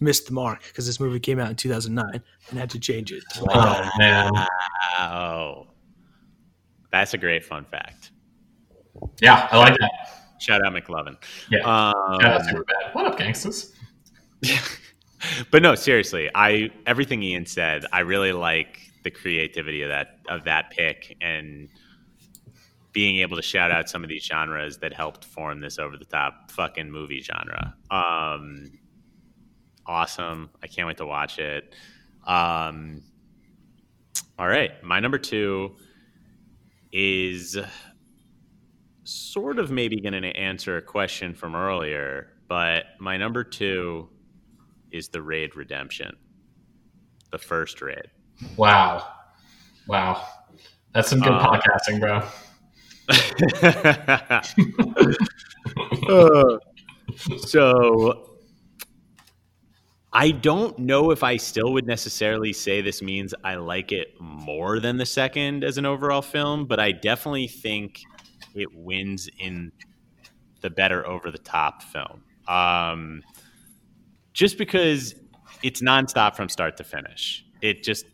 [0.00, 3.22] missed the mark because this movie came out in 2009 and had to change it.
[3.34, 4.32] to like Oh man,
[4.98, 5.68] Wow.
[6.90, 8.10] That's a great fun fact.
[9.22, 9.90] yeah, I like that.
[10.38, 11.16] Shout out McLovin.
[11.50, 11.60] Yeah.
[11.60, 12.94] Um, super bad.
[12.94, 13.72] What up, gangsters?
[15.50, 20.44] but no, seriously, I everything Ian said, I really like the creativity of that of
[20.44, 21.68] that pick and
[22.92, 26.04] being able to shout out some of these genres that helped form this over the
[26.04, 27.74] top fucking movie genre.
[27.90, 28.72] Um
[29.86, 30.50] awesome.
[30.62, 31.74] I can't wait to watch it.
[32.26, 33.02] Um
[34.38, 35.76] all right, my number 2
[36.92, 37.56] is
[39.04, 44.08] sort of maybe going to answer a question from earlier, but my number 2
[44.90, 46.16] is the Raid Redemption,
[47.30, 48.06] the first Raid.
[48.56, 49.06] Wow,
[49.86, 50.26] wow,
[50.92, 52.22] that's some good Uh, podcasting, bro.
[56.08, 56.58] Uh,
[57.38, 58.30] so
[60.12, 64.78] I don't know if I still would necessarily say this means I like it more
[64.78, 68.00] than the second as an overall film, but I definitely think
[68.54, 69.72] it wins in
[70.60, 72.22] the better over the top film.
[72.48, 73.22] Um,
[74.32, 75.14] just because
[75.62, 77.44] it's nonstop from start to finish.
[77.60, 78.06] It just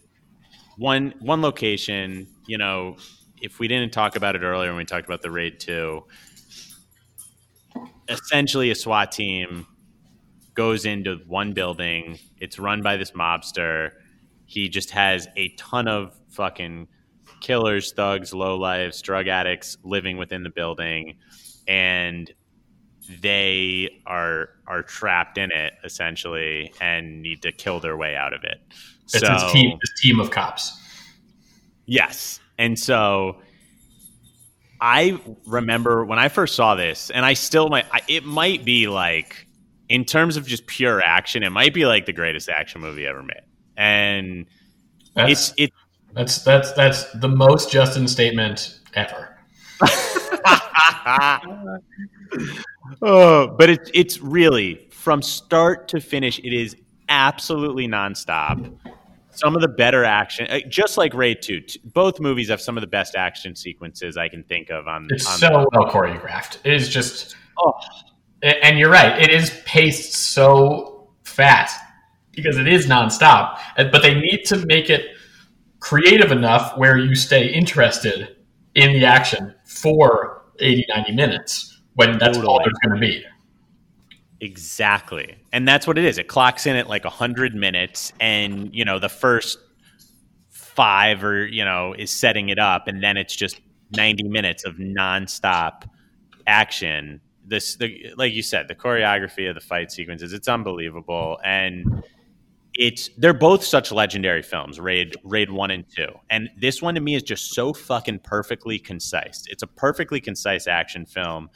[0.77, 2.97] one one location, you know,
[3.41, 6.05] if we didn't talk about it earlier when we talked about the raid 2,
[8.09, 9.67] essentially a SWAT team
[10.55, 12.19] goes into one building.
[12.39, 13.93] It's run by this mobster.
[14.47, 16.89] He just has a ton of fucking
[17.41, 21.17] killers, thugs, lowlifes, drug addicts living within the building,
[21.67, 22.33] and
[23.21, 28.45] they are are trapped in it essentially and need to kill their way out of
[28.45, 28.61] it.
[29.13, 30.79] It's his team, his team of cops.
[31.87, 32.39] Yes.
[32.57, 33.41] And so
[34.81, 38.87] I remember when I first saw this, and I still might, I- it might be
[38.87, 39.47] like,
[39.89, 43.23] in terms of just pure action, it might be like the greatest action movie ever
[43.25, 43.43] made.
[43.77, 44.47] And
[45.17, 45.73] That's it's, it,
[46.13, 49.37] that's that's that's the most Justin statement ever.
[53.03, 56.77] oh, but it's, it's really from start to finish, it is
[57.09, 58.77] absolutely nonstop.
[59.31, 62.81] Some of the better action, uh, just like Raid 2, both movies have some of
[62.83, 66.59] the best action sequences I can think of on, It's on so well choreographed.
[66.65, 67.73] It is just, Oh.
[68.43, 69.21] And you're right.
[69.23, 71.79] It is paced so fast
[72.33, 73.59] because it is nonstop.
[73.77, 75.07] But they need to make it
[75.81, 78.37] creative enough where you stay interested
[78.75, 83.25] in the action for 80, 90 minutes when that's all there's going to be.
[84.41, 85.37] Exactly.
[85.53, 86.19] And that's what it is.
[86.19, 89.59] It clocks in at like 100 minutes and, you know, the first
[90.51, 93.61] 5 or, you know, is setting it up and then it's just
[93.97, 95.83] 90 minutes of nonstop
[96.47, 97.21] action.
[97.45, 102.05] This the like you said, the choreography of the fight sequences, it's unbelievable and
[102.75, 106.07] it's they're both such legendary films, Raid Raid 1 and 2.
[106.31, 109.45] And this one to me is just so fucking perfectly concise.
[109.49, 111.51] It's a perfectly concise action film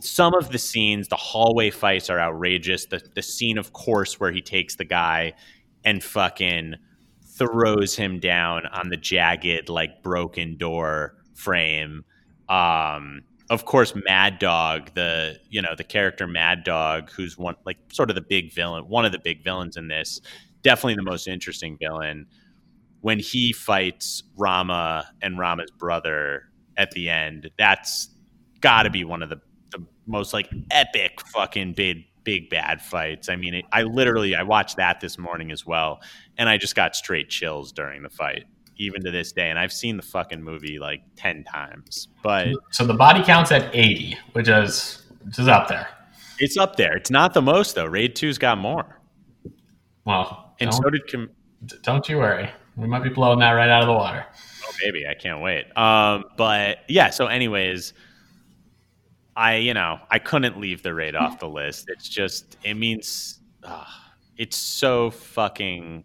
[0.00, 2.86] some of the scenes, the hallway fights are outrageous.
[2.86, 5.34] The the scene, of course, where he takes the guy
[5.84, 6.76] and fucking
[7.38, 12.04] throws him down on the jagged, like broken door frame.
[12.48, 17.78] Um, of course, Mad Dog, the you know the character Mad Dog, who's one like
[17.92, 20.20] sort of the big villain, one of the big villains in this,
[20.62, 22.26] definitely the most interesting villain.
[23.00, 26.44] When he fights Rama and Rama's brother
[26.76, 28.08] at the end, that's
[28.60, 29.40] got to be one of the
[29.70, 33.28] the most like epic fucking big big bad fights.
[33.28, 36.00] I mean, it, I literally I watched that this morning as well,
[36.38, 38.44] and I just got straight chills during the fight,
[38.84, 39.50] even to this day.
[39.50, 43.74] And I've seen the fucking movie like ten times, but So the body count's at
[43.74, 45.88] 80, which is which is up there.
[46.38, 46.96] it's up there.
[46.96, 47.86] It's not the most though.
[47.86, 49.00] Raid Two's got more,
[50.04, 51.06] Well, and so did.
[51.10, 51.30] Com-
[51.82, 52.50] don't you worry.
[52.76, 54.24] We might be blowing that right out of the water.
[54.66, 55.66] Oh, baby, I can't wait.
[55.76, 57.10] Um, but yeah.
[57.10, 57.92] So, anyways,
[59.36, 61.86] I you know I couldn't leave the raid off the list.
[61.88, 63.84] It's just it means uh,
[64.36, 66.04] it's so fucking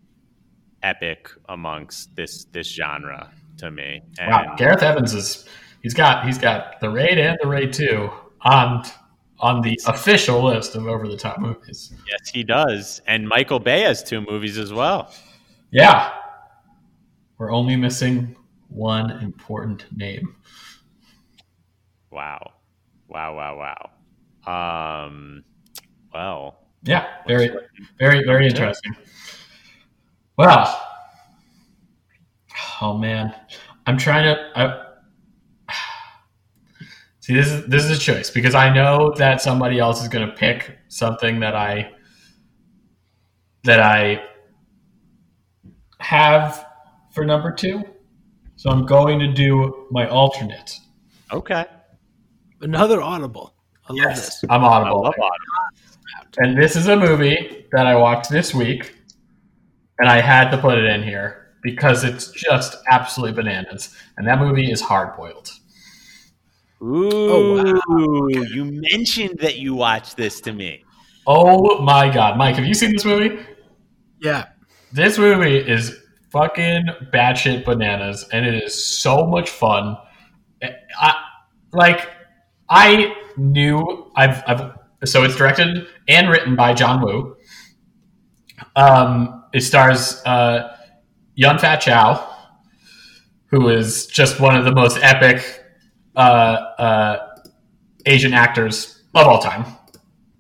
[0.83, 4.01] epic amongst this this genre to me.
[4.19, 5.47] And Wow, Gareth Evans is
[5.81, 8.09] he's got he's got the raid and the raid two
[8.41, 8.83] on
[9.39, 11.93] on the official list of over the top movies.
[12.09, 13.01] yes, he does.
[13.07, 15.13] And Michael Bay has two movies as well.
[15.71, 16.11] Yeah,
[17.37, 18.35] we're only missing
[18.69, 20.35] one important name.
[22.11, 22.51] Wow,
[23.07, 23.79] wow, wow,
[24.47, 25.05] wow.
[25.05, 25.43] Um,
[26.13, 27.49] well, Yeah, very
[27.99, 28.95] very very interesting.
[30.37, 30.81] Well,
[32.81, 33.33] oh man,
[33.87, 34.51] I'm trying to.
[34.55, 34.83] I,
[37.21, 40.27] see, this is this is a choice because I know that somebody else is going
[40.27, 41.91] to pick something that I
[43.63, 44.23] that I
[45.99, 46.67] have
[47.11, 47.83] for number two.
[48.55, 50.79] So I'm going to do my alternate.
[51.31, 51.65] okay.
[52.61, 53.53] Another audible.
[53.87, 54.43] I love this.
[54.49, 55.05] I'm audible.
[55.05, 55.23] I audible.
[55.25, 55.31] love
[56.19, 56.31] Autumn.
[56.37, 58.96] And this is a movie that I watched this week,
[59.99, 63.95] and I had to put it in here because it's just absolutely bananas.
[64.17, 65.49] And that movie is Hard Boiled.
[66.81, 70.83] Ooh, Oh, you mentioned that you watched this to me.
[71.25, 73.39] Oh my god, Mike, have you seen this movie?
[74.21, 74.45] Yeah.
[74.93, 75.97] This movie is
[76.31, 79.97] fucking batshit bananas, and it is so much fun.
[80.99, 81.15] I
[81.73, 82.09] like.
[82.69, 87.37] I knew I've, I've so it's directed and written by John Woo.
[88.75, 90.77] Um, it stars uh,
[91.33, 92.35] Yun Fat Chow,
[93.47, 95.63] who is just one of the most epic
[96.15, 97.27] uh, uh,
[98.05, 99.65] Asian actors of all time.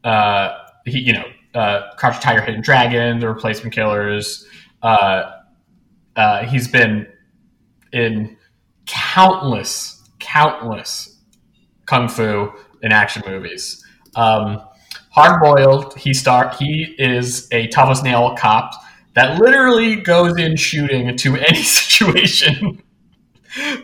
[0.03, 1.25] Uh, he, you know,
[1.55, 4.45] uh, Crouching Tiger, Hidden Dragon, The Replacement Killers.
[4.83, 5.31] Uh,
[6.15, 7.07] uh, he's been
[7.91, 8.37] in
[8.85, 11.17] countless, countless
[11.87, 12.53] kung fu
[12.83, 13.83] and action movies.
[14.15, 14.61] Um,
[15.09, 18.71] Hard boiled, he star he is a Thomas Nail cop
[19.17, 22.83] that literally goes in shooting to any situation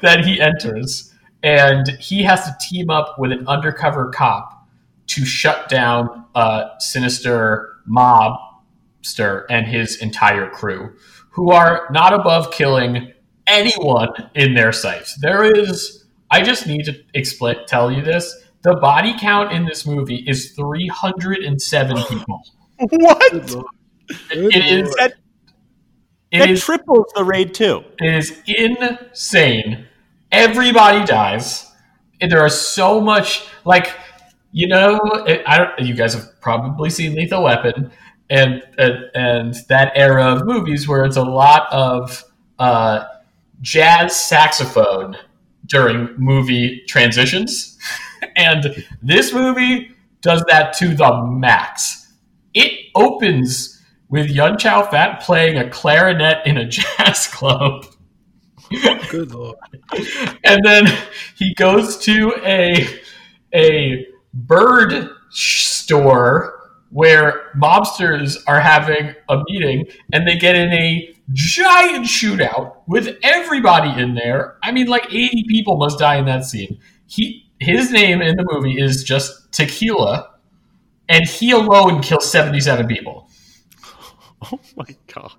[0.03, 1.11] that he enters,
[1.41, 4.67] and he has to team up with an undercover cop
[5.07, 10.95] to shut down a sinister mobster and his entire crew,
[11.31, 13.11] who are not above killing
[13.47, 15.17] anyone in their sights.
[15.19, 18.45] There is, I just need to explain, tell you this.
[18.61, 22.41] The body count in this movie is 307 people.
[22.77, 23.33] What?
[24.29, 25.15] It is, That,
[26.33, 27.83] it that is, triples the raid too.
[27.99, 29.85] it is insane.
[30.31, 31.71] Everybody dies.
[32.21, 33.95] And there are so much, like,
[34.51, 37.91] you know, it, I don't, you guys have probably seen Lethal Weapon
[38.31, 42.23] and, and, and that era of movies where it's a lot of
[42.57, 43.05] uh,
[43.61, 45.15] jazz saxophone
[45.67, 47.77] during movie transitions.
[48.35, 49.91] and this movie
[50.21, 52.11] does that to the max.
[52.55, 53.72] It opens
[54.13, 57.87] with Yun Chow Fat playing a clarinet in a jazz club.
[59.09, 59.57] Good lord.
[60.43, 60.85] and then
[61.35, 62.87] he goes to a
[63.55, 66.59] a bird store
[66.91, 73.99] where mobsters are having a meeting and they get in a giant shootout with everybody
[73.99, 74.57] in there.
[74.61, 76.77] I mean like 80 people must die in that scene.
[77.07, 80.33] He his name in the movie is just Tequila
[81.09, 83.27] and he alone kills 77 people.
[84.51, 85.33] Oh my god.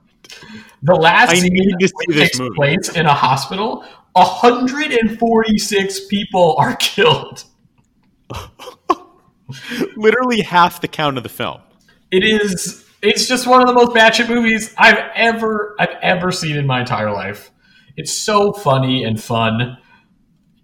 [0.83, 6.57] The last I scene need to see this takes place in a hospital, 146 people
[6.59, 7.45] are killed.
[9.97, 11.61] Literally half the count of the film.
[12.11, 16.57] It is it's just one of the most batshit movies I've ever I've ever seen
[16.57, 17.51] in my entire life.
[17.97, 19.77] It's so funny and fun.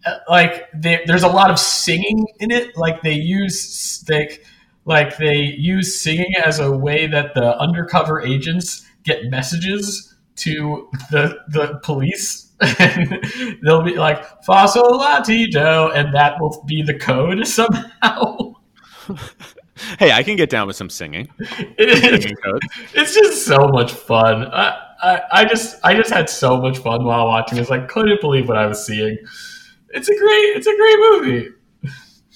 [0.04, 2.76] Uh, Like there, there's a lot of singing in it.
[2.76, 4.44] Like they use like
[4.90, 11.38] like they use singing as a way that the undercover agents get messages to the
[11.48, 12.48] the police.
[12.78, 13.24] And
[13.64, 18.54] they'll be like "Fasolatido," and that will be the code somehow.
[19.98, 21.26] Hey, I can get down with some singing.
[21.78, 22.36] It is, Singing
[22.92, 24.44] it's just so much fun.
[24.52, 27.70] I, I, I just I just had so much fun while watching this.
[27.70, 29.16] I couldn't believe what I was seeing.
[29.88, 31.48] It's a great it's a great movie.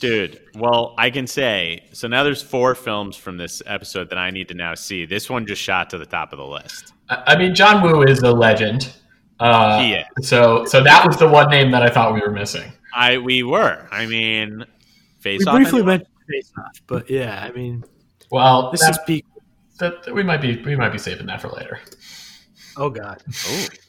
[0.00, 4.30] Dude, well, I can say so now there's four films from this episode that I
[4.30, 5.06] need to now see.
[5.06, 6.92] This one just shot to the top of the list.
[7.08, 8.92] I, I mean, John Woo is a legend.
[9.40, 10.28] Uh, He is.
[10.28, 12.70] So so that was the one name that I thought we were missing.
[12.94, 13.86] I we were.
[13.90, 14.64] I mean,
[15.20, 15.54] face We off.
[15.56, 15.86] briefly anyone?
[15.98, 17.84] mentioned Face Off, but yeah, I mean,
[18.30, 19.26] Well, this that, is peak.
[19.78, 21.78] that- we might be we might be saving that for later.
[22.76, 23.22] Oh God.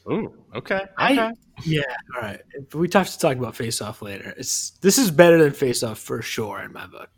[0.08, 1.32] Ooh, ooh, okay, I- okay.
[1.64, 1.82] Yeah.
[2.16, 2.42] All right.
[2.74, 4.34] We have to talk about Face Off later.
[4.38, 7.10] It's this is better than Face Off for sure in my book.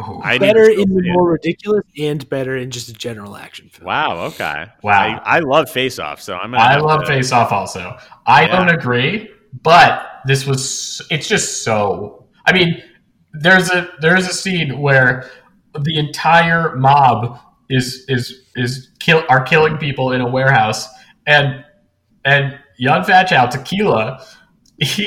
[0.00, 0.20] Ooh.
[0.22, 3.86] I better to in the more ridiculous and better in just a general action film.
[3.86, 4.26] Wow.
[4.26, 4.66] Okay.
[4.82, 5.20] Wow.
[5.24, 6.52] I, I love Face Off, so I'm.
[6.52, 7.96] Gonna I love to- Face Off also.
[8.26, 8.56] I Yeah.
[8.56, 9.28] don't agree,
[9.62, 12.80] but this was it's just so I mean,
[13.32, 15.28] there's a there's a scene where
[15.80, 20.86] the entire mob is is is kill are killing people in a warehouse
[21.26, 21.64] and
[22.24, 24.24] and Yun-fat Chow Tequila
[24.78, 25.06] he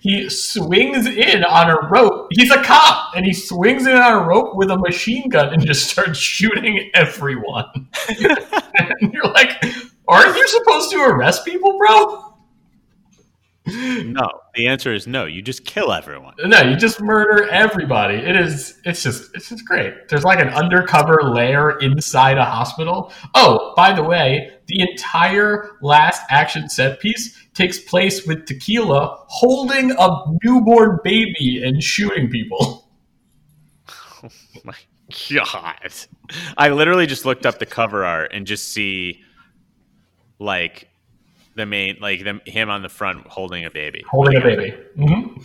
[0.00, 2.28] he swings in on a rope.
[2.30, 5.64] He's a cop and he swings in on a rope with a machine gun and
[5.64, 7.88] just starts shooting everyone.
[8.08, 9.64] and you're like,
[10.06, 12.22] aren't you supposed to arrest people, bro?
[13.68, 15.24] No, the answer is no.
[15.24, 16.34] You just kill everyone.
[16.44, 18.14] No, you just murder everybody.
[18.14, 20.08] It is it's just it's just great.
[20.08, 23.12] There's like an undercover lair inside a hospital.
[23.34, 29.92] Oh, by the way, the entire last action set piece takes place with Tequila holding
[29.98, 32.88] a newborn baby and shooting people.
[34.24, 34.30] Oh
[34.64, 34.74] my
[35.38, 35.92] god!
[36.56, 39.22] I literally just looked up the cover art and just see
[40.40, 40.88] like
[41.54, 44.02] the main, like the, him on the front holding a baby.
[44.10, 44.74] Holding a baby.
[44.96, 45.38] hmm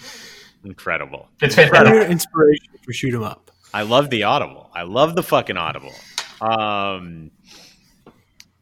[0.63, 1.27] Incredible.
[1.41, 2.09] It's Clear fantastic.
[2.09, 3.51] inspiration for shoot 'em up.
[3.73, 4.71] I love the audible.
[4.73, 5.93] I love the fucking audible.
[6.39, 7.29] Um.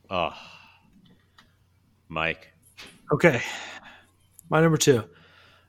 [0.10, 0.34] Oh,
[2.10, 2.52] Mike.
[3.12, 3.42] Okay.
[4.50, 5.04] My number two.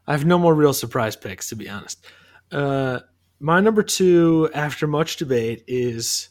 [0.07, 2.05] I have no more real surprise picks, to be honest.
[2.51, 3.01] Uh,
[3.39, 6.31] my number two, after much debate, is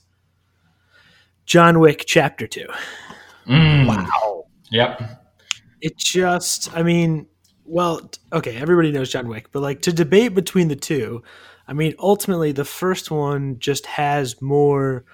[1.45, 2.65] John Wick Chapter 2.
[3.47, 3.87] Mm.
[3.87, 4.45] Wow.
[4.71, 5.23] Yep.
[5.81, 7.27] It just, I mean,
[7.65, 11.23] well, okay, everybody knows John Wick, but like to debate between the two,
[11.67, 15.05] I mean, ultimately, the first one just has more,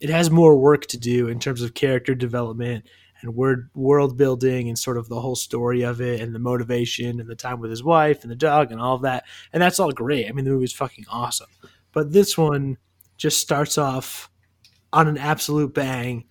[0.00, 2.84] it has more work to do in terms of character development
[3.20, 7.20] and word world building and sort of the whole story of it and the motivation
[7.20, 9.24] and the time with his wife and the dog and all of that.
[9.52, 10.28] And that's all great.
[10.28, 11.48] I mean, the movie's fucking awesome.
[11.92, 12.78] But this one
[13.16, 14.30] just starts off
[14.92, 16.24] on an absolute bang.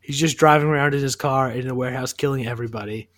[0.00, 3.08] He's just driving around in his car in a warehouse killing everybody.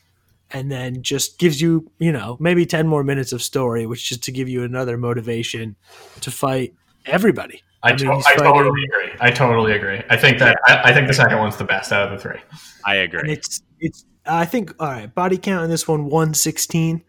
[0.52, 4.18] And then just gives you, you know, maybe 10 more minutes of story, which is
[4.18, 5.74] to give you another motivation
[6.20, 6.74] to fight
[7.04, 7.62] everybody.
[7.86, 9.12] I, I mean, to- I totally agree.
[9.20, 10.02] I totally agree.
[10.10, 12.40] I think that I, I think the second one's the best out of the three.
[12.84, 13.32] I and agree.
[13.32, 17.02] it's it's I think all right body count in this one 116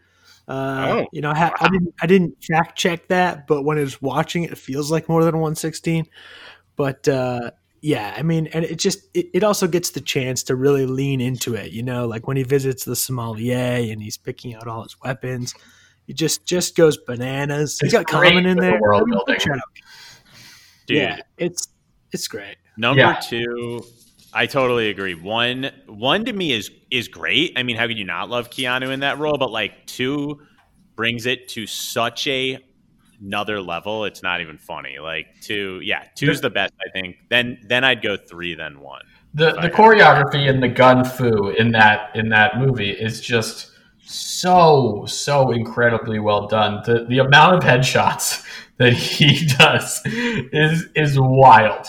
[0.48, 3.78] uh Oh, you know I, ha- I didn't I didn't fact check that but when
[3.78, 6.06] I was watching it it feels like more than 116
[6.76, 7.50] but uh
[7.82, 11.20] yeah I mean and it just it, it also gets the chance to really lean
[11.20, 13.56] into it you know like when he visits the sommelier
[13.92, 15.54] and he's picking out all his weapons
[16.06, 19.02] he just just goes bananas he's It's got great Common in with the there world
[19.02, 19.60] I mean, building.
[20.88, 21.16] Shut up.
[21.16, 21.68] Dude, yeah it's
[22.12, 23.14] it's great Number Yeah.
[23.20, 23.82] two,
[24.32, 25.14] I totally agree.
[25.14, 27.54] One, one to me is is great.
[27.56, 29.36] I mean, how could you not love Keanu in that role?
[29.36, 30.40] But like two
[30.94, 32.58] brings it to such a
[33.20, 34.04] another level.
[34.04, 34.98] It's not even funny.
[35.00, 36.72] Like two, yeah, two's the best.
[36.86, 37.16] I think.
[37.28, 39.02] Then then I'd go three, then one.
[39.34, 43.72] The the choreography and the gun fu in that in that movie is just
[44.04, 46.80] so so incredibly well done.
[46.84, 48.46] The the amount of headshots
[48.78, 51.86] that he does is is wild.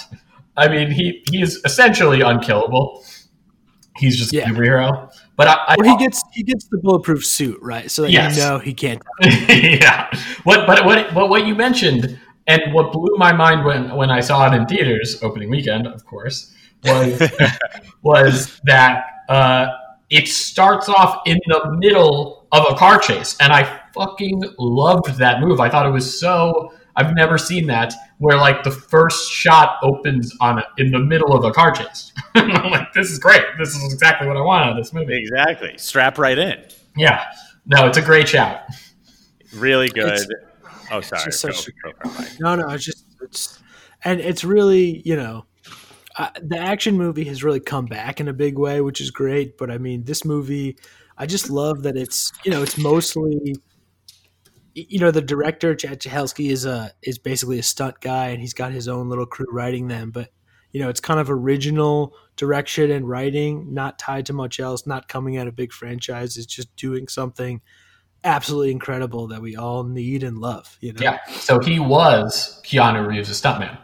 [0.57, 3.03] I mean, he he is essentially unkillable.
[3.97, 4.43] He's just Yeah.
[4.49, 5.11] a superhero.
[5.35, 8.35] But I, I well he gets he gets the bulletproof suit right so that Yes.
[8.37, 10.09] you know he can't yeah.
[10.43, 14.19] What but what but what you mentioned and what blew my mind when when I
[14.21, 16.53] saw it in theaters opening weekend, of course,
[16.83, 17.21] was
[18.01, 19.67] was that uh,
[20.09, 25.39] it starts off in the middle of a car chase, and I fucking loved that
[25.41, 25.59] move.
[25.59, 26.71] I thought it was so.
[26.95, 31.33] I've never seen that where like the first shot opens on a, in the middle
[31.33, 32.11] of a car chase.
[32.35, 33.43] I'm like, this is great.
[33.57, 35.17] This is exactly what I want out of this movie.
[35.17, 35.73] Exactly.
[35.77, 36.61] Strap right in.
[36.97, 37.23] Yeah.
[37.65, 38.63] No, it's a great shot.
[39.55, 40.13] Really good.
[40.13, 40.27] It's-
[40.91, 41.23] oh, sorry.
[41.25, 42.39] just Go, such- go for it, Mike.
[42.39, 43.59] No, no, it's just it's
[44.03, 45.45] and it's really you know
[46.17, 49.57] uh, the action movie has really come back in a big way, which is great.
[49.57, 50.77] But I mean, this movie,
[51.17, 53.55] I just love that it's you know it's mostly
[54.89, 58.53] you know the director Chad Stahelski is a is basically a stunt guy and he's
[58.53, 60.29] got his own little crew writing them, but
[60.71, 65.07] you know it's kind of original direction and writing, not tied to much else, not
[65.07, 67.61] coming out of big franchises, just doing something
[68.23, 70.77] absolutely incredible that we all need and love.
[70.81, 71.19] You know, Yeah.
[71.27, 73.77] So he was Keanu Reeves' a stuntman.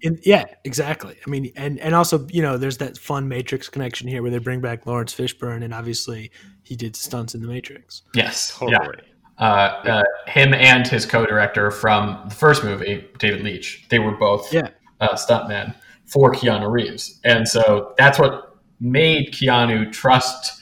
[0.00, 1.16] In, yeah, exactly.
[1.26, 4.38] I mean, and and also, you know, there's that fun Matrix connection here where they
[4.38, 6.30] bring back Laurence Fishburne, and obviously
[6.62, 8.02] he did stunts in the Matrix.
[8.14, 8.56] Yes.
[8.68, 8.86] Yeah.
[9.38, 9.90] Totally.
[9.90, 14.52] Uh, uh, him and his co-director from the first movie, David Leitch, they were both
[14.52, 14.68] Yeah.
[15.00, 15.74] uh, stuntmen
[16.06, 20.60] for Keanu Reeves, and so that's what made Keanu trust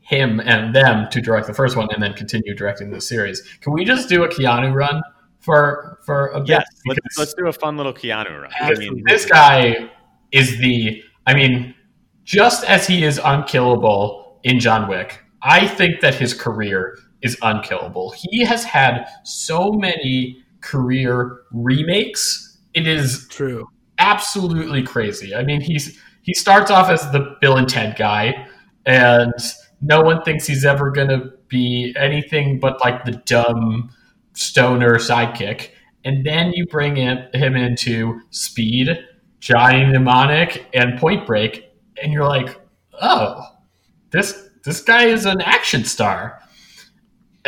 [0.00, 3.42] him and them to direct the first one and then continue directing the series.
[3.60, 5.02] Can we just do a Keanu run
[5.40, 6.48] for for a bit?
[6.48, 8.50] Yes, let's, let's do a fun little Keanu run.
[8.58, 9.90] I mean, this guy
[10.32, 11.74] is the I mean,
[12.24, 18.14] just as he is unkillable in John Wick, I think that his career is unkillable.
[18.16, 22.58] He has had so many career remakes.
[22.74, 23.68] It is True.
[23.98, 25.34] absolutely crazy.
[25.34, 28.46] I mean, he's he starts off as the Bill and Ted guy,
[28.86, 29.32] and
[29.80, 33.90] no one thinks he's ever gonna be anything but like the dumb
[34.34, 35.70] stoner sidekick.
[36.04, 38.88] And then you bring him, him into Speed,
[39.40, 41.64] Johnny Mnemonic, and Point Break,
[42.02, 42.60] and you're like,
[43.00, 43.42] oh,
[44.10, 46.40] this this guy is an action star.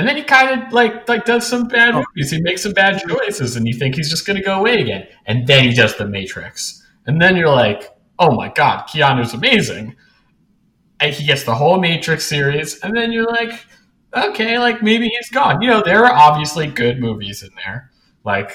[0.01, 2.31] And then he kind of like like does some bad movies.
[2.31, 5.07] He makes some bad choices, and you think he's just going to go away again.
[5.27, 9.95] And then he does The Matrix, and then you're like, oh my god, Keanu's amazing.
[11.01, 13.53] And he gets the whole Matrix series, and then you're like,
[14.17, 15.61] okay, like maybe he's gone.
[15.61, 17.91] You know, there are obviously good movies in there,
[18.25, 18.53] like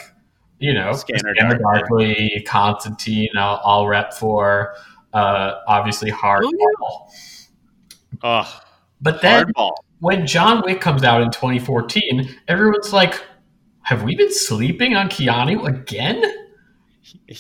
[0.58, 2.44] you know, Scanner Scanner Darkly.
[2.48, 3.30] Constantine.
[3.38, 4.74] I'll, I'll rep for.
[5.14, 6.52] Uh, obviously, Hardball.
[6.82, 7.08] Oh,
[8.24, 8.62] oh,
[9.00, 9.74] But then hardball.
[10.00, 13.22] When John Wick comes out in 2014, everyone's like,
[13.84, 16.24] "Have we been sleeping on Keanu again?"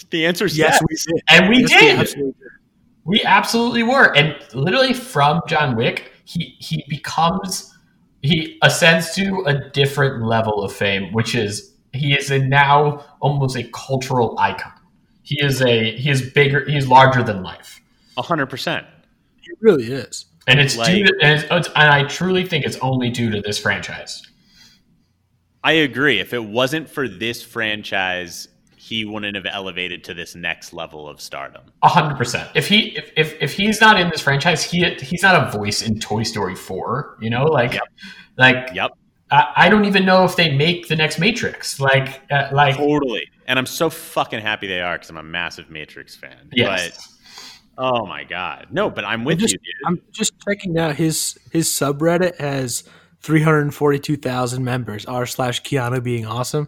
[0.09, 0.81] The answer is Yes, yes.
[0.87, 1.23] we did.
[1.29, 1.99] And we Yes, did.
[1.99, 2.51] absolutely did.
[3.03, 4.15] We absolutely were.
[4.15, 7.71] And literally from John Wick, he he becomes
[8.21, 13.55] he ascends to a different level of fame, which is he is a now almost
[13.55, 14.71] a cultural icon.
[15.23, 17.79] He is a he is bigger he is larger than life.
[18.17, 18.85] A hundred percent.
[19.43, 20.25] It really is.
[20.47, 23.31] And it's Like- due to, and, it's, it's- and I truly think it's only due
[23.31, 24.21] to this franchise.
[25.63, 26.19] I agree.
[26.19, 31.19] If it wasn't for this franchise, he wouldn't have elevated to this next level of
[31.19, 31.63] stardom.
[31.81, 32.47] A hundred percent.
[32.53, 35.81] If he if, if if he's not in this franchise, he he's not a voice
[35.81, 37.17] in Toy Story four.
[37.19, 37.79] You know, like
[38.37, 38.91] like Yep.
[39.31, 41.79] I, I don't even know if they make the next Matrix.
[41.79, 43.27] Like uh, like Totally.
[43.47, 46.49] And I'm so fucking happy they are because I'm a massive Matrix fan.
[46.53, 46.91] yes.
[46.95, 47.03] But
[47.77, 48.89] oh my god, no.
[48.89, 49.87] But I'm with just- you, dude.
[49.87, 52.83] I'm just checking out his his subreddit has
[53.21, 55.05] 342,000 members.
[55.05, 56.67] R slash Keanu being awesome.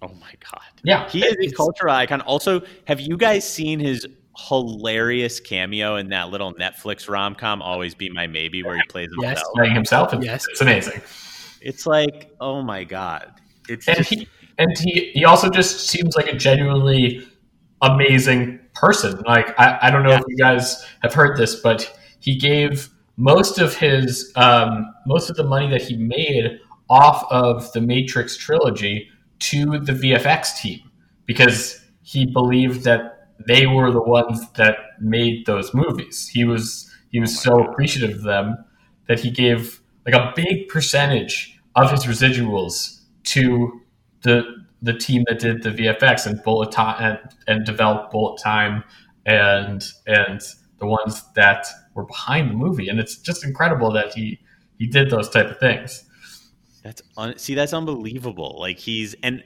[0.00, 0.62] Oh my god.
[0.84, 1.08] yeah.
[1.08, 2.20] He is a It's- cultural icon.
[2.22, 4.06] Also, have you guys seen his
[4.48, 9.08] hilarious cameo in that little Netflix rom com, Always Be My Maybe, where he plays
[9.20, 9.30] Yes.
[9.38, 9.54] himself?
[9.56, 10.14] Playing himself.
[10.14, 10.46] It's, Yes.
[10.50, 11.00] it's amazing.
[11.60, 13.32] It's like, oh my god.
[13.68, 14.28] It's And just he
[14.58, 17.26] and he he also just seems like a genuinely
[17.82, 19.20] amazing person.
[19.26, 23.58] Like I, I don't know if you guys have heard this, but he gave most
[23.58, 29.08] of his um, most of the money that he made off of the Matrix trilogy
[29.40, 30.80] to the VFX team
[31.26, 36.28] because he believed that they were the ones that made those movies.
[36.28, 38.64] He was he was so appreciative of them
[39.08, 43.80] that he gave like a big percentage of his residuals to
[44.22, 44.42] the
[44.82, 48.84] the team that did the VFX and bullet time and, and developed bullet time
[49.26, 50.40] and and
[50.78, 54.38] the ones that were behind the movie and it's just incredible that he
[54.78, 56.04] he did those type of things
[56.82, 58.56] That's un- see, that's unbelievable.
[58.58, 59.42] Like he's and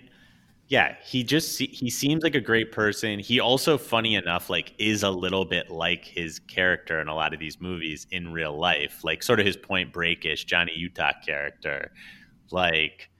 [0.68, 3.18] yeah, he just he seems like a great person.
[3.18, 7.34] He also, funny enough, like is a little bit like his character in a lot
[7.34, 11.92] of these movies in real life, like sort of his Point Breakish Johnny Utah character.
[12.50, 13.10] Like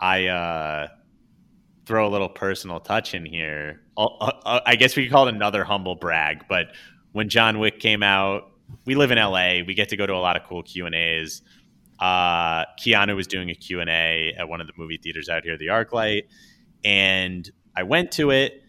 [0.00, 0.88] I uh
[1.86, 3.80] throw a little personal touch in here.
[3.96, 6.68] I'll- uh, I guess we could call it another humble brag, but
[7.12, 8.50] when John Wick came out,
[8.84, 9.62] we live in LA.
[9.64, 11.42] We get to go to a lot of cool Q and A's
[11.98, 15.68] uh, Keanu was doing a Q&A at one of the movie theaters out here, the
[15.68, 16.24] ArcLight,
[16.84, 18.62] and I went to it.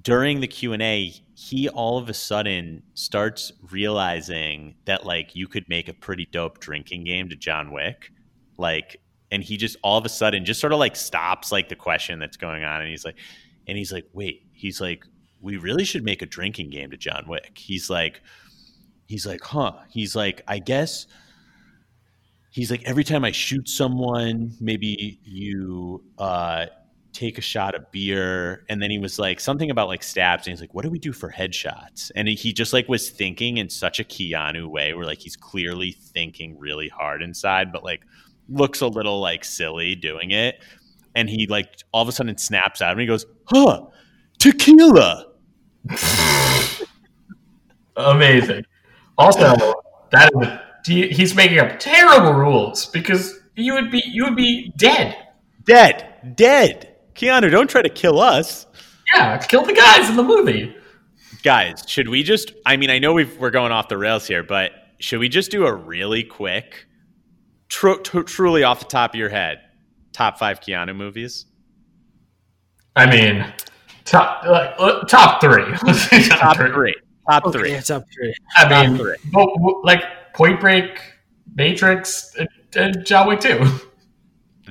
[0.00, 5.88] During the Q&A, he all of a sudden starts realizing that like you could make
[5.88, 8.10] a pretty dope drinking game to John Wick.
[8.56, 9.01] Like
[9.32, 12.20] and he just all of a sudden just sort of like stops like the question
[12.20, 13.16] that's going on and he's like
[13.66, 15.04] and he's like, "Wait." He's like,
[15.40, 18.22] "We really should make a drinking game to John Wick." He's like
[19.06, 21.06] he's like, "Huh." He's like, "I guess
[22.50, 26.66] he's like every time I shoot someone, maybe you uh,
[27.12, 30.52] take a shot of beer, and then he was like something about like stabs, and
[30.52, 33.68] he's like, "What do we do for headshots?" And he just like was thinking in
[33.68, 38.02] such a Keanu way, where like he's clearly thinking really hard inside, but like
[38.48, 40.62] looks a little like silly doing it,
[41.14, 43.86] and he like all of a sudden snaps out and he goes, "Huh,
[44.38, 45.26] tequila."
[47.96, 48.64] amazing
[49.18, 49.74] also
[50.10, 50.30] that
[50.88, 55.16] is he's making up terrible rules because you would be you would be dead
[55.64, 56.96] Dead, dead.
[57.14, 58.66] Keanu, don't try to kill us.
[59.14, 60.74] yeah kill the guys in the movie
[61.42, 62.52] guys, should we just?
[62.64, 65.50] I mean, I know we've, we're going off the rails here, but should we just
[65.50, 66.86] do a really quick,
[67.72, 69.60] tru- tru- truly off the top of your head,
[70.12, 71.46] top five Keanu movies?
[72.94, 73.44] I mean,
[74.04, 75.64] top like, uh, top three.
[75.82, 76.94] Let's say Top three.
[77.28, 77.72] Top Okay, three.
[77.72, 78.34] it's up three.
[78.58, 79.16] I Top mean, three.
[79.32, 80.04] bo- bo- like
[80.34, 81.00] Point Break,
[81.54, 83.64] Matrix, and, and John Wick Two.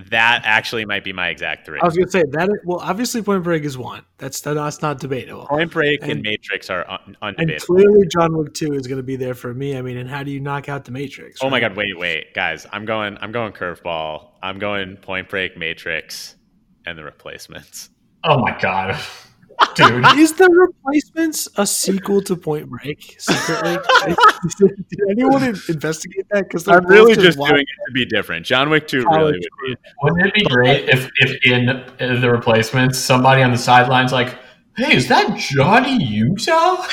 [0.10, 1.78] That actually might be my exact three.
[1.82, 2.50] I was gonna say that.
[2.64, 4.04] Well, obviously, Point Break is one.
[4.20, 5.48] That's that's not debatable.
[5.48, 7.66] Point Break and, And- Matrix are un- And undebatable.
[7.66, 9.78] clearly, John Wick Two is gonna be there for me.
[9.78, 11.40] I mean, and how do you knock out the Matrix?
[11.44, 14.30] Oh my god, wait, wait, guys, I'm going I'm going curveball.
[14.42, 16.36] I'm going Point Break, Matrix,
[16.86, 17.90] and the replacements.
[18.24, 18.98] Oh my god,
[19.76, 20.06] dude!
[20.18, 23.16] Is the replacements a sequel to Point Break?
[23.20, 23.78] Secretly,
[24.60, 26.44] did anyone investigate that?
[26.44, 28.46] Because I'm really just doing it to be different.
[28.46, 29.78] John Wick 2 really would.
[30.04, 34.38] Wouldn't it be great if, if in uh, the replacements somebody on the sidelines like,
[34.76, 36.86] "Hey, is that Johnny Utah?"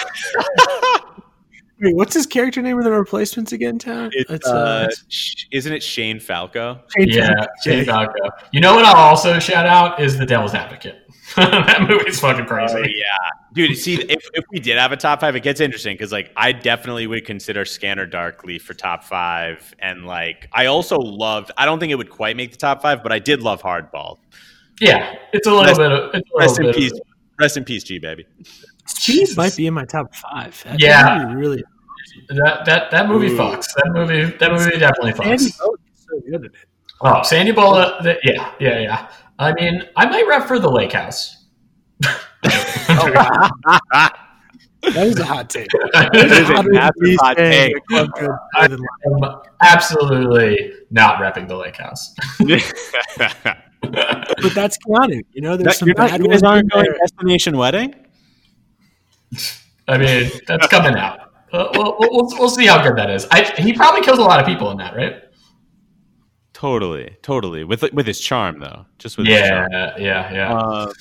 [1.80, 3.78] Wait, what's his character name in the replacements again?
[3.78, 4.10] Town?
[4.12, 6.80] It's, uh, sh- isn't it Shane Falco?
[6.96, 7.52] Shane Yeah, Falco.
[7.62, 8.30] Shane Falco.
[8.50, 11.07] You know what I'll also shout out is The Devil's Advocate.
[11.36, 12.74] that movie's fucking oh, crazy.
[12.76, 13.16] Oh, yeah,
[13.52, 13.76] dude.
[13.76, 16.52] See, if, if we did have a top five, it gets interesting because like I
[16.52, 21.50] definitely would consider Scanner Darkly for top five, and like I also loved.
[21.56, 24.18] I don't think it would quite make the top five, but I did love Hardball.
[24.80, 26.92] Yeah, it's a little Rest- bit of it's a Rest little in bit peace.
[26.92, 27.00] Of,
[27.40, 28.26] Rest in peace, G baby.
[28.96, 30.60] Cheese might be in my top five.
[30.64, 31.24] That Yeah.
[31.24, 31.64] movie really.
[32.28, 33.36] that that that movie Ooh.
[33.38, 33.66] fucks.
[33.76, 35.58] That movie that movie definitely Andy fucks.
[35.58, 36.52] Bowie is so good at it.
[37.00, 38.02] Oh, Sandy Bullet.
[38.02, 39.08] The, yeah, yeah, yeah.
[39.38, 41.44] I mean, I might rep for the Lake House.
[44.82, 45.66] That is a hot take.
[45.92, 47.74] That is a Hotter massive than these hot take.
[47.74, 49.22] that come good more than life.
[49.24, 52.14] I'm absolutely not repping the Lake House.
[53.82, 55.22] But that's Keanu.
[55.32, 56.96] You know, there's some You're not- bad you guys ones aren't going there.
[57.00, 57.94] Destination Wedding?
[59.88, 61.32] I mean, that's coming out.
[61.52, 63.26] Uh, we'll, we'll, we'll, we'll see how good that is.
[63.30, 65.22] I, he probably kills a lot of people in that, right?
[66.58, 67.62] Totally, totally.
[67.62, 69.70] With with his charm though, just with his Yeah, charm.
[70.02, 70.58] yeah, yeah.
[70.58, 70.92] Um,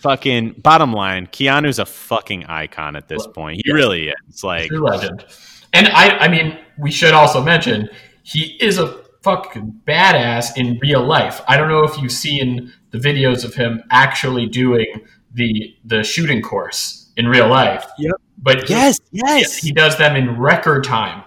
[0.00, 3.56] fucking bottom line, Keanu's a fucking icon at this point.
[3.56, 3.74] He Yes.
[3.74, 4.44] really is.
[4.44, 5.24] Like True legend.
[5.72, 7.88] And I, I mean, we should also mention
[8.24, 11.40] he is a fucking badass in real life.
[11.48, 15.00] I don't know if you've seen the videos of him actually doing
[15.32, 17.86] the the shooting course in real life.
[17.98, 18.16] Yep.
[18.36, 19.56] But yes, he, yes.
[19.56, 21.24] he does them in record time.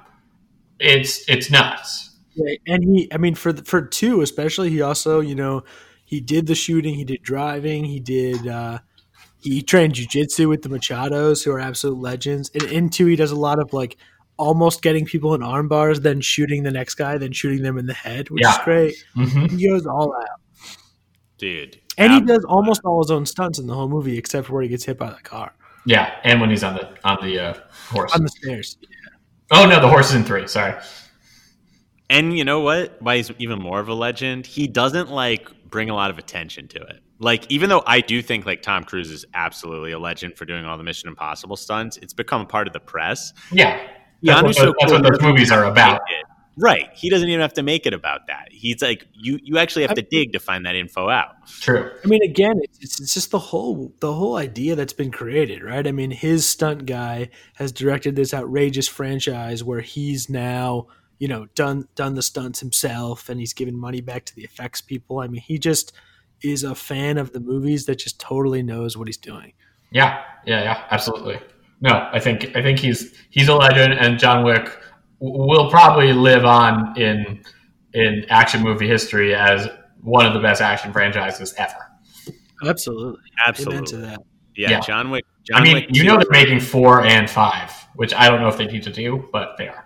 [0.80, 2.12] It's it's nuts.
[2.36, 5.64] Yeah, and he, I mean, for the, for two especially, he also, you know,
[6.06, 8.80] he did the shooting, he did driving, he did, uh,
[9.40, 12.50] he trained jujitsu with the Machados, who are absolute legends.
[12.54, 13.98] And in two, he does a lot of like
[14.38, 17.86] almost getting people in arm bars, then shooting the next guy, then shooting them in
[17.86, 18.64] the head, which is Yeah.
[18.64, 18.96] great.
[19.14, 20.40] hmm He goes all out,
[21.38, 21.80] Dude.
[21.98, 24.64] and he does almost all his own stunts in the whole movie, except for where
[24.64, 25.54] he gets hit by the car
[25.86, 27.54] Yeah, and when he's on the on the uh,
[27.90, 28.14] horse.
[28.16, 28.78] on the stairs.
[29.52, 30.48] Oh no, the horse is in three.
[30.48, 30.74] Sorry.
[32.14, 33.02] And you know what?
[33.02, 34.46] Why he's even more of a legend?
[34.46, 37.02] He doesn't like bring a lot of attention to it.
[37.20, 40.66] Like, even though I do think like Tom Cruise is absolutely a legend for doing
[40.66, 43.34] all the Mission Impossible stunts, it's become a part of the press.
[43.52, 43.80] Yeah,
[44.22, 46.02] that's, what, that's what those movies are about.
[46.08, 46.26] it-
[46.56, 46.92] Right.
[46.94, 48.50] He doesn't even have to make it about that.
[48.52, 51.48] He's like, you you actually have to dig to find that info out.
[51.48, 51.90] True.
[52.04, 55.64] I mean, again, it's, it's it's just the whole the whole idea that's been created,
[55.64, 55.88] right?
[55.88, 60.86] I mean, his stunt guy has directed this outrageous franchise where he's now,
[61.24, 64.82] you know, done done the stunts himself, and he's given money back to the effects
[64.82, 65.20] people.
[65.20, 65.94] I mean, he just
[66.44, 69.54] is a fan of the movies that just totally knows what he's doing.
[69.90, 71.40] Yeah, yeah, yeah, absolutely.
[71.80, 74.78] No, I think I think he's he's a legend, and John Wick
[75.22, 77.42] will probably live on in
[77.94, 79.70] in action movie history as
[80.02, 81.90] one of the best action franchises ever.
[82.66, 83.86] Absolutely, amen Absolutely.
[83.86, 84.20] to that.
[84.58, 84.80] Yeah, Yeah.
[84.82, 85.24] John Wick.
[85.46, 88.50] John I mean, Wick you know they're making four and five, which I don't know
[88.50, 89.86] if they need to do, but they are.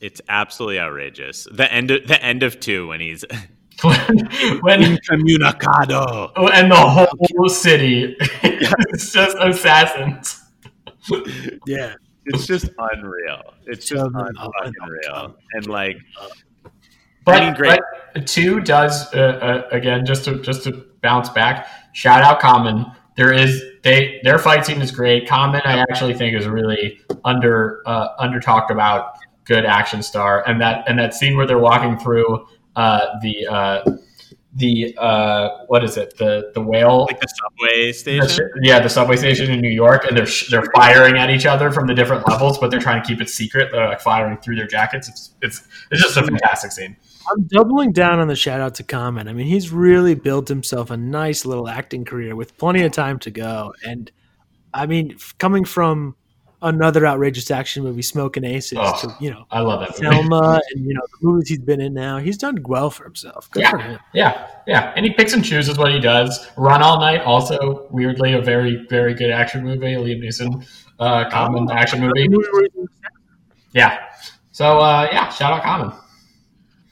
[0.00, 1.46] It's absolutely outrageous.
[1.52, 3.24] The end of the end of two when he's
[3.82, 6.32] when incommunicado.
[6.36, 10.42] and the whole city is just assassins.
[11.66, 11.94] Yeah,
[12.26, 13.54] It's just unreal.
[13.66, 15.34] It's just Shove it up and.
[15.54, 15.96] And like,
[17.24, 17.80] But, I mean, great.
[18.14, 21.66] but two does uh, uh, again just to just to bounce back.
[21.92, 22.86] Shout out Common.
[23.16, 25.26] There is they their fight scene is great.
[25.28, 29.14] Common I actually think is really under uh, under talked about.
[29.44, 32.46] Good action star, and that and that scene where they're walking through
[32.76, 33.84] uh, the uh,
[34.54, 38.28] the uh, what is it the the whale like the subway station.
[38.28, 41.70] sh- yeah, the subway station in New York, and they're they're firing at each other
[41.70, 43.70] from the different levels, but they're trying to keep it secret.
[43.70, 45.08] They're like firing through their jackets.
[45.08, 46.96] It's it's it's just a fantastic scene.
[47.30, 49.28] I'm doubling down on the shout out to Common.
[49.28, 53.18] I mean, he's really built himself a nice little acting career with plenty of time
[53.20, 53.72] to go.
[53.84, 54.10] And
[54.74, 56.16] I mean, f- coming from
[56.62, 58.98] another outrageous action movie, Smokin' Aces, Oh.
[59.02, 59.96] to you know I love that.
[59.96, 63.50] Selma, and you know the movies he's been in now, he's done well for himself.
[63.50, 63.70] Good Yeah.
[63.70, 63.98] for him.
[64.12, 66.46] Yeah, yeah, and he picks and chooses what he does.
[66.56, 69.94] Run All Night, also weirdly a very, very good action movie.
[69.94, 70.66] Liam Neeson,
[70.98, 71.74] uh, common Oh.
[71.74, 72.28] action movie.
[72.28, 72.88] Movie where he's-
[73.72, 73.98] Yeah.
[74.52, 75.92] So uh, yeah, shout out Common.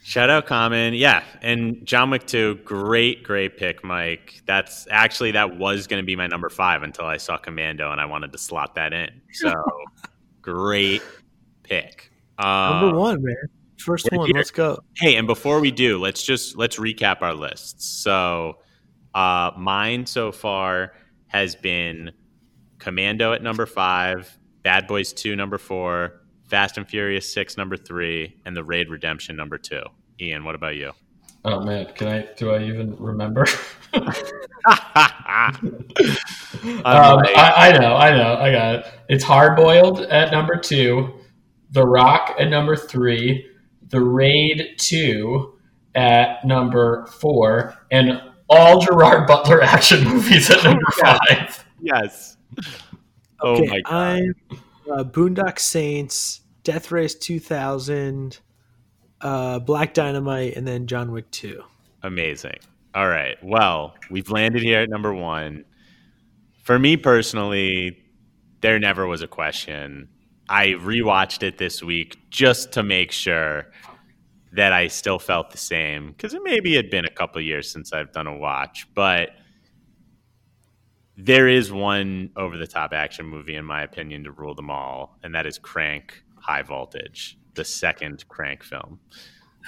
[0.09, 0.95] Shout out Common.
[0.95, 1.23] Yeah.
[1.43, 4.41] And John Wick 2, great, great pick, Mike.
[4.47, 8.01] That's actually, that was going to be my number five until I saw Commando and
[8.01, 9.11] I wanted to slot that in.
[9.35, 9.53] So
[10.41, 11.03] great
[11.63, 12.11] pick.
[12.39, 13.37] Um, Number one, man.
[13.77, 14.29] First one.
[14.29, 14.35] here.
[14.35, 14.79] Let's go.
[14.97, 17.85] Hey, and before we do, let's just let's recap our lists.
[17.85, 18.61] So,
[19.15, 20.95] uh, mine so far
[21.27, 22.13] has been
[22.79, 28.41] Commando at number five, Bad Boys Two number four, Fast and Furious Six number three,
[28.47, 29.83] and The Raid Redemption number two.
[30.21, 30.93] Ian, what about you?
[31.45, 32.29] Oh man, can I?
[32.37, 33.47] Do I even remember?
[36.65, 38.87] Um, I, I know, I know, I got it.
[39.09, 41.15] It's Hard Boiled at number two,
[41.71, 43.47] The Rock at number three,
[43.89, 45.59] The Raid two
[45.95, 51.65] at number four, and all Gerard Butler action movies at number five.
[51.81, 52.37] yes.
[53.41, 53.93] Oh Okay, my god.
[53.93, 54.35] I'm
[54.91, 58.41] uh, Boondock Saints, Death Race 2000,
[59.21, 61.63] uh, Black Dynamite, and then John Wick 2.
[62.03, 62.59] Amazing.
[62.95, 63.37] All right.
[63.43, 65.65] Well, we've landed here at number one.
[66.63, 67.99] For me personally,
[68.61, 70.09] there never was a question.
[70.49, 73.71] I rewatched it this week just to make sure
[74.53, 77.93] that I still felt the same because it maybe had been a couple years since
[77.93, 79.31] I've done a watch, but
[81.17, 85.19] there is one over the top action movie, in my opinion, to rule them all,
[85.23, 88.99] and that is Crank High Voltage, the second Crank film.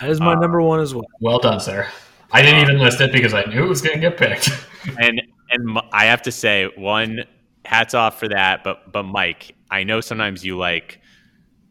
[0.00, 1.04] That is my Uh, number one as well.
[1.20, 1.86] Well done, sir.
[2.32, 4.48] I didn't even list it because I knew it was going to get picked.
[4.98, 7.24] and and m- I have to say, one
[7.64, 8.62] hats off for that.
[8.64, 11.00] But but Mike, I know sometimes you like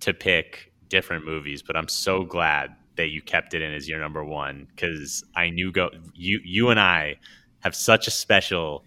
[0.02, 4.00] to pick different movies, but I'm so glad that you kept it in as your
[4.00, 7.16] number one because I knew go you you and I
[7.62, 8.84] have such a special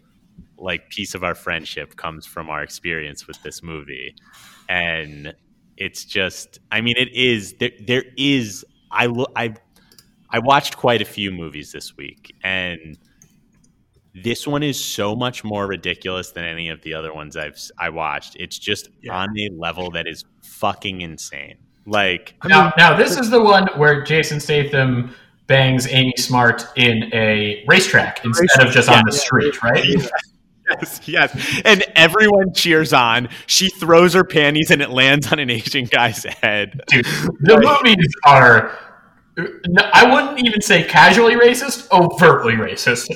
[0.59, 4.15] like piece of our friendship comes from our experience with this movie,
[4.69, 5.35] and
[5.77, 9.55] it's just I mean it is there there is I lo- I
[10.31, 12.99] I watched quite a few movies this week and
[14.15, 17.89] this one is so much more ridiculous than any of the other ones I've I
[17.89, 18.37] watched.
[18.39, 19.17] It's just Yeah.
[19.17, 21.57] on a level that is fucking insane.
[21.87, 25.15] Like I now, mean, now this is the one where Jason Statham
[25.47, 29.85] bangs Amy Smart in a racetrack instead of just on the Yeah, street, right?
[30.81, 33.29] Yes, yes, and everyone cheers on.
[33.47, 36.81] She throws her panties and it lands on an Asian guy's head.
[36.89, 37.05] Dude,
[37.41, 38.79] the movies are.
[39.37, 43.09] no, I wouldn't even say casually racist, overtly racist.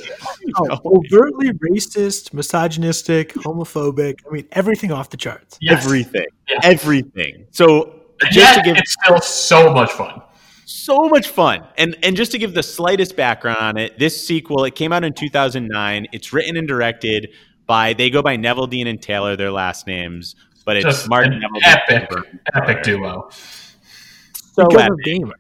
[0.56, 0.80] oh,
[1.12, 4.20] overtly racist, misogynistic, homophobic.
[4.26, 5.58] I mean, everything off the charts.
[5.60, 5.84] Yes.
[5.84, 6.60] Everything, Yeah.
[6.62, 7.46] everything.
[7.50, 10.22] So And just to give it's still so much fun.
[10.64, 11.66] so much fun.
[11.76, 15.04] And and just to give the slightest background on it, this sequel it came out
[15.04, 16.06] in 2009.
[16.12, 17.28] It's written and directed
[17.66, 20.34] by they go by Neveldine and Taylor, their last names,
[20.64, 22.40] but it's Just Martin an Neville epic, Dean.
[22.54, 23.28] epic duo.
[24.32, 24.92] So Because epic.
[24.92, 25.34] of gamer.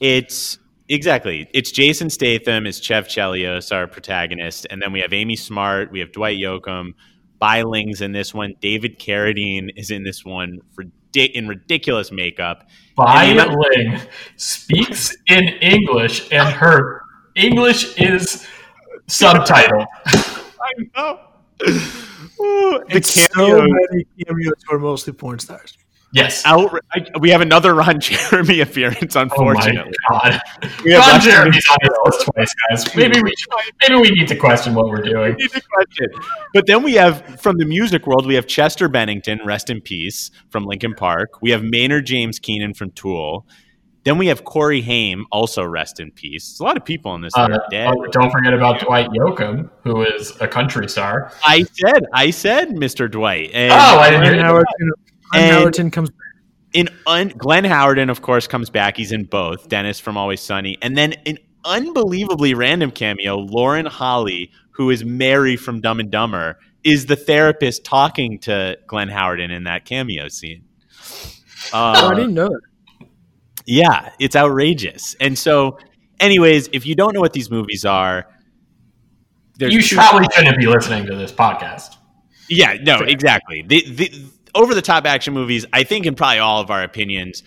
[0.00, 0.58] It's
[0.88, 1.48] exactly.
[1.52, 6.00] It's Jason Statham as Chev Chelios, our protagonist, and then we have Amy Smart, we
[6.00, 6.92] have Dwight Yoakam,
[7.38, 8.54] Bai Ling's in this one.
[8.60, 10.84] David Carradine is in this one for
[11.14, 12.68] in ridiculous makeup.
[12.96, 14.00] Bai And you Ling
[14.36, 17.02] speaks in English, and her
[17.34, 18.46] English is
[19.08, 19.86] subtitled.
[20.06, 21.20] I know.
[21.68, 25.76] Ooh, the It's so cameo many cameos who are mostly porn stars.
[26.12, 26.44] Yes.
[26.44, 26.76] out.
[26.92, 29.92] I, we have another Ron Jeremy appearance, Oh my unfortunately.
[30.08, 30.40] god.
[30.84, 32.96] We have Ron Left Jeremy's on the list twice, guys.
[32.96, 33.32] Maybe we
[33.80, 35.34] maybe we need to question what we're doing.
[35.38, 36.08] Need to question.
[36.52, 40.32] But then we have from the music world, we have Chester Bennington, rest in peace,
[40.48, 41.40] from Linkin Park.
[41.42, 43.46] We have Maynard James Keenan from Tool.
[44.04, 46.48] Then we have Corey Haim, also rest in peace.
[46.52, 47.88] There's a lot of people on this that Uh, are dead.
[47.94, 51.30] oh, don't forget about Dwight Yoakam, who is a country star.
[51.44, 53.10] I said, I said, Mr.
[53.10, 53.50] Dwight.
[53.52, 54.88] And Oh, I didn't Glenn hear Howerton,
[55.32, 56.16] Glenn And- Howerton comes back.
[56.72, 58.96] in un- Glenn Howerton, of course, comes back.
[58.96, 59.68] He's in both.
[59.68, 61.36] Dennis from Always Sunny, and then an
[61.66, 63.36] unbelievably random cameo.
[63.36, 69.08] Lauren Holly, who is Mary from Dumb and Dumber, is the therapist talking to Glenn
[69.10, 70.62] Howerton in that cameo scene.
[71.74, 72.60] Oh, Uh, I didn't know that.
[73.70, 75.14] Yeah, it's outrageous.
[75.20, 75.78] And so,
[76.18, 78.26] anyways, if you don't know what these movies are,
[79.58, 81.96] You two- probably shouldn't be listening to this podcast.
[82.48, 83.62] Yeah, no, exactly.
[83.66, 84.12] The the
[84.54, 87.42] over the top action movies, I think, in probably all of our opinions,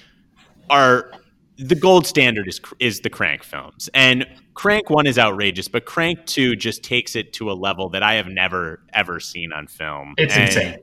[0.69, 1.11] are
[1.57, 6.25] the gold standard is is the Crank films, and Crank One is outrageous, but Crank
[6.25, 10.13] Two just takes it to a level that I have never ever seen on film.
[10.17, 10.77] It's And insane.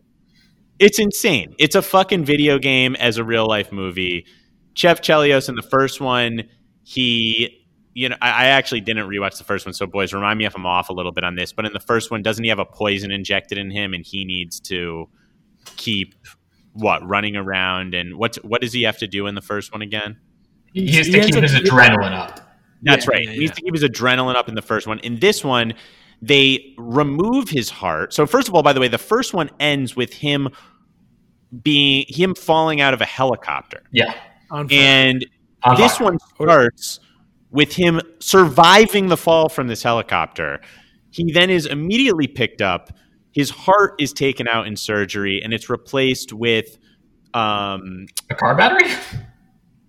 [0.78, 1.54] It's insane.
[1.58, 4.26] It's a fucking video game as a real life movie.
[4.74, 6.44] Chev Chelios in the first one,
[6.82, 7.56] he
[7.92, 10.55] you know, I, I actually didn't rewatch the first one, so boys, remind me if
[10.55, 11.52] I'm off a little bit on this.
[11.52, 14.24] But in the first one, doesn't he have a poison injected in him, and he
[14.24, 15.09] needs to
[15.76, 16.14] keep
[16.72, 17.94] what running around?
[17.94, 20.18] And what what does he have to do in the first one again?
[20.72, 22.40] He has to ends keep up- his adrenaline up.
[22.82, 23.24] That's Yeah, right.
[23.24, 25.01] yeah, He needs to keep his adrenaline up in the first one.
[25.01, 25.74] In this one,
[26.22, 28.14] they remove his heart.
[28.14, 30.48] So first of all, by the way, the first one ends with him
[31.62, 33.82] being him falling out of a helicopter.
[33.90, 34.14] Yeah.
[34.51, 34.66] On.
[34.70, 35.24] And
[35.64, 36.09] On this fire.
[36.12, 37.01] one starts
[37.51, 40.60] with him surviving the fall from this helicopter.
[41.10, 42.90] He then is immediately picked up.
[43.32, 46.78] His heart is taken out in surgery, and it's replaced with
[47.35, 48.90] um, a car battery.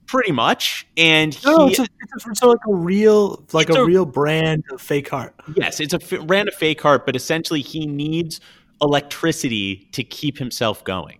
[0.08, 0.88] pretty much.
[0.98, 4.06] And he, no, it's, a, it's, a, it's like a real, like a, a- real
[4.06, 5.36] brand of fake heart.
[5.56, 8.42] yes, it's a f- ran a fake heart, but essentially he needs
[8.82, 11.20] electricity to keep himself going.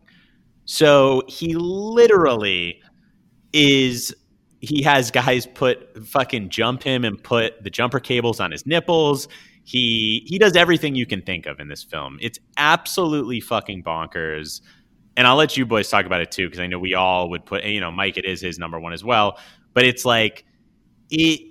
[0.66, 2.81] So he literally
[3.54, 4.14] is
[4.62, 9.28] he has guys put fucking jump him and put the jumper cables on his nipples.
[9.64, 12.18] He he does everything you can think of in this film.
[12.22, 14.62] It's absolutely fucking bonkers.
[15.18, 17.46] And I'll let you boys talk about it too because I know we all would
[17.46, 19.40] put you know Mike it is his number 1 as well,
[19.74, 20.46] but it's like
[21.10, 21.42] it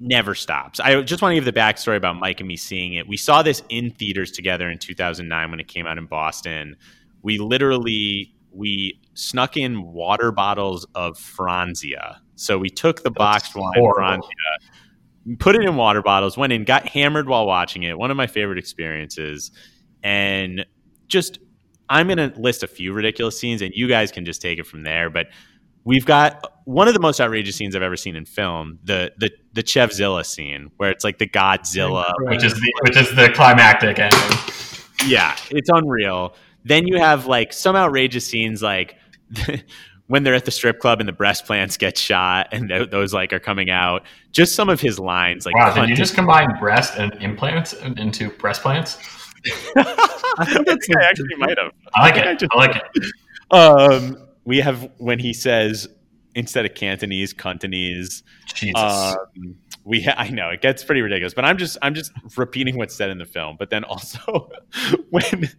[0.00, 0.80] never stops.
[0.80, 3.06] I just want to give the backstory about Mike and me seeing it.
[3.06, 6.76] We saw this in theaters together in 2009 when it came out in Boston.
[7.22, 12.16] We literally we snuck in water bottles of Franzia.
[12.36, 14.26] So we took the boxed wine horrible.
[14.28, 17.98] Franzia, put it in water bottles, went in, got hammered while watching it.
[17.98, 19.50] One of my favorite experiences.
[20.02, 20.66] And
[21.06, 21.38] just
[21.88, 24.66] I'm going to list a few ridiculous scenes and you guys can just take it
[24.66, 25.28] from there, but
[25.84, 29.30] we've got one of the most outrageous scenes I've ever seen in film, the the
[29.52, 33.98] the Chevzilla scene where it's like the Godzilla which is the which is the climactic
[33.98, 34.38] ending.
[35.06, 36.34] yeah, it's unreal.
[36.64, 38.96] Then you have like some outrageous scenes like
[40.06, 43.12] when they're at the strip club and the breast plants get shot and th- those
[43.14, 44.04] like are coming out.
[44.30, 48.30] Just some of his lines like Wow, did you just combine breast and implants into
[48.30, 48.98] breast plants?
[49.76, 51.72] I think that's I a- actually might have.
[51.94, 52.38] I like I it.
[52.38, 53.04] just- I like it.
[53.50, 55.88] Um, we have when he says
[56.34, 58.22] instead of Cantonese, Cantonese.
[58.54, 58.80] Jesus.
[58.80, 62.76] Um, we ha- I know it gets pretty ridiculous, but I'm just I'm just repeating
[62.76, 63.56] what's said in the film.
[63.58, 64.50] But then also
[65.10, 65.50] when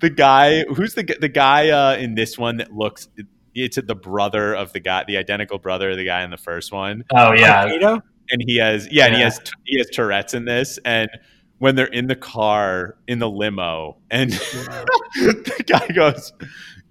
[0.00, 3.08] the guy who's the the guy uh, in this one that looks
[3.54, 6.72] it's the brother of the guy, the identical brother of the guy in the first
[6.72, 7.66] one, oh yeah.
[7.66, 8.02] Kaylo?
[8.30, 11.10] and he has yeah, and he has he has Tourette's in this, and
[11.58, 14.30] when they're in the car in the limo, and
[15.14, 16.32] the guy goes,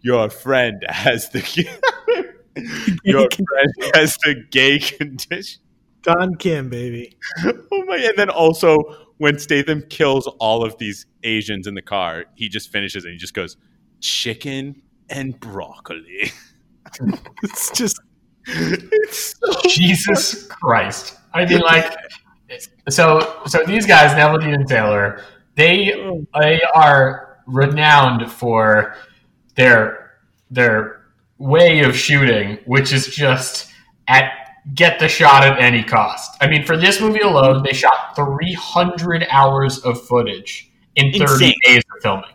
[0.02, 1.42] "Your friend has the
[3.04, 5.62] your friend has the gay condition."
[6.02, 7.18] Don Kim, baby.
[7.72, 7.98] Oh my!
[7.98, 8.76] And then also
[9.18, 13.18] when Statham kills all of these Asians in the car, he just finishes and he
[13.18, 13.58] just goes,
[14.00, 16.32] "Chicken and broccoli."
[17.42, 18.00] It's just
[18.46, 21.18] it's so Jesus Christ.
[21.34, 21.96] I mean, like,
[22.90, 25.22] so so these guys, Neveldine and Taylor,
[25.56, 25.94] they
[26.40, 28.96] they are renowned for
[29.56, 30.12] their
[30.52, 31.02] their
[31.38, 33.72] way of shooting, which is just
[34.08, 34.43] at
[34.76, 36.38] get the shot at any cost.
[36.42, 41.54] I mean, for this movie alone, they shot 300 hours of footage in 30 Insane.
[41.66, 42.30] days of filming.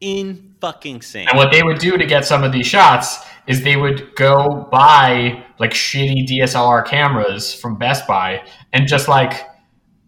[0.00, 1.28] in fucking sane.
[1.28, 4.68] And what they would do to get some of these shots is they would go
[4.70, 8.42] buy like shitty DSLR cameras from Best Buy
[8.72, 9.46] and just like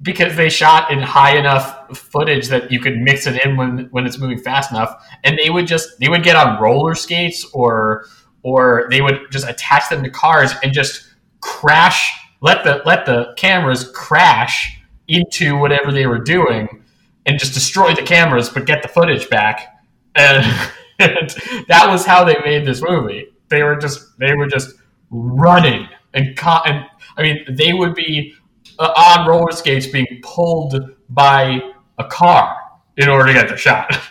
[0.03, 4.07] because they shot in high enough footage that you could mix it in when when
[4.07, 8.05] it's moving fast enough and they would just they would get on roller skates or
[8.43, 13.35] or they would just attach them to cars and just crash let the let the
[13.37, 16.83] cameras crash into whatever they were doing
[17.27, 19.83] and just destroy the cameras but get the footage back.
[20.15, 20.45] And,
[20.99, 21.31] and
[21.69, 23.27] that was how they made this movie.
[23.49, 24.75] They were just they were just
[25.11, 26.87] running and, co- and
[27.17, 28.33] i mean they would be
[28.79, 31.61] uh, on roller skates being pulled by
[31.99, 32.57] a car
[32.97, 33.97] in order to get the shot.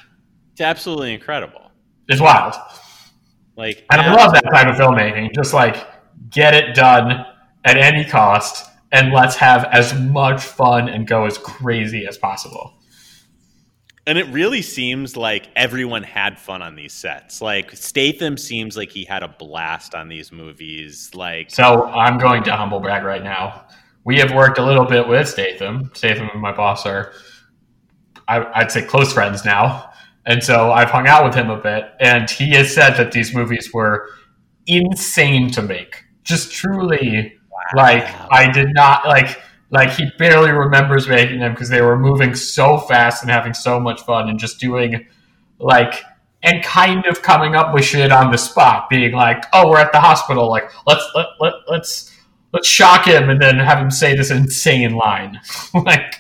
[0.52, 1.72] It's absolutely incredible.
[2.10, 2.54] it's wild
[3.60, 5.86] Like, and i love that type of filmmaking just like
[6.32, 7.26] get it done
[7.66, 12.80] at any cost and let's have as much fun and go as crazy as possible
[14.08, 17.44] And it really seems like everyone had fun on these sets.
[17.44, 21.12] Like Statham seems like he had a blast on these movies.
[21.14, 23.68] Like, So I'm going to humble brag right now.
[24.06, 25.92] We have worked a little bit with Statham.
[25.94, 27.14] Statham and my boss are,
[28.28, 29.89] I, I'd say, close friends now.
[30.30, 33.34] And so I've hung out with him a bit, and he has said that these
[33.34, 34.10] movies were
[34.68, 36.04] insane to make.
[36.24, 37.34] Just truly,
[37.76, 39.42] like I did not like.
[39.72, 43.80] Like he barely remembers making them because they were moving so fast and having so
[43.80, 45.06] much fun and just doing
[45.60, 45.94] like
[46.42, 49.92] and kind of coming up with shit on the spot, being like, "Oh, we're at
[49.92, 50.50] the hospital.
[50.50, 52.12] Like, let's let, let let's
[52.52, 55.40] let's shock him and then have him say this insane line."
[55.74, 56.16] like,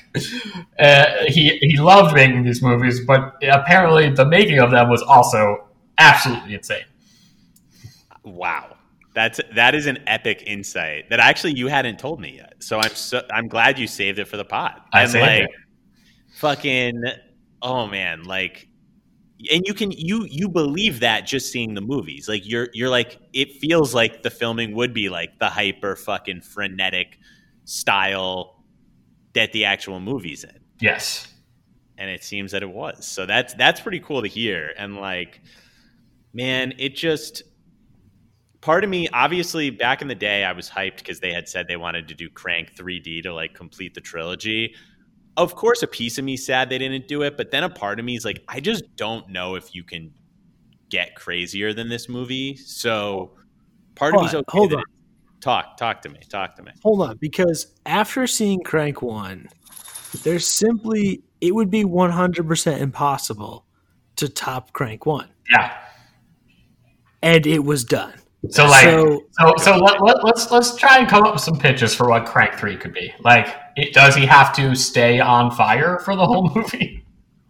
[0.79, 5.67] uh, he he loved making these movies, but apparently the making of them was also
[5.97, 6.85] absolutely insane.
[8.23, 8.77] Wow.
[9.13, 12.55] That's that is an epic insight that actually you hadn't told me yet.
[12.59, 14.79] So I'm so I'm glad you saved it for the pod.
[14.93, 15.49] I and saved like it.
[16.35, 17.03] fucking
[17.61, 18.68] oh man, like
[19.51, 22.27] and you can you you believe that just seeing the movies.
[22.27, 26.41] Like you're you're like it feels like the filming would be like the hyper fucking
[26.41, 27.17] frenetic
[27.65, 28.63] style
[29.33, 31.27] that the actual movie's in Yes.
[31.97, 33.07] and it seems that it was.
[33.07, 34.73] So that's that's pretty cool to hear.
[34.77, 35.41] And like,
[36.33, 37.43] man, it just
[38.61, 41.67] part of me, obviously, back in the day, I was hyped because they had said
[41.67, 44.73] they wanted to do Crank 3D to like complete the trilogy.
[45.39, 47.97] Of course, a piece of me sad they didn't do it, but then a part
[47.97, 50.11] of me is like, I just don't know if you can
[50.89, 52.57] get crazier than this movie.
[52.57, 53.31] So
[53.95, 54.57] part of Hold me's on, okay.
[54.57, 54.83] hold on.
[55.39, 56.71] Talk, talk to me, talk to me.
[56.83, 59.47] Hold on, because after seeing Crank 1,
[60.23, 63.65] there's simply, it would be 100% impossible
[64.17, 65.29] to top Crank 1.
[65.49, 65.73] Yeah.
[67.21, 68.15] And it was done.
[68.49, 71.57] So like So- so so, let, let, let's let's try and come up with some
[71.59, 73.13] pitches for what Crank Three could be.
[73.19, 77.05] Like, it, does he have to stay on fire for the whole movie?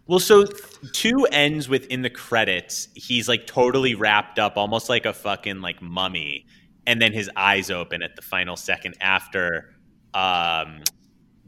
[0.06, 0.46] Well, so
[0.92, 2.88] two ends within the credits.
[2.94, 6.46] He's like totally wrapped up, almost like a fucking like mummy,
[6.86, 9.72] and then his eyes open at the final second after
[10.12, 10.80] um,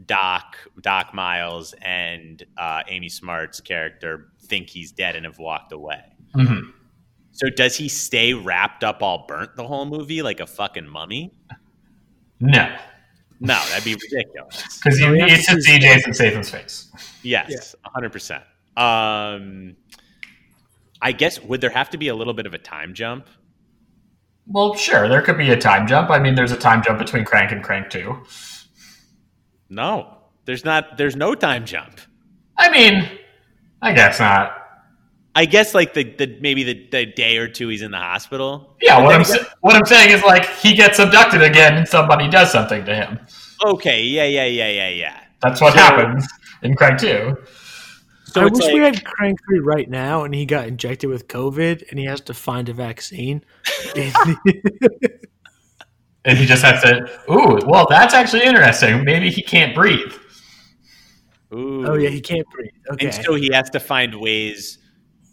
[0.06, 6.02] Doc Doc Miles and uh, Amy Smart's character think he's dead and have walked away.
[6.36, 6.70] Mm-hmm.
[7.32, 11.32] So does he stay wrapped up, all burnt the whole movie like a fucking mummy?
[12.40, 12.74] No,
[13.40, 14.78] No, that'd be ridiculous.
[14.84, 16.90] because you he need has to to see see- Jason Statham's face.
[17.22, 18.42] Yes, hundred percent.
[18.76, 19.76] Um,
[21.00, 23.26] I guess would there have to be a little bit of a time jump?
[24.46, 26.10] Well, sure, there could be a time jump.
[26.10, 28.22] I mean, there's a time jump between Crank and Crank Two.
[29.68, 30.96] No, there's not.
[30.98, 32.00] There's no time jump.
[32.58, 33.08] I mean,
[33.80, 34.61] I guess not.
[35.34, 38.76] I guess like the, the maybe the, the day or two he's in the hospital.
[38.82, 42.28] Yeah, what I'm again- what I'm saying is like he gets abducted again and somebody
[42.28, 43.18] does something to him.
[43.64, 45.20] okay, yeah, yeah, yeah, yeah, yeah.
[45.40, 46.26] That's what So- happens
[46.62, 47.36] in Crank Two.
[48.24, 51.28] So I wish like, we had Crank 3 right now and he got injected with
[51.28, 53.44] COVID and he has to find a vaccine.
[56.24, 57.10] And he just has to.
[57.32, 59.04] Ooh, well, that's actually interesting.
[59.04, 60.12] Maybe he can't breathe.
[61.52, 61.84] ooh.
[61.86, 62.70] oh, yeah, he can't breathe.
[62.92, 63.06] Okay.
[63.06, 64.78] And so he has to find ways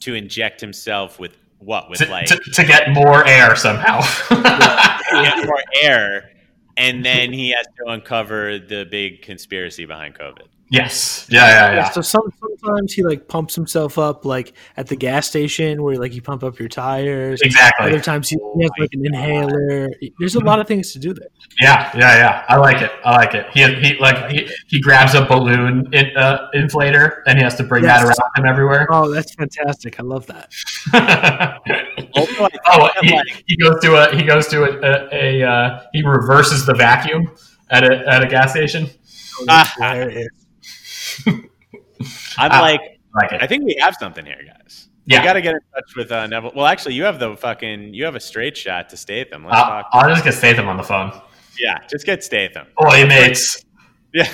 [0.01, 1.89] to inject himself with what?
[1.89, 4.01] With to, like to, to get more air somehow.
[4.29, 6.31] get more air,
[6.77, 10.47] and then he has to uncover the big conspiracy behind COVID.
[10.69, 11.25] Yes.
[11.29, 11.89] Yeah, yeah, Yeah, yeah.
[11.91, 16.13] so some, sometimes he like pumps himself up like at the gas station where like
[16.13, 17.41] you pump up your tires.
[17.41, 17.87] Exactly.
[17.87, 19.89] Other times he, he has like an inhaler.
[20.19, 21.27] There's a lot of things to do there.
[21.59, 22.45] Yeah, yeah, yeah.
[22.47, 22.91] I like it.
[23.03, 23.47] I like it.
[23.53, 27.63] He, he like he, he grabs a balloon in, uh, inflator and he has to
[27.63, 28.87] bring that around him everywhere.
[28.89, 29.99] Oh, that's fantastic!
[29.99, 30.51] I love that.
[32.15, 34.79] Also, I oh, he, like, he goes to a he goes to a,
[35.13, 37.29] a, a uh, he reverses the vacuum
[37.69, 38.89] at a at a gas station.
[39.41, 39.73] Oh, Ah.
[39.77, 40.27] hilarious.
[42.37, 42.61] I'm Ah.
[42.61, 44.89] like, I like I think we have something here, guys.
[45.05, 45.17] Yeah.
[45.19, 46.51] You got to get in touch with uh, Neville.
[46.55, 49.43] Well, actually, you have the fucking you have a straight shot to Statham.
[49.45, 49.87] Let's Uh, talk.
[49.93, 51.11] I'll just get Statham on the phone.
[51.59, 52.67] Yeah, just get Statham.
[52.81, 53.65] Oi, mates.
[54.13, 54.27] Yeah.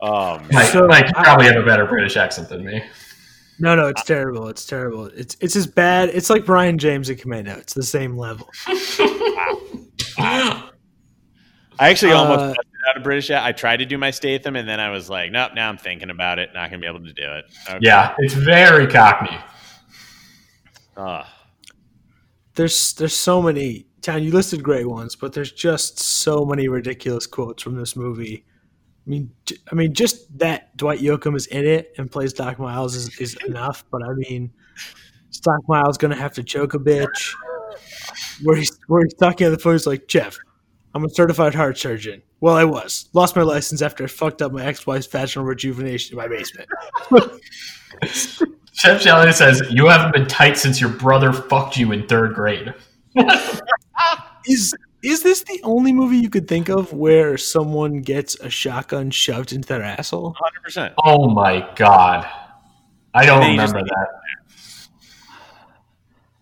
[0.00, 0.48] oh man.
[0.52, 2.82] Mike, So- Mike, you probably have a better British accent than me.
[3.58, 4.48] No, no, it's terrible.
[4.48, 5.06] It's terrible.
[5.06, 6.08] It's it's as bad.
[6.08, 7.52] It's like Brion James in Commando.
[7.58, 8.48] It's the same level.
[10.18, 13.30] I actually almost Uh, busted out a British.
[13.30, 15.52] I tried to do my Statham, and then I was like, nope.
[15.54, 16.50] Now I'm thinking about it.
[16.54, 17.44] Not gonna be able to do it.
[17.68, 17.78] Okay.
[17.80, 19.36] Yeah, it's very cockney.
[20.96, 21.26] Ugh.
[22.54, 23.86] There's there's so many.
[24.02, 28.44] Town, you listed great ones, but there's just so many ridiculous quotes from this movie.
[29.06, 32.58] I mean, j- I mean, just that Dwight Yoakam is in it and plays Doc
[32.58, 33.84] Miles is, is enough.
[33.92, 34.52] But I mean,
[35.30, 37.34] is Doc Miles gonna have to choke a bitch?
[38.42, 40.36] Where he's where he's talking on the phone, he's like, Jeff,
[40.94, 42.22] I'm a certified heart surgeon.
[42.40, 43.08] Well, I was.
[43.12, 46.68] Lost my license after I fucked up my ex-wife's vaginal rejuvenation in my basement.
[48.74, 52.74] Chef Shelley says, You haven't been tight since your brother fucked you in third grade.
[54.46, 54.74] Is
[55.04, 59.52] is this the only movie you could think of where someone gets a shotgun shoved
[59.52, 60.36] into their asshole?
[60.66, 60.94] 100%.
[61.04, 62.28] Oh my god.
[63.14, 64.08] I don't And just- remember that.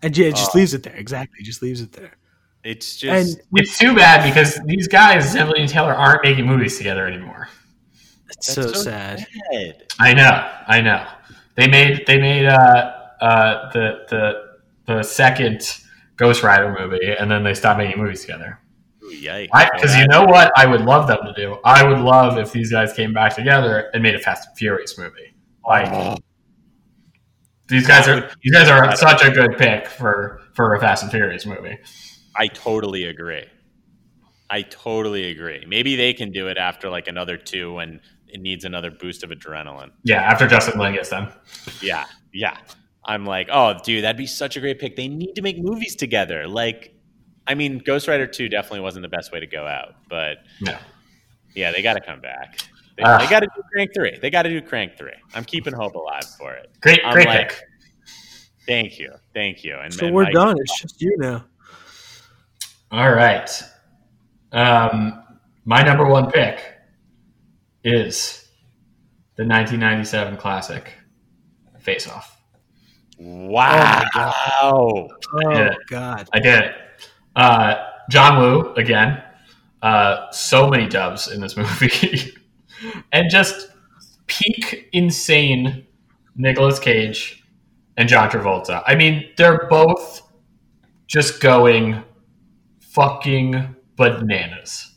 [0.03, 0.95] And yeah, it just Uh, leaves it there.
[0.97, 2.13] Exactly, just leaves it there.
[2.63, 6.77] It's And just It's too bad because these guys, Emily and Taylor, aren't making movies
[6.77, 7.49] together anymore.
[8.31, 9.27] it's so, that's sad.
[9.53, 9.87] sad.
[9.99, 11.07] I know, I know.
[11.57, 14.51] They made they made uh, uh, the the
[14.87, 15.79] the second
[16.17, 18.59] Ghost Rider movie, and then they stopped making movies together.
[19.11, 19.49] Yikes!
[19.75, 21.59] Because you know what I would love them to do?
[21.65, 24.97] I would love if these guys came back together and made a Fast and Furious
[24.99, 25.35] movie.
[25.67, 26.19] Like
[27.69, 31.11] these guys are these guys are such a good pick for for a Fast and
[31.11, 31.79] Furious movie.
[32.41, 33.45] I totally agree.
[34.49, 35.65] I totally agree.
[35.69, 39.31] Maybe they can do it after like another two when it needs another boost of
[39.31, 39.91] adrenaline.
[40.05, 41.29] Yeah, after Justin Lin gets them.
[41.83, 42.57] Yeah, yeah.
[43.05, 44.97] I'm like, oh, dude, that'd be such a great pick.
[44.97, 46.49] They need to make movies together.
[46.49, 46.95] Like,
[47.47, 50.77] I mean, Ghost Rider 2 definitely wasn't the best way to go out, but No.
[51.55, 52.59] yeah, they got to come back.
[52.97, 53.19] They, Ah.
[53.19, 54.19] they got to do Crank 3.
[54.21, 55.11] They got to do Crank 3.
[55.35, 56.71] I'm keeping hope alive for it.
[56.81, 57.63] Great, I'm great like- pick.
[58.67, 59.13] Thank you.
[59.35, 59.77] Thank you.
[59.83, 60.57] And So and we're Mike- done.
[60.59, 61.45] It's just you now.
[62.91, 63.51] All right.
[64.53, 65.23] Um,
[65.65, 66.61] my number one pick
[67.85, 68.49] is
[69.37, 70.93] the 1997 classic
[71.79, 72.37] Face Off.
[73.19, 74.07] Wow.
[74.63, 75.09] Oh
[75.51, 75.75] Yeah.
[75.89, 76.29] God.
[76.33, 76.75] I did it.
[77.37, 77.75] Uh,
[78.11, 79.23] John Woo again.
[79.83, 82.35] Uh, so many dubs in this movie,
[83.13, 83.71] and just
[84.27, 85.87] peak insane
[86.37, 87.43] Nicolas Cage
[87.97, 88.83] and John Travolta.
[88.87, 90.23] I mean, they're both
[91.07, 92.03] just going
[92.91, 94.95] fucking bananas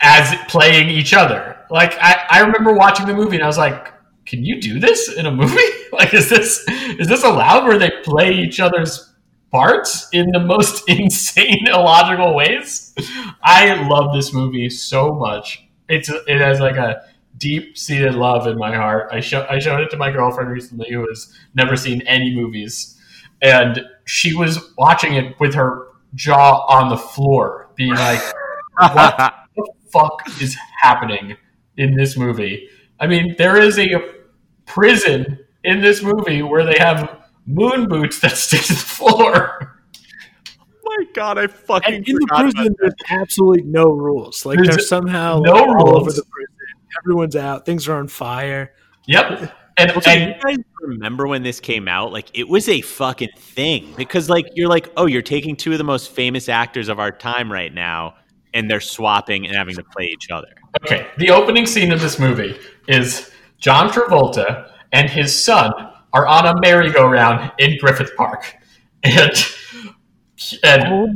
[0.00, 1.56] as playing each other.
[1.70, 3.92] Like I, I remember watching the movie and I was like,
[4.24, 5.56] can you do this in a movie?
[5.92, 9.12] like is this is this allowed where they play each other's
[9.50, 12.94] parts in the most insane illogical ways?
[13.42, 15.66] I love this movie so much.
[15.88, 17.02] It's it has like a
[17.36, 19.08] deep seated love in my heart.
[19.12, 22.96] I show, I showed it to my girlfriend recently who has never seen any movies
[23.42, 25.85] and she was watching it with her
[26.16, 28.20] jaw on the floor being like
[28.78, 31.36] what the fuck is happening
[31.76, 32.68] in this movie?
[32.98, 33.88] I mean, there is a
[34.64, 39.80] prison in this movie where they have moon boots that stick to the floor.
[40.84, 44.44] my God, I fucking And in the forgot about prison, there's absolutely no rules.
[44.44, 46.16] Like There's they're somehow no like, all over rules.
[46.16, 46.52] the prison.
[47.04, 47.66] Everyone's out.
[47.66, 48.72] Things are on fire.
[49.06, 49.52] Yep.
[49.78, 52.12] And, Also, and you guys remember when this came out?
[52.12, 55.78] Like, it was a fucking thing because, like, you're like, oh, you're taking two of
[55.78, 58.14] the most famous actors of our time right now,
[58.54, 60.48] and they're swapping and having to play each other.
[60.82, 62.58] okay, the opening scene of this movie
[62.88, 65.72] is John Travolta and his son
[66.12, 68.54] are on a merry-go-round in Griffith Park.
[69.02, 69.30] And,
[70.64, 71.06] and Oh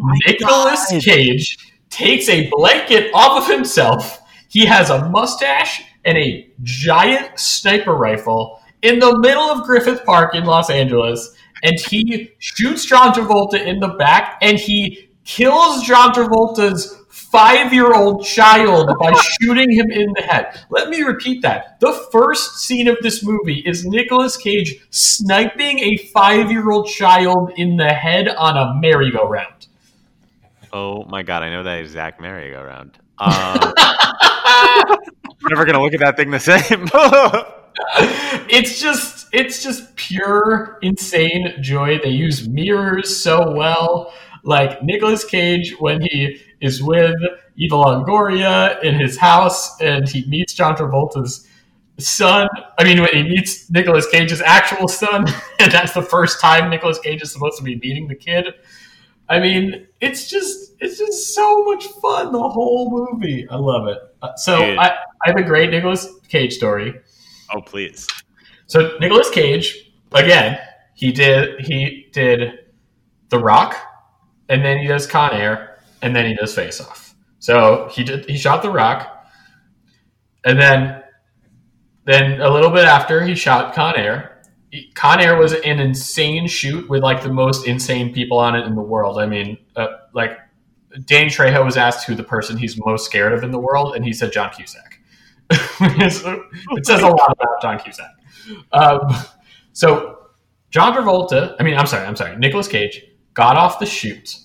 [0.40, 1.00] God.
[1.00, 1.58] Cage
[1.88, 4.20] takes a blanket off of himself.
[4.48, 10.34] He has a mustache and a giant sniper rifle in the middle of Griffith Park
[10.34, 11.34] in Los Angeles.
[11.62, 17.92] And he shoots John Travolta in the back and he kills John Travolta's five year
[17.94, 20.64] old child by shooting him in the head.
[20.70, 21.78] Let me repeat that.
[21.80, 27.52] The first scene of this movie is Nicolas Cage sniping a five year old child
[27.56, 29.66] in the head on a merry-go-round.
[30.72, 32.98] Oh my god, I know that exact merry-go-round.
[33.18, 33.74] Um,
[35.48, 36.88] never gonna look at that thing the same.
[38.48, 41.98] it's just it's just pure insane joy.
[42.02, 44.12] They use mirrors so well.
[44.42, 47.16] Like Nicolas Cage when he is with
[47.56, 51.46] Eva Longoria in his house and he meets John Travolta's
[51.98, 52.48] son.
[52.78, 55.26] I mean, when he meets Nicolas Cage's actual son,
[55.60, 58.46] and that's the first time Nicolas Cage is supposed to be meeting the kid.
[59.28, 62.32] I mean, it's just it's just so much fun.
[62.32, 63.98] The whole movie, I love it.
[64.22, 64.78] Uh, so Dude.
[64.78, 64.88] I,
[65.24, 66.94] I have a great Nicolas Cage story.
[67.54, 68.06] oh please.
[68.66, 70.58] So Nicolas Cage, again,
[70.94, 72.66] he did he did
[73.30, 73.76] The Rock,
[74.48, 77.14] and then he does Con Air, and then he does Face Off.
[77.38, 79.26] So he did he shot The Rock,
[80.44, 81.02] and then
[82.04, 84.42] then a little bit after he shot Con Air.
[84.94, 88.74] Con Air was an insane shoot with like the most insane people on it in
[88.74, 89.18] the world.
[89.18, 90.38] I mean, uh, like
[91.04, 94.04] Danny Trejo was asked who the person he's most scared of in the world, and
[94.04, 94.98] he said John Cusack.
[95.50, 98.10] it says a lot about John Cusack.
[98.72, 99.00] Um,
[99.72, 100.18] so
[100.70, 103.04] John Travolta, I mean, I'm sorry, I'm sorry, Nicolas Cage
[103.34, 104.36] got off the shoot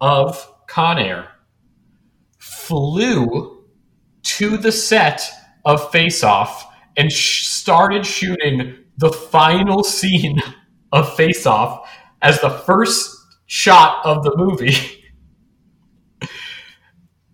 [0.00, 1.28] of Con Air,
[2.38, 3.64] flew
[4.22, 5.28] to the set
[5.64, 10.40] of Face Off, and sh- started shooting the final scene
[10.92, 11.88] of Face Off
[12.22, 14.74] as the first shot of the movie.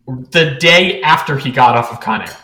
[0.07, 2.37] the day after he got off of Con Air.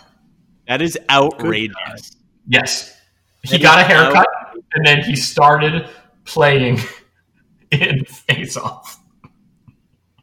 [0.68, 2.16] That is outrageous.
[2.46, 2.96] Yes.
[3.42, 4.26] He That got a haircut
[4.74, 5.88] and then he started
[6.24, 6.80] playing
[7.70, 8.98] in Face Off.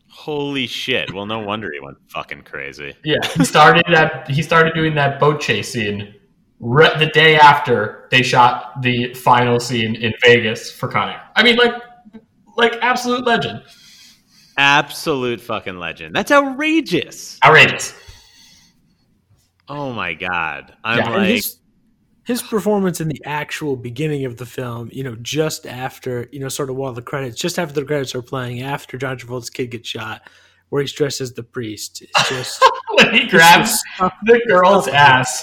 [0.08, 1.14] Holy shit.
[1.14, 2.94] Well, no wonder he went fucking crazy.
[3.04, 6.14] Yeah, he started that he started doing that boat chase scene
[6.60, 11.22] re- the day after they shot the final scene in Vegas for Con Air.
[11.36, 11.74] I mean, like,
[12.58, 13.64] like absolute legend,
[14.60, 16.14] Absolute fucking legend.
[16.14, 17.40] That's outrageous.
[17.46, 17.96] outrageous.
[19.70, 20.76] Oh my god.
[20.84, 21.60] I'm Yeah, like his,
[22.26, 26.50] his performance in the actual beginning of the film, you know, just after, you know,
[26.50, 29.68] sort of while the credits, just after the credits are playing, after John Travolta's kid
[29.68, 30.24] gets shot,
[30.68, 32.62] where he's dressed as the priest, it's just
[32.96, 33.82] when he grabs
[34.24, 35.42] the girl's ass.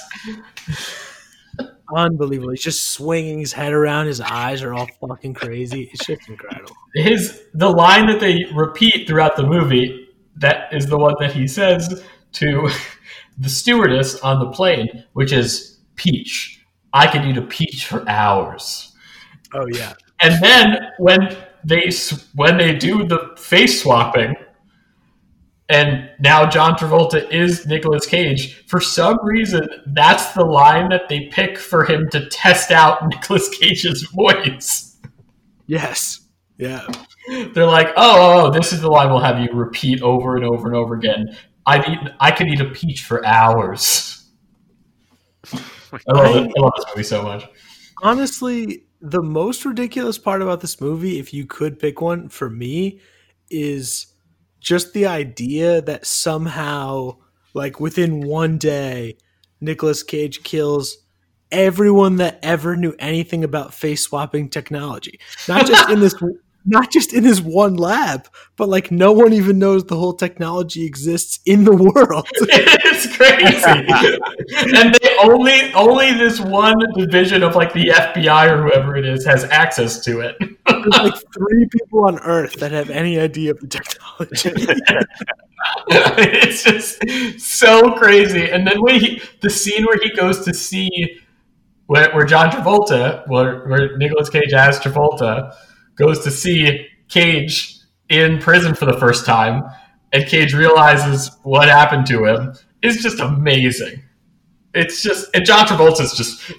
[1.94, 2.50] Unbelievable.
[2.50, 4.06] He's just swinging his head around.
[4.06, 5.90] His eyes are all fucking crazy.
[5.92, 6.76] It's just incredible.
[6.94, 11.46] His the line that they repeat throughout the movie that is the one that he
[11.46, 12.02] says
[12.32, 12.68] to
[13.38, 16.64] the stewardess on the plane, which is peach.
[16.92, 18.92] I could eat a peach for hours.
[19.54, 19.94] Oh yeah.
[20.20, 21.90] And then when they
[22.34, 24.34] when they do the face swapping,
[25.68, 28.64] and now John Travolta is Nicolas Cage.
[28.66, 33.48] For some reason, that's the line that they pick for him to test out Nicolas
[33.48, 34.97] Cage's voice.
[35.66, 36.20] Yes.
[36.59, 36.86] Yeah.
[37.52, 40.44] They're like, oh, oh, oh, this is the line we'll have you repeat over and
[40.44, 41.36] over and over again.
[41.66, 44.30] I eat, I could eat a peach for hours.
[45.52, 46.52] I love, it.
[46.56, 47.48] I love this movie so much.
[48.02, 53.01] honestly, the most ridiculous part about this movie, if you could pick one for me,
[53.51, 54.06] is
[54.66, 57.18] just the idea that somehow,
[57.55, 59.16] like within one day,
[59.60, 60.98] Nicolas Cage kills
[61.52, 65.20] everyone that ever knew anything about face swapping technology.
[65.47, 66.16] Not just in this
[66.66, 70.84] not just in his one lab, but like no one even knows the whole technology
[70.84, 72.28] exists in the world.
[72.32, 74.76] it's crazy.
[74.76, 79.24] and they only only this one division of like the FBI or whoever it is
[79.24, 80.36] has access to it.
[80.40, 84.51] There's like three people on Earth that have any idea of the technology.
[85.88, 88.51] it's just so crazy.
[88.51, 91.20] And then when he the scene where he goes to see
[91.86, 95.55] where, where John Travolta, where, where Nicolas Cage as Travolta
[95.97, 97.78] goes to see Cage
[98.09, 99.64] in prison for the first time,
[100.12, 104.02] and Cage realizes what happened to him is just amazing.
[104.74, 106.52] It's just and John Travolta's just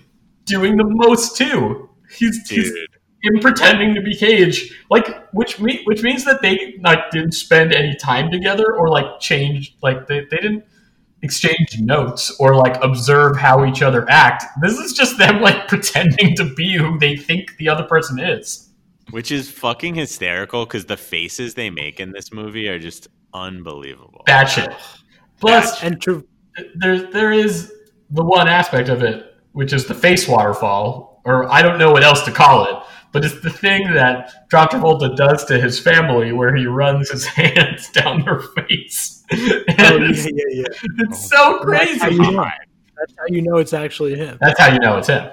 [0.46, 1.90] doing the most too.
[2.10, 2.72] He's, he's
[3.22, 7.74] him pretending to be Cage, like which me, which means that they like didn't spend
[7.74, 10.66] any time together or like change like they, they didn't
[11.22, 14.44] exchange notes or like observe how each other act.
[14.62, 18.67] This is just them like pretending to be who they think the other person is.
[19.12, 24.24] Which is fucking hysterical because the faces they make in this movie are just unbelievable.
[24.26, 24.74] Bad shit.
[25.40, 26.24] Plus, and Tra-
[26.76, 27.72] there there is
[28.10, 29.28] the one aspect of it
[29.58, 32.76] which is the face waterfall, or I don't know what else to call it.
[33.12, 37.26] But it's the thing that John Travolta does to his family, where he runs his
[37.40, 39.24] hands down their face.
[39.32, 40.64] oh, yeah, yeah, yeah.
[41.00, 42.16] it's so That's how, crazy.
[42.16, 42.46] you know.
[43.00, 44.38] That's how you know it's actually him.
[44.40, 45.28] That's how you know it's him.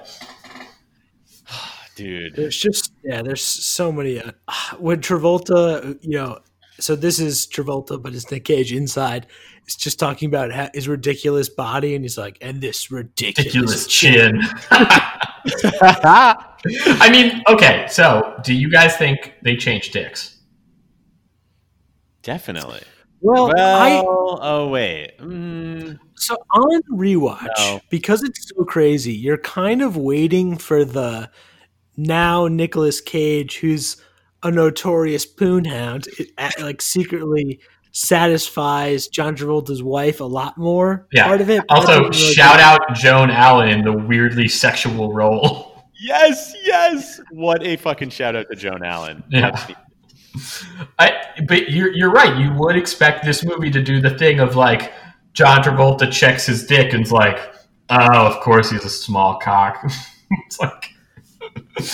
[1.97, 2.35] Dude.
[2.35, 4.21] There's just yeah, there's so many.
[4.21, 4.33] Uh,
[4.79, 6.39] when Travolta, you know,
[6.81, 9.27] so this is Travolta, but it's Nick Cage inside.
[9.65, 14.41] It's just talking about his ridiculous body, and he's like, and this ridiculous, Ridiculous chin.
[16.97, 20.39] I mean, okay, so do you guys think they changed dicks?
[22.23, 22.81] Definitely.
[23.21, 25.12] Well, I oh wait.
[25.19, 27.81] Mm, so on rewatch No.
[27.89, 29.15] because it's so crazy.
[29.15, 31.31] You're kind of waiting for the
[31.97, 33.97] now Nicolas Cage, who's
[34.43, 36.31] a notorious poonhound, it,
[36.61, 37.61] like secretly
[37.93, 41.07] satisfies John Travolta's wife a lot more.
[41.12, 41.27] Yeah.
[41.27, 41.62] Part of it.
[41.69, 45.85] Also, really shout out Joan Allen in the weirdly sexual role.
[46.01, 47.21] yes, yes.
[47.31, 49.23] What a fucking shout out to Joan Allen.
[49.29, 49.66] Yeah.
[50.99, 51.12] I,
[51.47, 52.37] but you're you're right.
[52.37, 54.93] You would expect this movie to do the thing of like
[55.33, 57.39] John Travolta checks his dick and's like,
[57.91, 59.81] oh, of course he's a small cock.
[60.47, 60.94] it's like,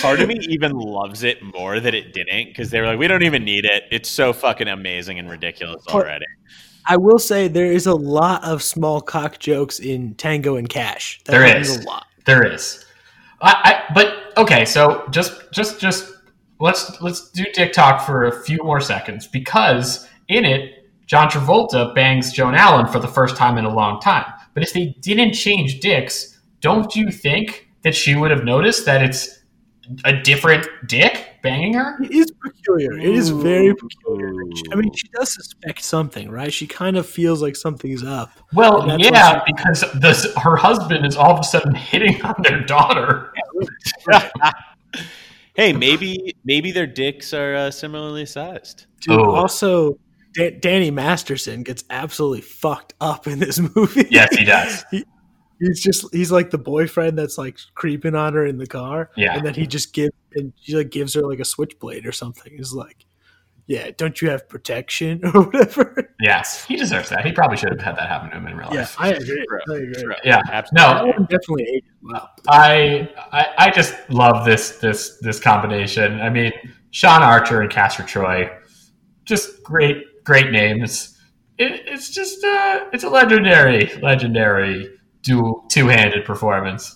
[0.01, 3.07] Part of me even loves it more that it didn't because they were like, we
[3.07, 3.83] don't even need it.
[3.91, 6.25] It's so fucking amazing and ridiculous already.
[6.87, 11.21] I will say there is a lot of small cock jokes in Tango and Cash.
[11.25, 11.85] That There happens is.
[11.85, 12.07] a lot.
[12.25, 12.85] There is.
[13.41, 13.51] I,
[13.89, 16.11] I but okay, so just just just
[16.59, 21.93] let's let's do Dick Talk for a few more seconds because in it, John Travolta
[21.95, 24.25] bangs Joan Allen for the first time in a long time.
[24.53, 29.01] But if they didn't change dicks, don't you think that she would have noticed that
[29.01, 29.40] it's
[30.05, 31.97] a different dick banging her?
[32.03, 32.93] It is peculiar.
[32.93, 34.29] It is very peculiar.
[34.71, 36.53] I mean, she does suspect something, right?
[36.53, 38.31] She kind of feels like something's up.
[38.53, 42.61] Well, yeah, what because this, her husband is all of a sudden hitting on their
[42.65, 43.33] daughter.
[45.55, 48.85] hey, maybe maybe their dicks are uh, similarly sized.
[49.01, 49.31] Dude, Oh.
[49.35, 49.97] also,
[50.33, 54.07] Da- Danny Masterson gets absolutely fucked up in this movie.
[54.09, 54.83] Yes, he does.
[54.91, 55.03] he,
[55.61, 59.11] he's just he's like the boyfriend that's like creeping on her in the car.
[59.15, 59.35] Yeah.
[59.35, 62.51] And then he just gives and she like gives her like a switchblade or something.
[62.55, 63.05] He's like,
[63.67, 66.13] Yeah, don't you have protection or whatever?
[66.19, 67.25] Yes, he deserves that.
[67.25, 68.95] He probably should have had that happen to him in real life.
[68.99, 69.15] Yeah, life.
[69.15, 69.45] I agree.
[69.69, 70.15] I agree.
[70.25, 70.93] Yeah, Absolutely.
[70.93, 72.29] That no, one definitely aged well.
[72.47, 76.19] I, I I just love this this this combination.
[76.19, 76.51] I mean,
[76.89, 78.49] Sean Archer and Castor Troy,
[79.25, 81.19] just great great names.
[81.59, 86.95] It, it's just uh, it's a legendary legendary two two handed performance.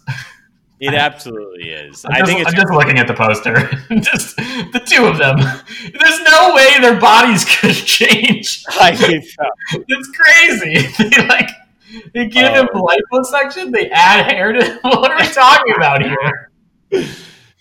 [0.80, 2.06] It absolutely is.
[2.06, 3.53] I'm I just, think it's I'm just looking at the poster.
[4.02, 5.38] just the two of them.
[5.38, 8.64] There's no way their bodies could change.
[8.80, 9.84] I think so.
[9.88, 10.88] It's crazy.
[11.10, 11.49] They like
[12.14, 12.88] they give him Oh.
[13.14, 13.72] liposuction.
[13.72, 14.80] They add hair to.
[14.84, 16.52] What are we talking about here?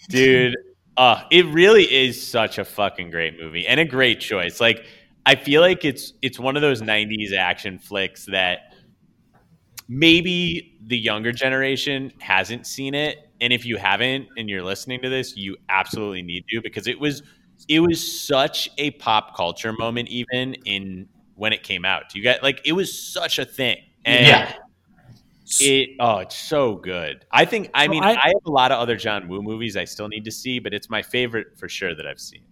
[0.09, 0.55] dude
[0.97, 4.85] uh it really is such a fucking great movie and a great choice like
[5.25, 8.74] i feel like it's it's one of those 90s action flicks that
[9.89, 15.09] maybe the younger generation hasn't seen it and if you haven't and you're listening to
[15.09, 17.23] this you absolutely need to because it was
[17.69, 22.43] it was such a pop culture moment even in when it came out you got
[22.43, 24.55] like it was such a thing and Yeah.
[25.61, 27.25] it oh, it's so good.
[27.31, 27.71] I think.
[27.75, 30.25] I mean, I- I, have a lot of other John Woo movies I still need
[30.25, 32.45] to see, but it's my favorite for sure that I've seen.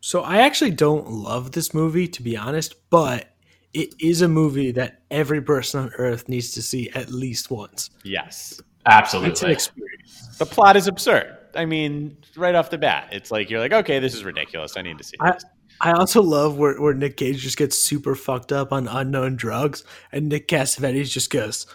[0.00, 3.34] So I actually don't love this movie, to be honest, but
[3.76, 7.90] it is a movie that every person on earth needs to see at least once.
[8.04, 9.30] Yes, absolutely.
[9.32, 9.52] It's an Absolutely.
[9.52, 10.38] experience.
[10.38, 11.36] the plot is absurd.
[11.54, 14.76] I mean, right off the bat, it's like you're like, okay, this is ridiculous.
[14.76, 15.44] I need to see I- this.
[15.78, 19.84] I also love where, where Nick Cage just gets super fucked up on unknown drugs,
[20.10, 21.66] and Nick Cassavetes just goes,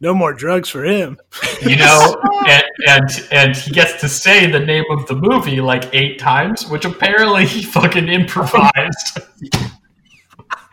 [0.00, 1.18] "No more drugs for him."
[1.62, 2.16] You know,
[2.46, 6.68] and, and and he gets to say the name of the movie like eight times,
[6.68, 9.18] which apparently he fucking improvised.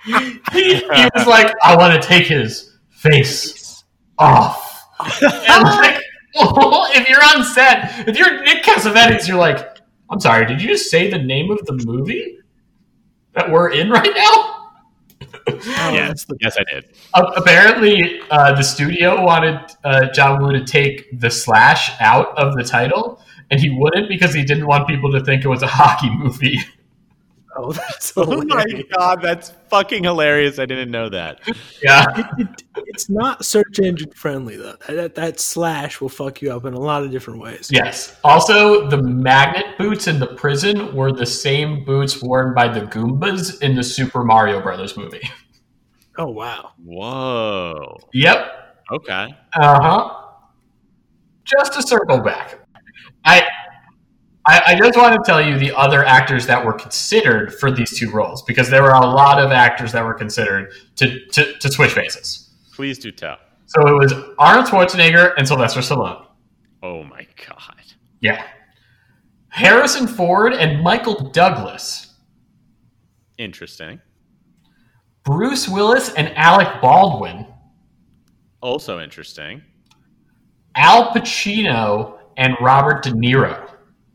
[0.05, 0.39] he,
[0.75, 3.83] he was like, "I want to take his face
[4.17, 6.01] off." And like,
[6.35, 9.77] if you're on set, if you're Nick Cassavetes, you're like,
[10.09, 12.37] "I'm sorry, did you just say the name of the movie
[13.33, 14.51] that we're in right now?"
[15.47, 16.07] Oh, Yeah.
[16.07, 16.85] that's the Yes, I did.
[17.13, 22.55] Uh, apparently, uh, the studio wanted uh, John Woo to take the slash out of
[22.55, 23.21] the title,
[23.51, 26.57] and he wouldn't because he didn't want people to think it was a hockey movie.
[27.55, 28.65] Oh, that's Oh my
[28.95, 30.59] god, that's fucking hilarious!
[30.59, 31.39] I didn't know that.
[31.83, 32.05] Yeah,
[32.37, 34.75] It- it's not search engine friendly though.
[34.87, 37.69] That, that slash will fuck you up in a lot of different ways.
[37.71, 38.17] yes.
[38.23, 43.61] Also, the magnet boots in the prison were the same boots worn by the Goombas
[43.61, 45.29] in the Super Mario Brothers movie.
[46.17, 46.71] Oh wow.
[46.83, 47.97] Whoa.
[48.13, 48.77] Yep.
[48.91, 49.35] Okay.
[49.59, 50.21] Uh huh.
[51.43, 52.59] Just to circle back,
[53.25, 53.47] I,
[54.47, 57.97] I I just want to tell you the other actors that were considered for these
[57.97, 61.71] two roles because there were a lot of actors that were considered to to, to
[61.71, 62.49] switch faces.
[62.73, 63.37] Please do tell.
[63.67, 66.25] So it was Arnold Schwarzenegger and Sylvester Stallone.
[66.83, 67.81] Oh my god.
[68.21, 68.45] Yeah.
[69.49, 72.13] Harrison Ford and Michael Douglas.
[73.37, 74.01] Interesting.
[75.23, 77.47] Bruce Willis and Alec Baldwin.
[78.61, 79.61] Also interesting.
[80.75, 83.64] Al Pacino and Robert De Niro.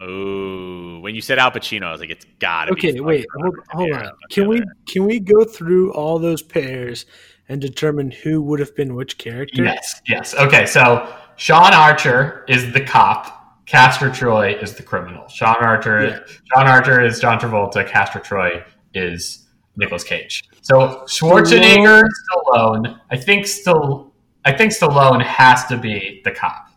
[0.01, 2.89] Oh, when you said Al Pacino, I was like, it's gotta be.
[2.91, 4.07] Okay, wait, hold, hold Niro.
[4.07, 4.13] on.
[4.31, 7.05] Can we can we go through all those pairs
[7.49, 9.63] and determine who would have been which character?
[9.63, 10.35] Yes, yes.
[10.35, 13.37] Okay, so Sean Archer is the cop.
[13.67, 15.29] Castor Troy is the criminal.
[15.29, 16.19] Sean Archer, Yeah.
[16.55, 17.87] Sean Archer is John Travolta.
[17.87, 18.65] Castor Troy
[18.95, 19.47] is
[19.77, 20.45] Nicolas Cage.
[20.63, 22.03] So Schwarzenegger,
[22.33, 22.99] Stallone.
[23.11, 24.13] I think still,
[24.45, 26.70] I think Stallone has to be the cop.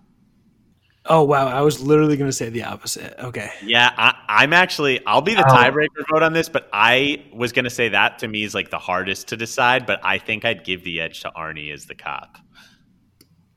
[1.05, 3.13] Oh wow, I was literally going to say the opposite.
[3.19, 3.49] Okay.
[3.63, 5.05] Yeah, I, I'm actually.
[5.05, 5.53] I'll be the Oh.
[5.53, 8.69] tiebreaker vote on this, but I was going to say that to me is like
[8.69, 9.85] the hardest to decide.
[9.85, 12.37] But I think I'd give the edge to Arnie as the cop.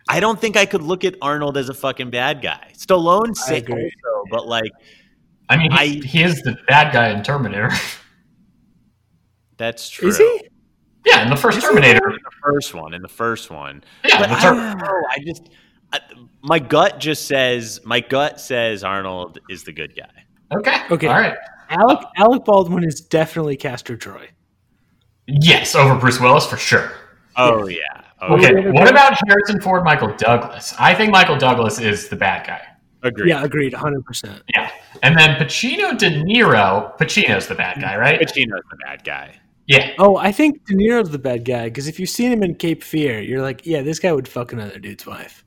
[0.09, 2.73] I don't think I could look at Arnold as a fucking bad guy.
[2.77, 3.93] Stallone I say agree.
[4.05, 4.73] also, but like
[5.49, 7.71] I mean, he, I- he is the bad guy in Terminator.
[9.57, 10.09] that's true.
[10.09, 10.49] Is he?
[11.07, 11.65] yeah, in the first Is?
[11.65, 12.09] Terminator.
[12.11, 15.03] In the first one, in the first one, Yeah, but the I don't know.
[15.11, 15.51] I just I,
[16.43, 20.57] my gut just says my gut says Arnold is the good guy.
[20.57, 20.77] okay.
[20.91, 21.07] Okay.
[21.07, 21.35] All right.
[21.71, 24.29] Alec Alec Baldwin is definitely Castor Troy.
[25.27, 26.93] Yes, over Bruce Willis for sure.
[27.37, 27.81] Oh yeah.
[28.21, 28.53] Oh, Okay.
[28.55, 28.71] yeah.
[28.71, 30.75] What about Harrison Ford, Michael Douglas?
[30.79, 32.63] I think Michael Douglas is the bad guy.
[33.03, 33.29] Agreed.
[33.29, 34.43] Yeah, agreed, hundred percent.
[34.55, 34.71] Yeah.
[35.03, 36.97] And then Pacino De Niro.
[36.99, 38.19] Pacino's the bad guy, right?
[38.21, 39.35] Pacino's the bad guy.
[39.67, 39.93] Yeah.
[39.99, 42.83] Oh, I think De Niro's the bad guy because if you've seen him in Cape
[42.83, 45.45] Fear, you're like, yeah, this guy would fuck another dude's wife.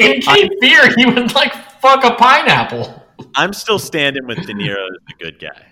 [0.00, 3.02] In Cape Fear, he would like fuck a pineapple.
[3.34, 5.66] I'm still standing with De Niro as the good guy.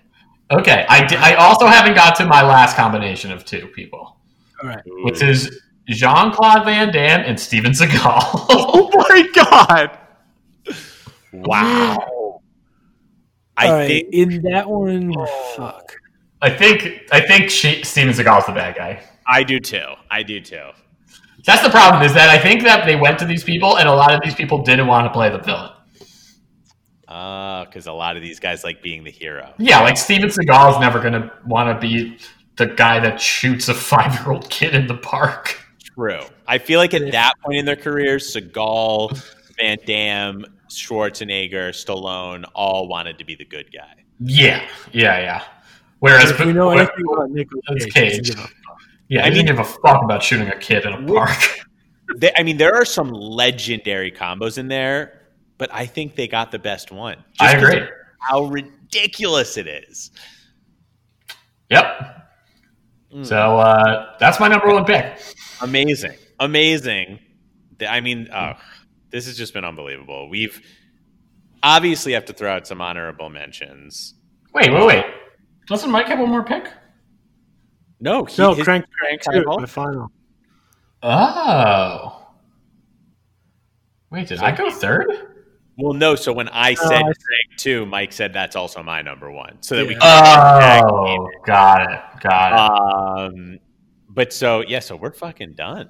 [0.50, 0.86] Okay.
[0.88, 4.16] I, di- I also haven't got to my last combination of two people,
[4.62, 4.82] All right.
[4.86, 5.04] Ooh.
[5.04, 8.46] which is Jean Claude Van Damme and Steven Seagal.
[8.50, 9.98] Oh my god!
[11.32, 12.40] Wow.
[13.56, 15.26] I All right, think in that one, oh.
[15.56, 15.92] fuck.
[16.40, 19.02] I think I think she, Steven Seagal's the bad guy.
[19.26, 19.84] I do too.
[20.10, 20.70] I do too.
[21.44, 23.94] That's the problem is that I think that they went to these people and a
[23.94, 25.70] lot of these people didn't want to play the villain.
[27.06, 29.52] Ah, because a lot of these guys like being the hero.
[29.58, 32.16] Yeah, like Steven Seagal is never going to want to be
[32.56, 35.58] the guy that shoots a five year old kid in the park.
[35.94, 36.22] True.
[36.46, 39.22] I feel like at that point in their careers, Seagal,
[39.58, 44.04] Van Damme, Schwarzenegger, Stallone all wanted to be the good guy.
[44.18, 45.42] Yeah, yeah, yeah.
[46.00, 48.36] Whereas If we know where- anything about Nicolas Cage, Cage.
[49.08, 49.20] Give a fuck.
[49.20, 51.30] yeah, I I mean- didn't give a fuck about shooting a kid in a park.
[52.18, 55.22] They, I mean, there are some legendary combos in there,
[55.56, 57.16] but I think they got the best one.
[57.40, 57.88] I 'cause agree.
[58.20, 60.10] How ridiculous it is.
[61.70, 61.84] Yep.
[63.14, 63.26] Mm.
[63.26, 65.18] So uh, that's my number one pick.
[65.62, 66.12] Amazing.
[66.40, 67.20] Amazing.
[67.88, 68.52] I mean, oh,
[69.10, 70.28] this has just been unbelievable.
[70.28, 70.60] We've
[71.62, 74.14] obviously have to throw out some honorable mentions.
[74.52, 75.04] Wait, wait, wait.
[75.68, 76.68] Doesn't Mike have one more pick?
[78.04, 79.58] No, he, No, his- crank, Crank crank two, Title?
[79.60, 80.12] my final.
[81.02, 82.20] Oh.
[84.10, 85.06] Wait, did I go third?
[85.78, 86.14] Well, no.
[86.14, 87.16] So when I said I- Crank
[87.56, 89.94] two, Mike said that's also my number one, so that we.
[89.94, 92.00] Can Oh, got it.
[92.20, 93.34] Got it.
[93.34, 93.58] um,
[94.10, 95.88] but so yeah, so we're fucking done.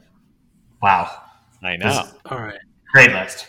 [0.80, 1.10] wow.
[1.62, 2.04] I know.
[2.26, 2.58] All right.
[2.92, 3.46] Great list.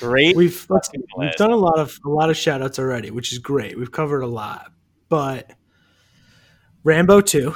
[0.00, 0.34] Great.
[0.36, 1.38] We've let's, fucking we've list.
[1.38, 3.78] done a lot of a lot of shout outs already, which is great.
[3.78, 4.72] We've covered a lot.
[5.10, 5.52] But
[6.84, 7.54] Rambo 2,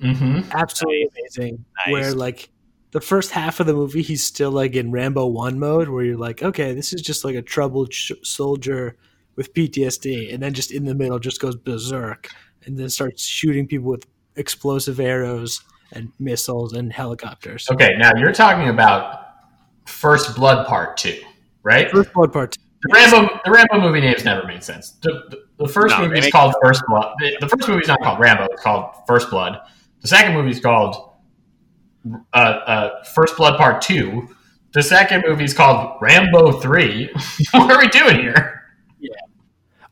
[0.00, 0.50] Mm-hmm.
[0.52, 1.64] absolutely amazing.
[1.86, 1.92] Nice.
[1.92, 2.50] Where like
[2.92, 6.16] the first half of the movie, he's still like in Rambo 1 mode, where you're
[6.16, 8.96] like, okay, this is just like a troubled sh- soldier
[9.36, 10.32] with PTSD.
[10.32, 12.28] And then just in the middle, just goes berserk
[12.64, 17.66] and then starts shooting people with explosive arrows and missiles and helicopters.
[17.70, 19.20] Okay, now you're talking about
[19.86, 21.20] First Blood Part Two,
[21.62, 21.90] right?
[21.90, 22.60] First Blood Part 2.
[22.82, 24.92] The Rambo, the Rambo movie names never made sense.
[25.02, 27.14] The, the, the first No, movie is called First Blood.
[27.18, 29.58] The, the first movie is not called Rambo; it's called First Blood.
[30.02, 31.12] The second movie is called
[32.32, 34.28] uh, uh, First Blood Part Two.
[34.72, 37.10] The second movie is called Rambo Three.
[37.52, 38.56] what are we doing here?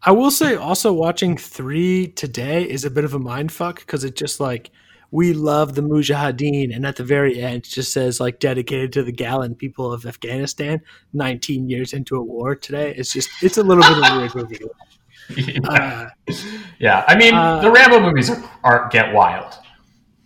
[0.06, 4.04] I will say also watching three today is a bit of a mind fuck because
[4.04, 4.70] it just like
[5.10, 9.02] we love the Mujahideen and at the very end it just says like dedicated to
[9.02, 10.82] the gallant people of Afghanistan
[11.14, 12.94] 19 years into a war today.
[12.94, 14.34] It's just it's a little bit of a weird
[15.30, 15.52] movie.
[15.54, 15.68] yeah.
[15.70, 16.34] Uh,
[16.78, 19.54] yeah, I mean uh, the Rambo movies are, are get wild.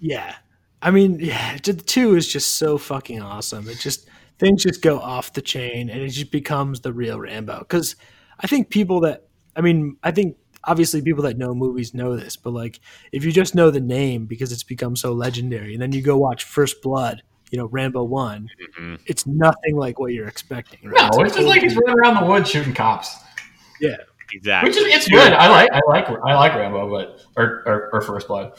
[0.00, 0.36] Yeah.
[0.80, 3.68] I mean, yeah, the two is just so fucking awesome.
[3.68, 7.58] It just things just go off the chain and it just becomes the real Rambo.
[7.60, 7.96] Because
[8.40, 9.24] I think people that
[9.56, 12.80] I mean, I think obviously people that know movies know this, but like
[13.12, 16.16] if you just know the name because it's become so legendary, and then you go
[16.16, 19.00] watch First Blood, you know, Rambo One, Mhm.
[19.06, 20.78] it's nothing like what you're expecting.
[20.88, 21.10] Right?
[21.12, 23.16] No, it's just like he's running around the woods shooting cops.
[23.80, 23.96] Yeah,
[24.32, 24.70] exactly.
[24.70, 25.32] Which is it's good.
[25.32, 28.52] I like I like I like Rambo, but or or, or First Blood.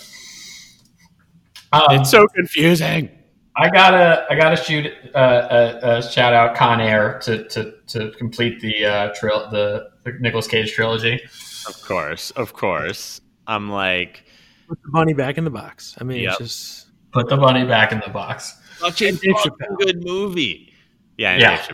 [1.72, 3.10] Um, It's so confusing.
[3.56, 8.12] I gotta I gotta shoot uh, a, a shout out Con Air to to, to
[8.12, 11.20] complete the uh, tril- the, the Nicolas Cage trilogy.
[11.68, 13.20] Of course, of course.
[13.48, 14.24] I'm like,
[14.68, 15.96] Put the bunny back in the box.
[16.00, 16.38] I mean, Yep.
[16.38, 18.58] just Put the bunny back in the box.
[18.78, 19.78] fucking Dave fucking Chappelle.
[19.80, 20.74] good movie.
[21.18, 21.66] Yeah, Yeah.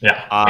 [0.00, 0.44] Yeah, Uh,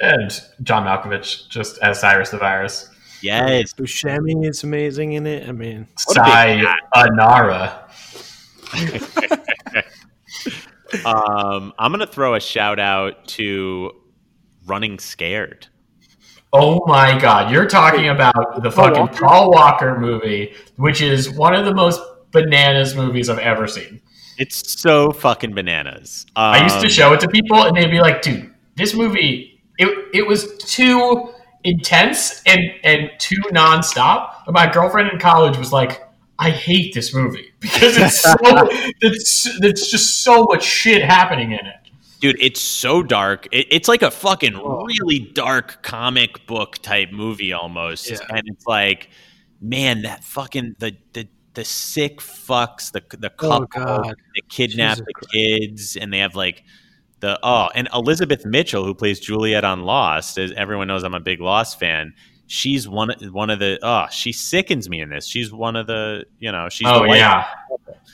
[0.00, 2.88] and and John Malkovich just as Cyrus the Virus.
[3.22, 3.74] Yes.
[3.74, 5.46] Buscemi is amazing in it.
[5.48, 6.22] I mean, What a
[6.56, 7.89] big Sayonara.
[11.04, 13.92] Um, I'm gonna throw a shout out to
[14.66, 15.68] Running Scared.
[16.52, 19.08] Oh my god, you're talking about the fucking?
[19.08, 22.00] Paul Walker movie, which is one of the most
[22.32, 24.00] bananas movies I've ever seen.
[24.36, 26.26] It's so fucking bananas.
[26.34, 29.62] Um, I used to show it to people, and they'd be like, "Dude, this movie
[29.78, 31.32] it it was too
[31.62, 36.02] intense and and too nonstop." And my girlfriend in college was like,
[36.38, 38.34] "I hate this movie because it's so
[39.00, 41.76] it's it's just so much shit happening in it."
[42.20, 44.84] dude it's so dark it, it's like a fucking Oh.
[44.84, 48.18] really dark comic book type movie almost Yeah.
[48.28, 49.08] and it's like
[49.60, 54.98] man that fucking the the the sick fucks the the oh, couple Oh, that kidnap
[54.98, 55.32] Jesus the Christ.
[55.32, 56.62] kids and they have like
[57.20, 61.20] the oh and Elizabeth Mitchell who plays Juliet on Lost as everyone knows I'm a
[61.20, 62.12] big Lost fan
[62.50, 66.24] she's one one of the oh she sickens me in this she's one of the
[66.40, 67.46] you know she's oh yeah,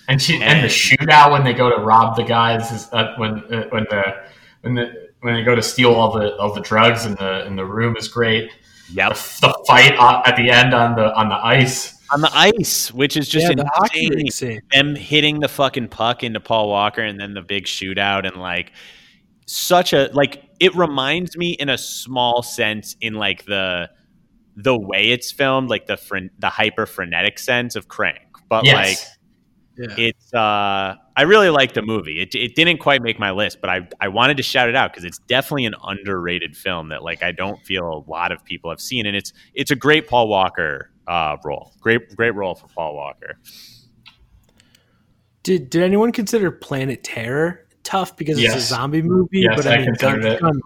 [0.09, 3.39] and she and the shootout when they go to rob the guys is, uh, when
[3.53, 4.03] uh, when the
[4.61, 7.57] when the when they go to steal all the all the drugs in the in
[7.57, 8.51] the room is great.
[8.93, 11.99] Yeah, The, the fight uh, at the end on the on the ice.
[12.13, 14.51] on the ice, which is just yeah, insane.
[14.51, 14.71] rink.
[14.71, 18.73] Them hitting the fucking puck into Paul Walker, and then the big shootout, and like
[19.47, 23.89] such a like it reminds me in a small sense in like the
[24.57, 28.99] the way it's filmed, like the fren- the hyper frenetic sense of Crank, but like
[29.77, 29.95] Yeah.
[29.99, 32.21] it's uh I really like the movie.
[32.21, 34.93] It, it didn't quite make my list, but I I wanted to shout it out
[34.93, 38.71] because it's definitely an underrated film that like I don't feel a lot of people
[38.71, 41.73] have seen, and it's it's a great Paul Walker uh, role.
[41.81, 43.39] Great great role for Paul Walker.
[45.43, 49.41] Did Did anyone consider Planet Terror tough because it's a zombie movie?
[49.41, 50.41] Yes, but I I, mean, considered gun, it.
[50.41, 50.61] gun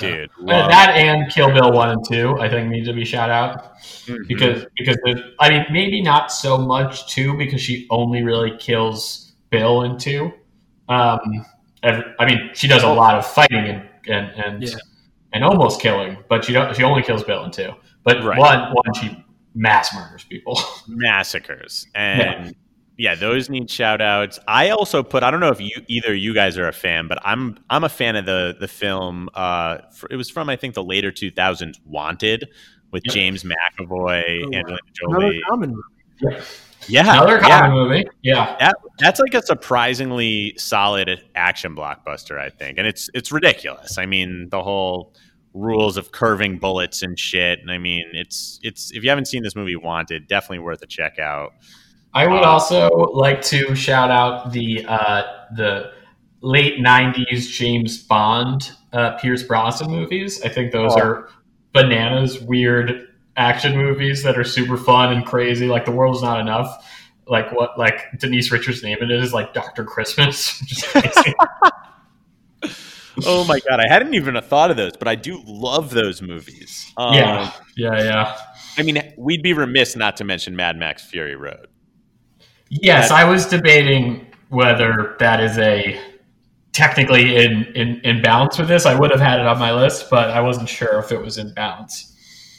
[0.00, 3.30] Dude, Uh, that and Kill Bill one and two, I think, need to be shout
[3.30, 4.26] out Mhm.
[4.28, 4.96] because because
[5.40, 10.32] I mean maybe not so much two because she only really kills Bill in two.
[10.88, 11.18] Um,
[11.82, 14.70] and, I mean she does a lot of fighting and and and, Yeah.
[15.32, 17.72] and almost killing, but she don't she only kills Bill in two.
[18.02, 18.38] But Right.
[18.38, 19.24] one one she
[19.54, 20.58] mass murders people.
[20.88, 22.54] massacres and
[22.96, 23.14] yeah.
[23.14, 26.56] those need shout outs i also put i don't know if you either you guys
[26.58, 30.16] are a fan but i'm i'm a fan of the the film uh fr- it
[30.16, 32.48] was from i think the later 2000s wanted
[32.92, 33.14] with Yep.
[33.14, 34.76] james mcavoy Oh, and wow.
[34.76, 35.42] Angelina Another Jolie.
[35.48, 35.76] common
[36.20, 36.36] movie.
[36.88, 37.60] yeah Another yeah.
[37.60, 38.04] common movie.
[38.22, 38.56] Yeah.
[38.60, 43.98] That, that's like a surprisingly solid action blockbuster, I think, and it's it's ridiculous.
[43.98, 45.12] I mean, the whole
[45.54, 47.58] rules of curving bullets and shit.
[47.60, 50.86] And I mean, it's it's if you haven't seen this movie, Wanted, definitely worth a
[50.86, 51.54] check out.
[52.14, 55.22] I would Uh, also like to shout out the uh,
[55.56, 55.90] the
[56.40, 60.40] late '90s James Bond, uh, Pierce Brosnan movies.
[60.44, 61.00] I think those Oh.
[61.00, 61.28] are
[61.72, 65.66] bananas, weird action movies that are super fun and crazy.
[65.66, 66.86] Like the world's not enough.
[67.26, 67.78] Like what?
[67.78, 70.60] Like Denise Richards' name in it is like Doctor Christmas.
[70.60, 71.34] which is crazy.
[73.26, 76.92] Oh my god, I hadn't even thought of those, but I do love those movies.
[76.96, 78.36] Um, yeah, yeah, yeah.
[78.76, 81.68] I mean, we'd be remiss not to mention Mad Max Fury Road.
[82.82, 86.00] Yes, I was debating whether that is a
[86.72, 88.84] technically in, in in balance with this.
[88.84, 91.38] I would have had it on my list, but I wasn't sure if it was
[91.38, 92.16] in balance.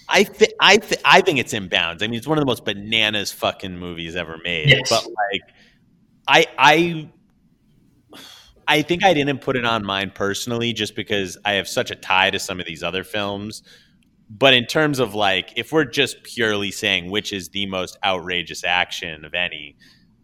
[0.08, 2.02] I think I th- I think it's in bounds.
[2.02, 4.70] I mean, it's one of the most bananas fucking movies ever made.
[4.70, 4.90] Yes.
[4.90, 5.42] But like,
[6.28, 7.10] I I
[8.68, 11.96] I think I didn't put it on mine personally, just because I have such a
[11.96, 13.64] tie to some of these other films.
[14.30, 18.64] But in terms of like, if we're just purely saying which is the most outrageous
[18.64, 19.76] action of any,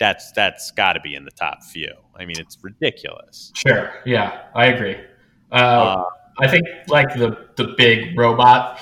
[0.02, 1.94] that's that's got to be in the top few.
[2.16, 3.52] I mean, it's ridiculous.
[3.56, 3.94] Sure.
[4.04, 4.98] Yeah, I agree.
[5.52, 6.04] Uh, Uh,
[6.40, 8.80] I think like the the big robot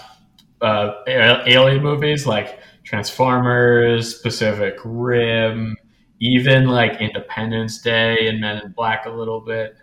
[0.62, 5.76] uh, alien movies like Transformers, Pacific Rim,
[6.22, 9.76] even like Independence Day and Men in Black a little bit.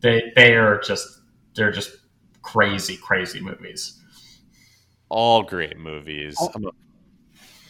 [0.00, 1.22] They they are just
[1.56, 1.90] they're just
[2.42, 4.00] crazy crazy movies.
[5.08, 6.36] all great movies.
[6.54, 6.83] I'm a-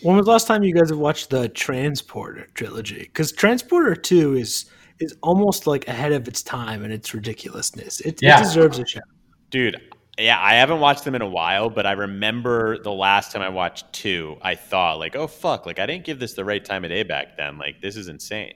[0.05, 2.99] When was the last time you guys have watched the Transporter trilogy?
[2.99, 4.67] Because Transporter Two is
[5.01, 8.01] is almost like ahead of its time and its ridiculousness.
[8.01, 8.39] It, Yeah.
[8.39, 9.03] it deserves a shot.
[9.51, 9.77] Dude,
[10.19, 13.49] yeah, I haven't watched them in a while, but I remember the last time I
[13.49, 16.85] watched two, I thought like, oh fuck, like I didn't give this the right time
[16.85, 17.57] of day back then.
[17.59, 18.53] Like this is insane.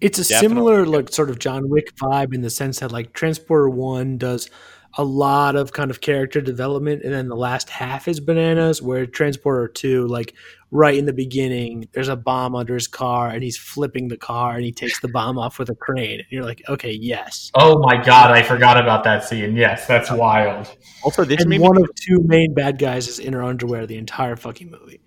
[0.00, 0.48] It's a Definitely.
[0.48, 4.48] similar like sort of John Wick vibe in the sense that like Transporter One does
[4.96, 8.80] a lot of kind of character development, and then the last half is bananas.
[8.80, 10.34] Where Transporter Two, like
[10.70, 14.54] right in the beginning, there's a bomb under his car, and he's flipping the car,
[14.56, 17.50] and he takes the bomb off with a crane, and you're like, okay, yes.
[17.54, 19.56] Oh my god, I forgot about that scene.
[19.56, 20.74] Yes, that's wild.
[21.02, 23.98] Also, this And one me, of two main bad guys is in her underwear the
[23.98, 25.00] entire fucking movie.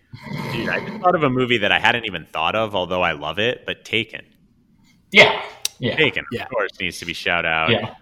[0.53, 3.13] dude, I just thought of a movie that I hadn't even thought of, although I
[3.13, 4.21] love it, but Taken.
[5.11, 5.41] Yeah.
[5.79, 5.95] Yeah.
[5.95, 6.43] Taken, Yeah.
[6.43, 7.71] of course, needs to be shout out.
[7.71, 7.95] Yeah.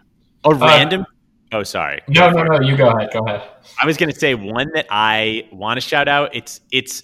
[0.43, 1.05] A uh, random
[1.51, 2.01] Oh, sorry.
[2.07, 2.61] No, no, no.
[2.61, 3.09] You go ahead.
[3.11, 3.41] Go ahead.
[3.81, 6.35] I was going to say one that I want to shout out.
[6.35, 7.03] It's it's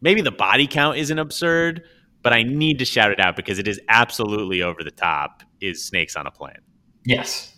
[0.00, 1.82] maybe the body count isn't absurd,
[2.22, 5.42] but I need to shout it out because it is absolutely over the top.
[5.60, 6.54] Is Snakes on a Plane?
[7.04, 7.50] Yes.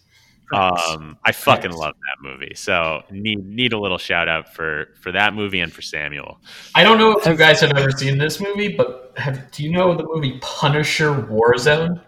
[0.54, 1.74] Um, I fucking Correct.
[1.74, 2.52] love that movie.
[2.54, 6.40] So need need a little shout out for for that movie and for Samuel.
[6.74, 9.72] I don't know if you guys have ever seen this movie, but have, do you
[9.72, 12.00] know the movie Punisher Warzone?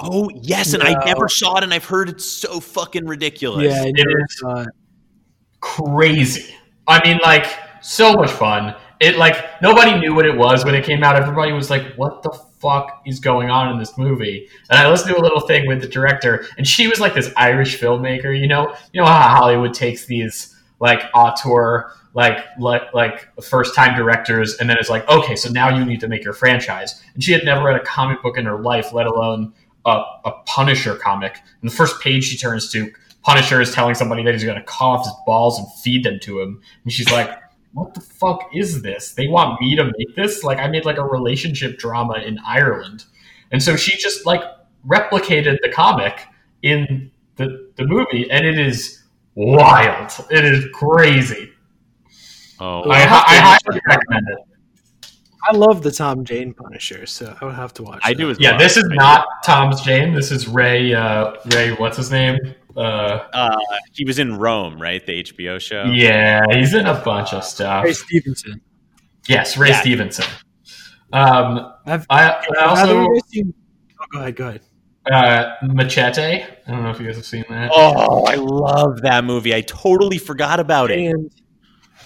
[0.00, 3.64] Oh yes, and I never saw it, and I've heard it's so fucking ridiculous.
[3.72, 4.38] Yeah, I It never is.
[4.38, 4.68] saw it.
[5.60, 6.54] Crazy.
[6.88, 7.46] I mean, like,
[7.82, 8.74] so much fun.
[9.00, 11.16] It like nobody knew what it was when it came out.
[11.16, 12.30] Everybody was like, "What the
[12.60, 15.80] fuck is going on in this movie?" And I listened to a little thing with
[15.80, 18.38] the director, and she was like this Irish filmmaker.
[18.38, 23.96] You know, you know how Hollywood takes these like auteur, like like like first time
[23.96, 27.02] directors, and then it's like, okay, so now you need to make your franchise.
[27.14, 29.52] And she had never read a comic book in her life, let alone
[29.84, 31.38] a, a Punisher comic.
[31.60, 34.64] And the first page she turns to, Punisher is telling somebody that he's going to
[34.64, 36.60] cut off his balls and feed them to him.
[36.84, 37.30] And she's like,
[37.72, 39.14] what the fuck is this?
[39.14, 40.42] They want me to make this?
[40.42, 43.04] Like I made like a relationship drama in Ireland.
[43.50, 44.42] And so she just like
[44.86, 46.26] replicated the comic
[46.62, 49.02] in the, the movie and it is
[49.34, 50.12] wild.
[50.30, 51.50] It is crazy.
[52.60, 54.51] Oh, I, have I highly recommend it.
[55.44, 58.00] I love the Tom Jane Punisher, so I would have to watch.
[58.04, 58.18] I that.
[58.18, 58.58] do as Yeah, well.
[58.60, 60.14] this is not Tom's Jane.
[60.14, 60.94] This is Ray.
[60.94, 62.38] Uh, Ray, what's his name?
[62.76, 62.80] Uh,
[63.32, 63.56] Uh,
[63.92, 65.04] he was in Rome, right?
[65.04, 65.84] The HBO show.
[65.84, 67.84] yeah, he's in a bunch of stuff.
[67.84, 68.60] Ray Stevenson.
[69.28, 69.80] Yes, Ray Yeah.
[69.80, 70.24] Stevenson.
[71.12, 73.54] Um, I've, I, I have also you seen?
[74.00, 74.36] Oh, go ahead.
[74.36, 74.62] Go ahead.
[75.12, 76.42] uh, Machete.
[76.42, 77.70] I don't know if you guys have seen that.
[77.74, 79.54] Oh, I love that movie.
[79.54, 81.14] I totally forgot about it.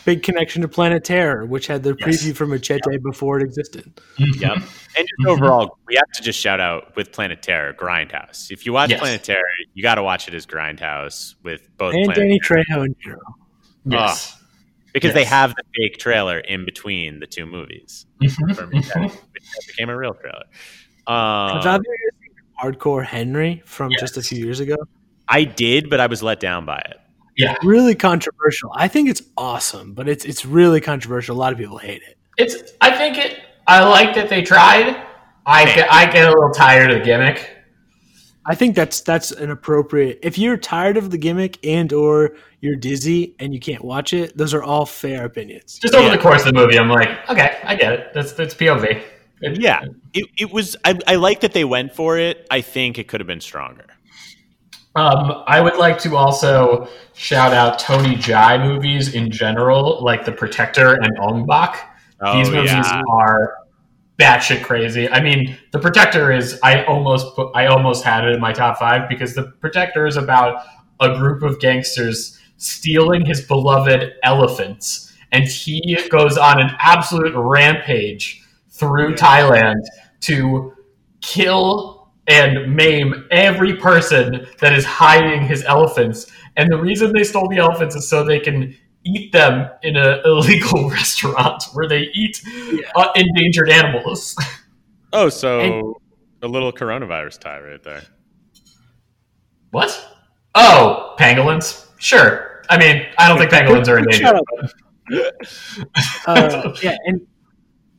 [0.06, 2.22] And big connection to Planet Terror, which had the Yes.
[2.22, 4.00] preview for Machete before it existed.
[4.18, 4.42] Mm-hmm.
[4.42, 4.52] Yep.
[4.52, 5.28] And just mm-hmm.
[5.28, 8.50] overall, we have to just shout out with Planet Terror, Grindhouse.
[8.50, 9.00] If you watch Yes.
[9.00, 9.42] Planet Terror,
[9.74, 12.94] you got to watch it as Grindhouse with both And Planet Danny Terror, Trejo in
[13.02, 13.34] general.
[13.84, 14.40] Yes.
[14.92, 18.06] because they have the fake trailer in between the two movies.
[18.22, 18.54] Mm-hmm.
[18.54, 20.44] For me, that, that became a real trailer.
[21.06, 22.30] Um, Have either of you
[22.62, 24.76] guys Hardcore Henry from just a few years ago?
[25.28, 26.96] I did, but I was let down by it.
[27.36, 28.70] Yeah, Really controversial.
[28.74, 31.36] I think it's awesome, but it's it's really controversial.
[31.36, 32.16] A lot of people hate it.
[32.38, 32.72] it's.
[32.80, 33.40] I think it.
[33.66, 34.96] I like that they tried.
[35.44, 37.50] I get, I get a little tired of the gimmick.
[38.46, 40.20] I think that's that's an appropriate.
[40.22, 44.36] If you're tired of the gimmick and or you're dizzy and you can't watch it,
[44.36, 45.78] those are all fair opinions.
[45.80, 46.16] Just over Yeah.
[46.16, 48.14] the course of the movie, I'm like, okay, I get it.
[48.14, 49.02] That's that's POV.
[49.42, 49.84] It- Yeah,
[50.14, 50.76] it, it was.
[50.84, 52.46] I, I like that they went for it.
[52.50, 53.86] I think it could have been stronger.
[54.96, 60.32] Um, I would like to also shout out Tony Jaa movies in general, like The
[60.32, 61.96] Protector and Ong Bak.
[62.22, 63.02] Oh, These movies yeah.
[63.10, 63.58] are
[64.18, 65.06] batshit crazy.
[65.10, 68.78] I mean, The Protector is I almost put I almost had it in my top
[68.78, 70.64] five because The Protector is about
[70.98, 78.42] a group of gangsters stealing his beloved elephants, and he goes on an absolute rampage
[78.70, 79.82] through Thailand
[80.20, 80.72] to
[81.20, 81.95] kill
[82.28, 86.26] and maim every person that is hiding his elephants.
[86.56, 88.74] And the reason they stole the elephants is so they can
[89.04, 92.42] eat them in an illegal restaurant where they eat
[92.96, 94.34] uh, endangered animals.
[95.12, 95.94] Oh, so And-
[96.42, 98.02] a little coronavirus tie right there.
[99.70, 100.06] what?
[100.54, 101.86] Oh, pangolins?
[101.98, 102.62] Sure.
[102.68, 104.42] I mean, I don't think pangolins are Shut endangered.
[105.14, 105.32] up.
[106.26, 107.26] Uh, yeah, and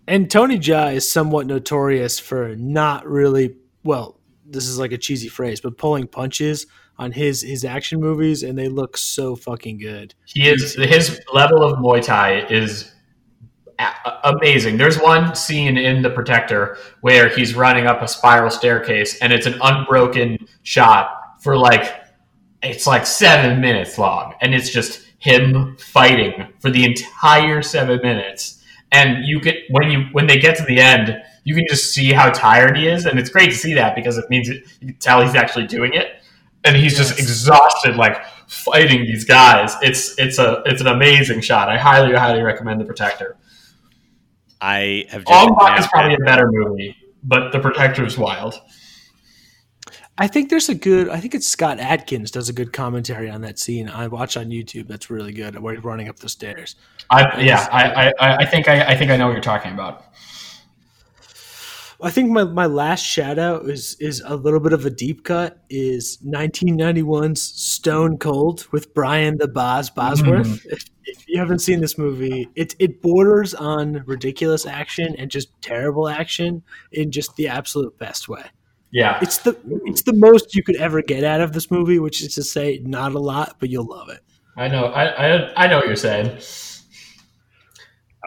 [0.07, 4.16] and Tony Jaa is somewhat notorious for not really well.
[4.50, 6.67] This is like a cheesy phrase, but pulling punches
[6.98, 10.16] on his his action movies, and they look so fucking good.
[10.26, 12.92] He is his level of Muay Thai is
[14.24, 14.77] amazing.
[14.77, 19.45] There's one scene in The Protector where he's running up a spiral staircase, and it's
[19.45, 21.11] an unbroken shot
[21.42, 22.03] for like
[22.64, 28.64] it's like seven minutes long, and it's just him fighting for the entire seven minutes.
[28.92, 32.11] And you get when you when they get to the end, you can just see
[32.11, 34.88] how tired he is, and it's great to see that because it means it, you
[34.88, 36.22] can tell he's actually doing it,
[36.66, 38.17] and he's just exhausted, like
[38.48, 39.74] fighting these guys.
[39.82, 41.69] It's it's a it's an amazing shot.
[41.69, 43.38] I highly highly recommend The Protector.
[44.59, 48.61] I have just Ong is probably a better movie, but The Protector is wild.
[50.17, 51.08] I think there's a good.
[51.08, 53.88] I think it's Scott Adkins does a good commentary on that scene.
[53.88, 54.90] I watch on YouTube.
[54.90, 55.58] That's really good.
[55.58, 56.76] Where he's running up the stairs.
[57.09, 60.03] I yeah, I, I, I think I, I think I know what you're talking about.
[62.00, 65.24] I think my, my last shout out is is a little bit of a deep
[65.24, 70.48] cut is 1991's Stone Cold with Brian the Boz Bosworth.
[70.48, 70.69] Mm-hmm.
[70.69, 75.50] If, if you haven't seen this movie, it it borders on ridiculous action and just
[75.61, 76.61] terrible action
[76.92, 78.43] in just the absolute best way.
[78.92, 82.22] Yeah, It's the it's the most you could ever get out of this movie, which
[82.22, 84.22] is to say not a lot, but you'll love it.
[84.56, 85.06] I know I,
[85.48, 86.27] I, I know what you're saying.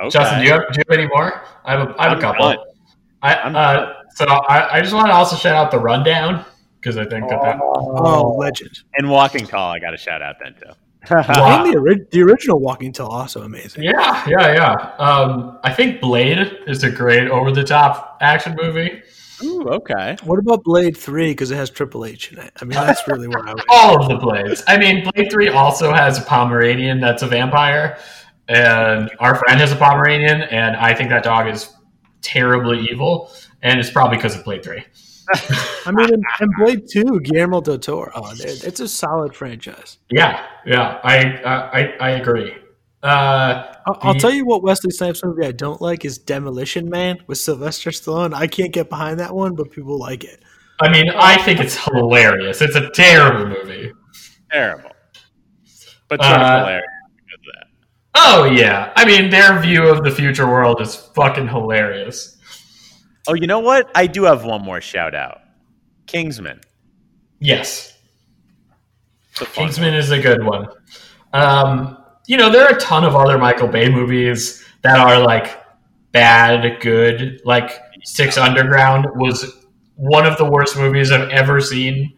[0.00, 0.10] Okay.
[0.10, 1.42] Justin, do you have do you have any more?
[1.64, 2.48] I have a, I have a I'm couple.
[2.48, 2.58] done.
[3.22, 6.44] I uh, so I, I just want to also shout out the rundown
[6.80, 8.80] because I think that, that Oh, legend!
[8.96, 10.70] And Walking Tall, I got to shout out then too.
[11.10, 11.64] Wow.
[11.64, 13.82] And the, ori- the original Walking Tall also amazing.
[13.84, 14.72] yeah yeah yeah.
[14.98, 19.02] Um, I think Blade is a great over the top action movie.
[19.42, 20.16] Ooh, okay.
[20.24, 21.30] What about Blade Three?
[21.30, 22.52] Because it has Triple H in it.
[22.60, 23.64] I mean, that's really where I would.
[23.70, 24.62] all of the blades.
[24.68, 27.98] I mean, Blade Three also has a Pomeranian that's a vampire,
[28.48, 31.72] and our friend has a Pomeranian, and I think that dog is
[32.22, 33.30] terribly evil,
[33.62, 34.84] and it's probably because of Blade Three.
[35.86, 38.10] I mean, and, and Blade Two, Guillermo del Toro.
[38.14, 39.98] Oh, it's a solid franchise.
[40.10, 42.54] Yeah, yeah, I I I agree.
[43.02, 46.90] Uh, I'll, I'll The- tell you what Wesley Snipes movie I don't like is Demolition
[46.90, 48.34] Man with Sylvester Stallone.
[48.34, 50.42] I can't get behind that one, but people like it.
[50.82, 52.60] I mean, I think it's hilarious.
[52.60, 53.92] It's a terrible movie.
[54.52, 54.90] Terrible.
[56.08, 56.82] But sort of Uh, hilarious because of that.
[58.22, 62.36] Oh yeah, I mean their view of the future world is fucking hilarious.
[63.26, 63.90] Oh, you know what?
[63.94, 65.38] I do have one more shout out.
[66.06, 66.60] Kingsman.
[67.38, 67.96] Yes,
[69.30, 70.68] It's a fun Kingsman is a good one.
[71.32, 75.58] Um, you know, there are a ton of other Michael Bay movies that are like
[76.12, 77.40] bad, good.
[77.44, 77.70] Like
[78.04, 82.12] Six Underground was one of the worst movies I've ever seen.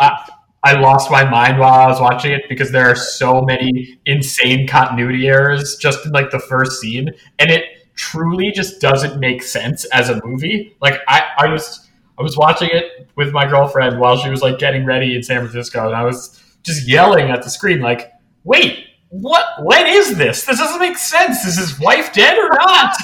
[0.00, 0.30] I,
[0.64, 4.66] I lost my mind while I was watching it because there are so many insane
[4.66, 9.84] continuity errors just in like the first scene, and it truly just doesn't make sense
[9.86, 10.74] as a movie.
[10.80, 11.86] Like I, I was
[12.18, 15.40] I was watching it with my girlfriend while she was like getting ready in San
[15.40, 18.10] Francisco, and I was just yelling at the screen like,
[18.44, 19.44] "Wait, what?
[19.62, 20.46] When is this?
[20.46, 21.44] This doesn't make sense.
[21.44, 22.96] Is his wife dead or not?"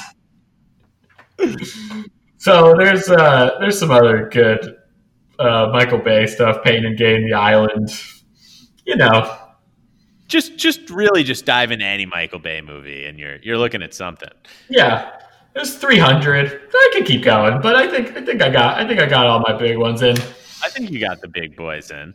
[2.37, 4.77] so there's uh there's some other good
[5.39, 7.89] uh, Michael Bay stuff, Pain and Gain, The Island.
[8.85, 9.37] You know,
[10.27, 13.93] Just just really just dive into any Michael Bay movie and you're you're looking at
[13.93, 14.29] something.
[14.69, 15.17] yeah.
[15.53, 16.61] There's 300.
[16.73, 19.27] I could keep going, but I think I think I got I think I got
[19.27, 20.15] all my big ones in.
[20.63, 22.13] I think you got the big boys in.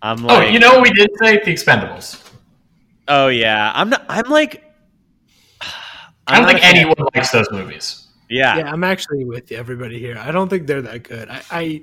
[0.00, 1.36] I'm like, Oh, you know what we did say?
[1.44, 2.26] The Expendables.
[3.06, 3.70] Oh yeah.
[3.74, 4.64] I'm not I'm like
[5.60, 8.08] I don't I'm not think anyone likes those movies.
[8.30, 8.56] Yeah.
[8.56, 10.16] Yeah, I'm actually with everybody here.
[10.18, 11.28] I don't think they're that good.
[11.28, 11.82] I, I,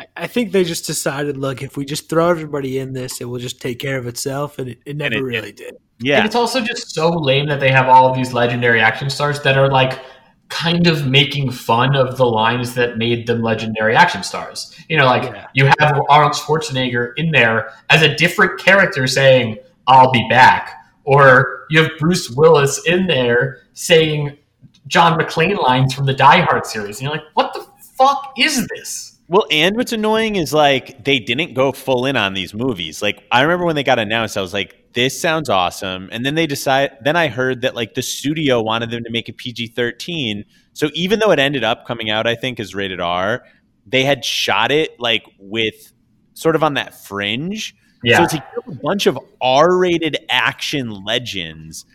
[0.00, 3.24] I- I think they just decided, look, if we just throw everybody in this, it
[3.26, 5.74] will just take care of itself, and it, it never it- really did.
[5.98, 6.16] Yeah.
[6.18, 9.42] And it's also just so lame that they have all of these legendary action stars
[9.42, 10.00] that are like
[10.48, 14.74] kind of making fun of the lines that made them legendary action stars.
[14.88, 15.46] You know, like Yeah.
[15.52, 20.72] you have Arnold Schwarzenegger in there as a different character saying, I'll be back.
[21.04, 24.38] Or you have Bruce Willis in there saying
[24.86, 26.96] John McClane lines from the Die Hard series.
[26.98, 27.64] And you're like, what the
[27.98, 29.09] fuck is this?
[29.30, 33.00] Well, and what's annoying is like they didn't go full in on these movies.
[33.00, 36.34] Like I remember when they got announced, I was like, "This sounds awesome," and then
[36.34, 36.96] they decide.
[37.04, 40.44] Then I heard that like the studio wanted them to make it PG thirteen.
[40.72, 43.44] So even though it ended up coming out, I think as rated R,
[43.86, 45.92] they had shot it like with
[46.34, 47.76] sort of on that fringe.
[48.02, 48.16] Yeah.
[48.16, 51.86] So it's like a bunch of R rated action legends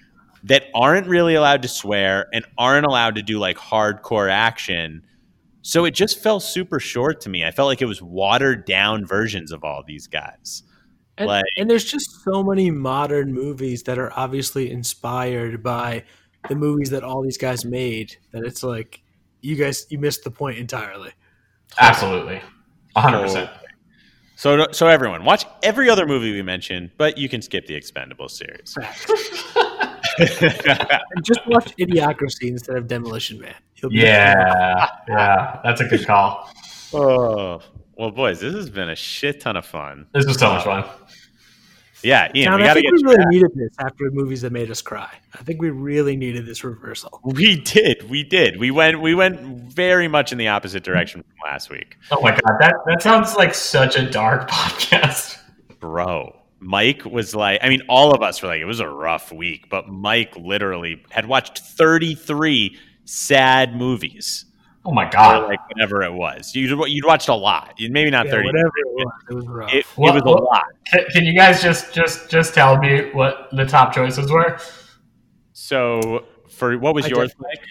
[0.46, 5.02] that aren't really allowed to swear and aren't allowed to do like hardcore action.
[5.68, 7.44] So it just fell super short to me.
[7.44, 10.62] I felt like it was watered down versions of all these guys.
[11.18, 16.04] And, Like- and there's just so many modern movies that are obviously inspired by
[16.50, 19.02] the movies that all these guys made that it's like
[19.42, 21.10] you guys you missed the point entirely.
[21.80, 22.42] Absolutely.
[22.96, 23.50] 100%.
[24.36, 28.32] So so everyone, watch every other movie we mentioned, but you can skip the Expendables
[28.32, 28.78] series.
[31.24, 33.56] Just watch Idiocracy instead of Demolition Man.
[33.92, 34.88] You'll Yeah.
[35.08, 35.60] Yeah.
[35.64, 36.50] That's a good call.
[36.94, 37.62] oh,
[37.98, 40.08] well boys, this has been a shit ton of fun.
[40.14, 40.86] This was so much fun.
[42.04, 43.28] Yeah, Ian, John, we I got to think get we really back.
[43.30, 45.10] needed this after movies that made us cry.
[45.34, 47.20] I think we really needed this reversal.
[47.24, 48.08] We did.
[48.08, 48.60] We did.
[48.60, 51.98] We went we went very much in the opposite direction from last week.
[52.12, 55.40] Oh my god, that that sounds like such a dark podcast.
[55.80, 59.32] Bro, Mike was like, I mean, all of us were like, it was a rough
[59.32, 64.46] week, but Mike literally had watched 33 sad movies.
[64.88, 65.48] Oh my god.
[65.48, 66.54] like whatever it was.
[66.56, 67.74] You'd, you'd watched a lot.
[67.80, 68.46] Maybe not Yeah, 30.
[68.48, 69.74] whatever it was, it was rough.
[69.74, 70.64] It, it What- was a what- lot.
[70.92, 74.60] Can, can you guys just just just tell me what the top choices were?
[75.54, 77.62] So, for what was I yours, like?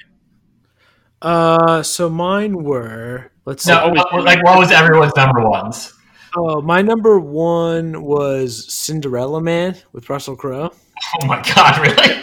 [1.23, 3.71] Uh, so mine were let's see.
[3.73, 5.93] No, what- like what was everyone's number ones?
[6.37, 10.73] Oh, my number one was Cinderella Man with Russell Crowe.
[11.23, 12.23] Oh my god, really?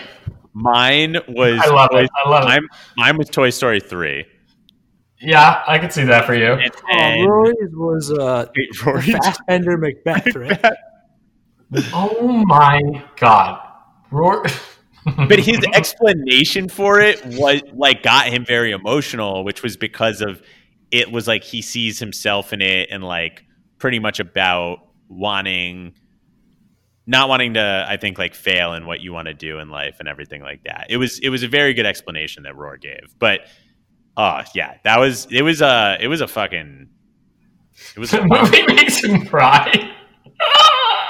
[0.54, 2.10] Mine was I love Toy- it.
[2.26, 2.48] I love it.
[2.48, 4.26] Mine, mine was Toy Story 3.
[5.22, 6.54] Yeah, I can see that for you.
[6.54, 6.72] And,
[7.24, 8.46] Oh, Rory's was uh,
[8.86, 10.66] Rory- Fassbender Macbeth, right?
[11.94, 12.82] Oh my
[13.18, 13.62] god.
[14.12, 14.44] Roar.
[15.30, 20.42] but his explanation for it was like got him very emotional, which was because of
[20.92, 23.46] it was like he sees himself in it and like
[23.78, 25.94] pretty much about wanting
[27.12, 29.98] not wanting to I think like fail in what you want to do in life
[30.00, 30.88] and everything like that.
[30.90, 33.14] It was it was a very good explanation that Roar gave.
[33.20, 33.42] But
[34.18, 36.88] uh yeah, that was it was a it was a fucking
[37.96, 39.94] it was the a movie makes him cry.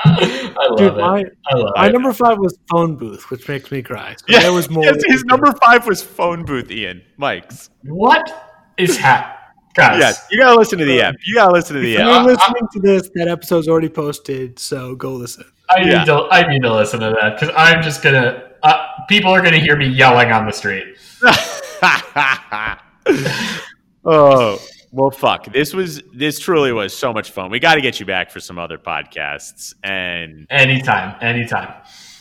[0.03, 0.97] I love Dude, it.
[0.97, 1.93] my, I love my it.
[1.93, 4.15] number five was Phone Booth, which makes me cry.
[4.17, 4.83] So yeah, there was more.
[4.83, 7.01] yes, his number five was phone booth, Ian.
[7.17, 7.69] Mike's.
[7.83, 8.29] What
[8.77, 9.37] is happening?
[9.75, 11.15] Guys, Yes, you gotta listen to the app.
[11.25, 12.07] You gotta listen to the If app.
[12.07, 15.45] you're listening to this, that episode's already posted, so go listen.
[15.69, 16.05] I need Yeah.
[16.05, 19.59] to I need to listen to that because I'm just gonna uh, people are gonna
[19.59, 20.95] hear me yelling on the street.
[24.05, 24.59] oh
[24.93, 25.51] well, fuck.
[25.53, 27.49] This was this truly was so much fun.
[27.49, 31.73] We got to get you back for some other podcasts, and Anytime, anytime.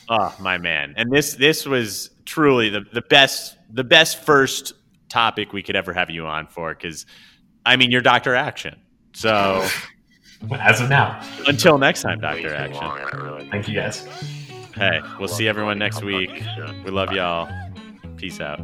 [0.08, 0.94] Oh, my man.
[0.96, 4.74] And this this was truly the, the best the best first
[5.08, 7.06] topic we could ever have you on for because
[7.66, 8.78] I mean, you're Doctor Action.
[9.12, 9.66] So,
[10.58, 13.50] as of now, until next time, Doctor Action.
[13.50, 14.06] Thank you guys.
[14.74, 16.30] Hey, we'll see everyone next week.
[16.84, 17.48] We love y'all.
[18.16, 18.58] Peace out.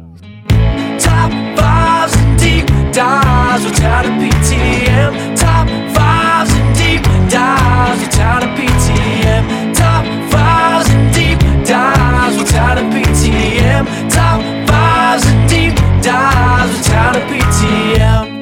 [0.99, 5.37] Top fives and deep dives without a PTM.
[5.37, 9.75] Top fives and deep dives without a PTM.
[9.75, 14.11] Top fives and deep dives without a PTM.
[14.11, 18.36] Top fives and deep dives without a PTM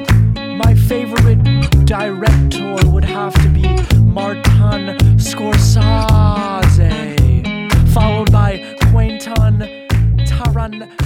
[1.86, 3.62] director would have to be
[4.00, 5.84] Martin Scorsese,
[7.94, 8.58] followed by
[8.90, 9.86] Quentin
[10.26, 11.05] Tarantino.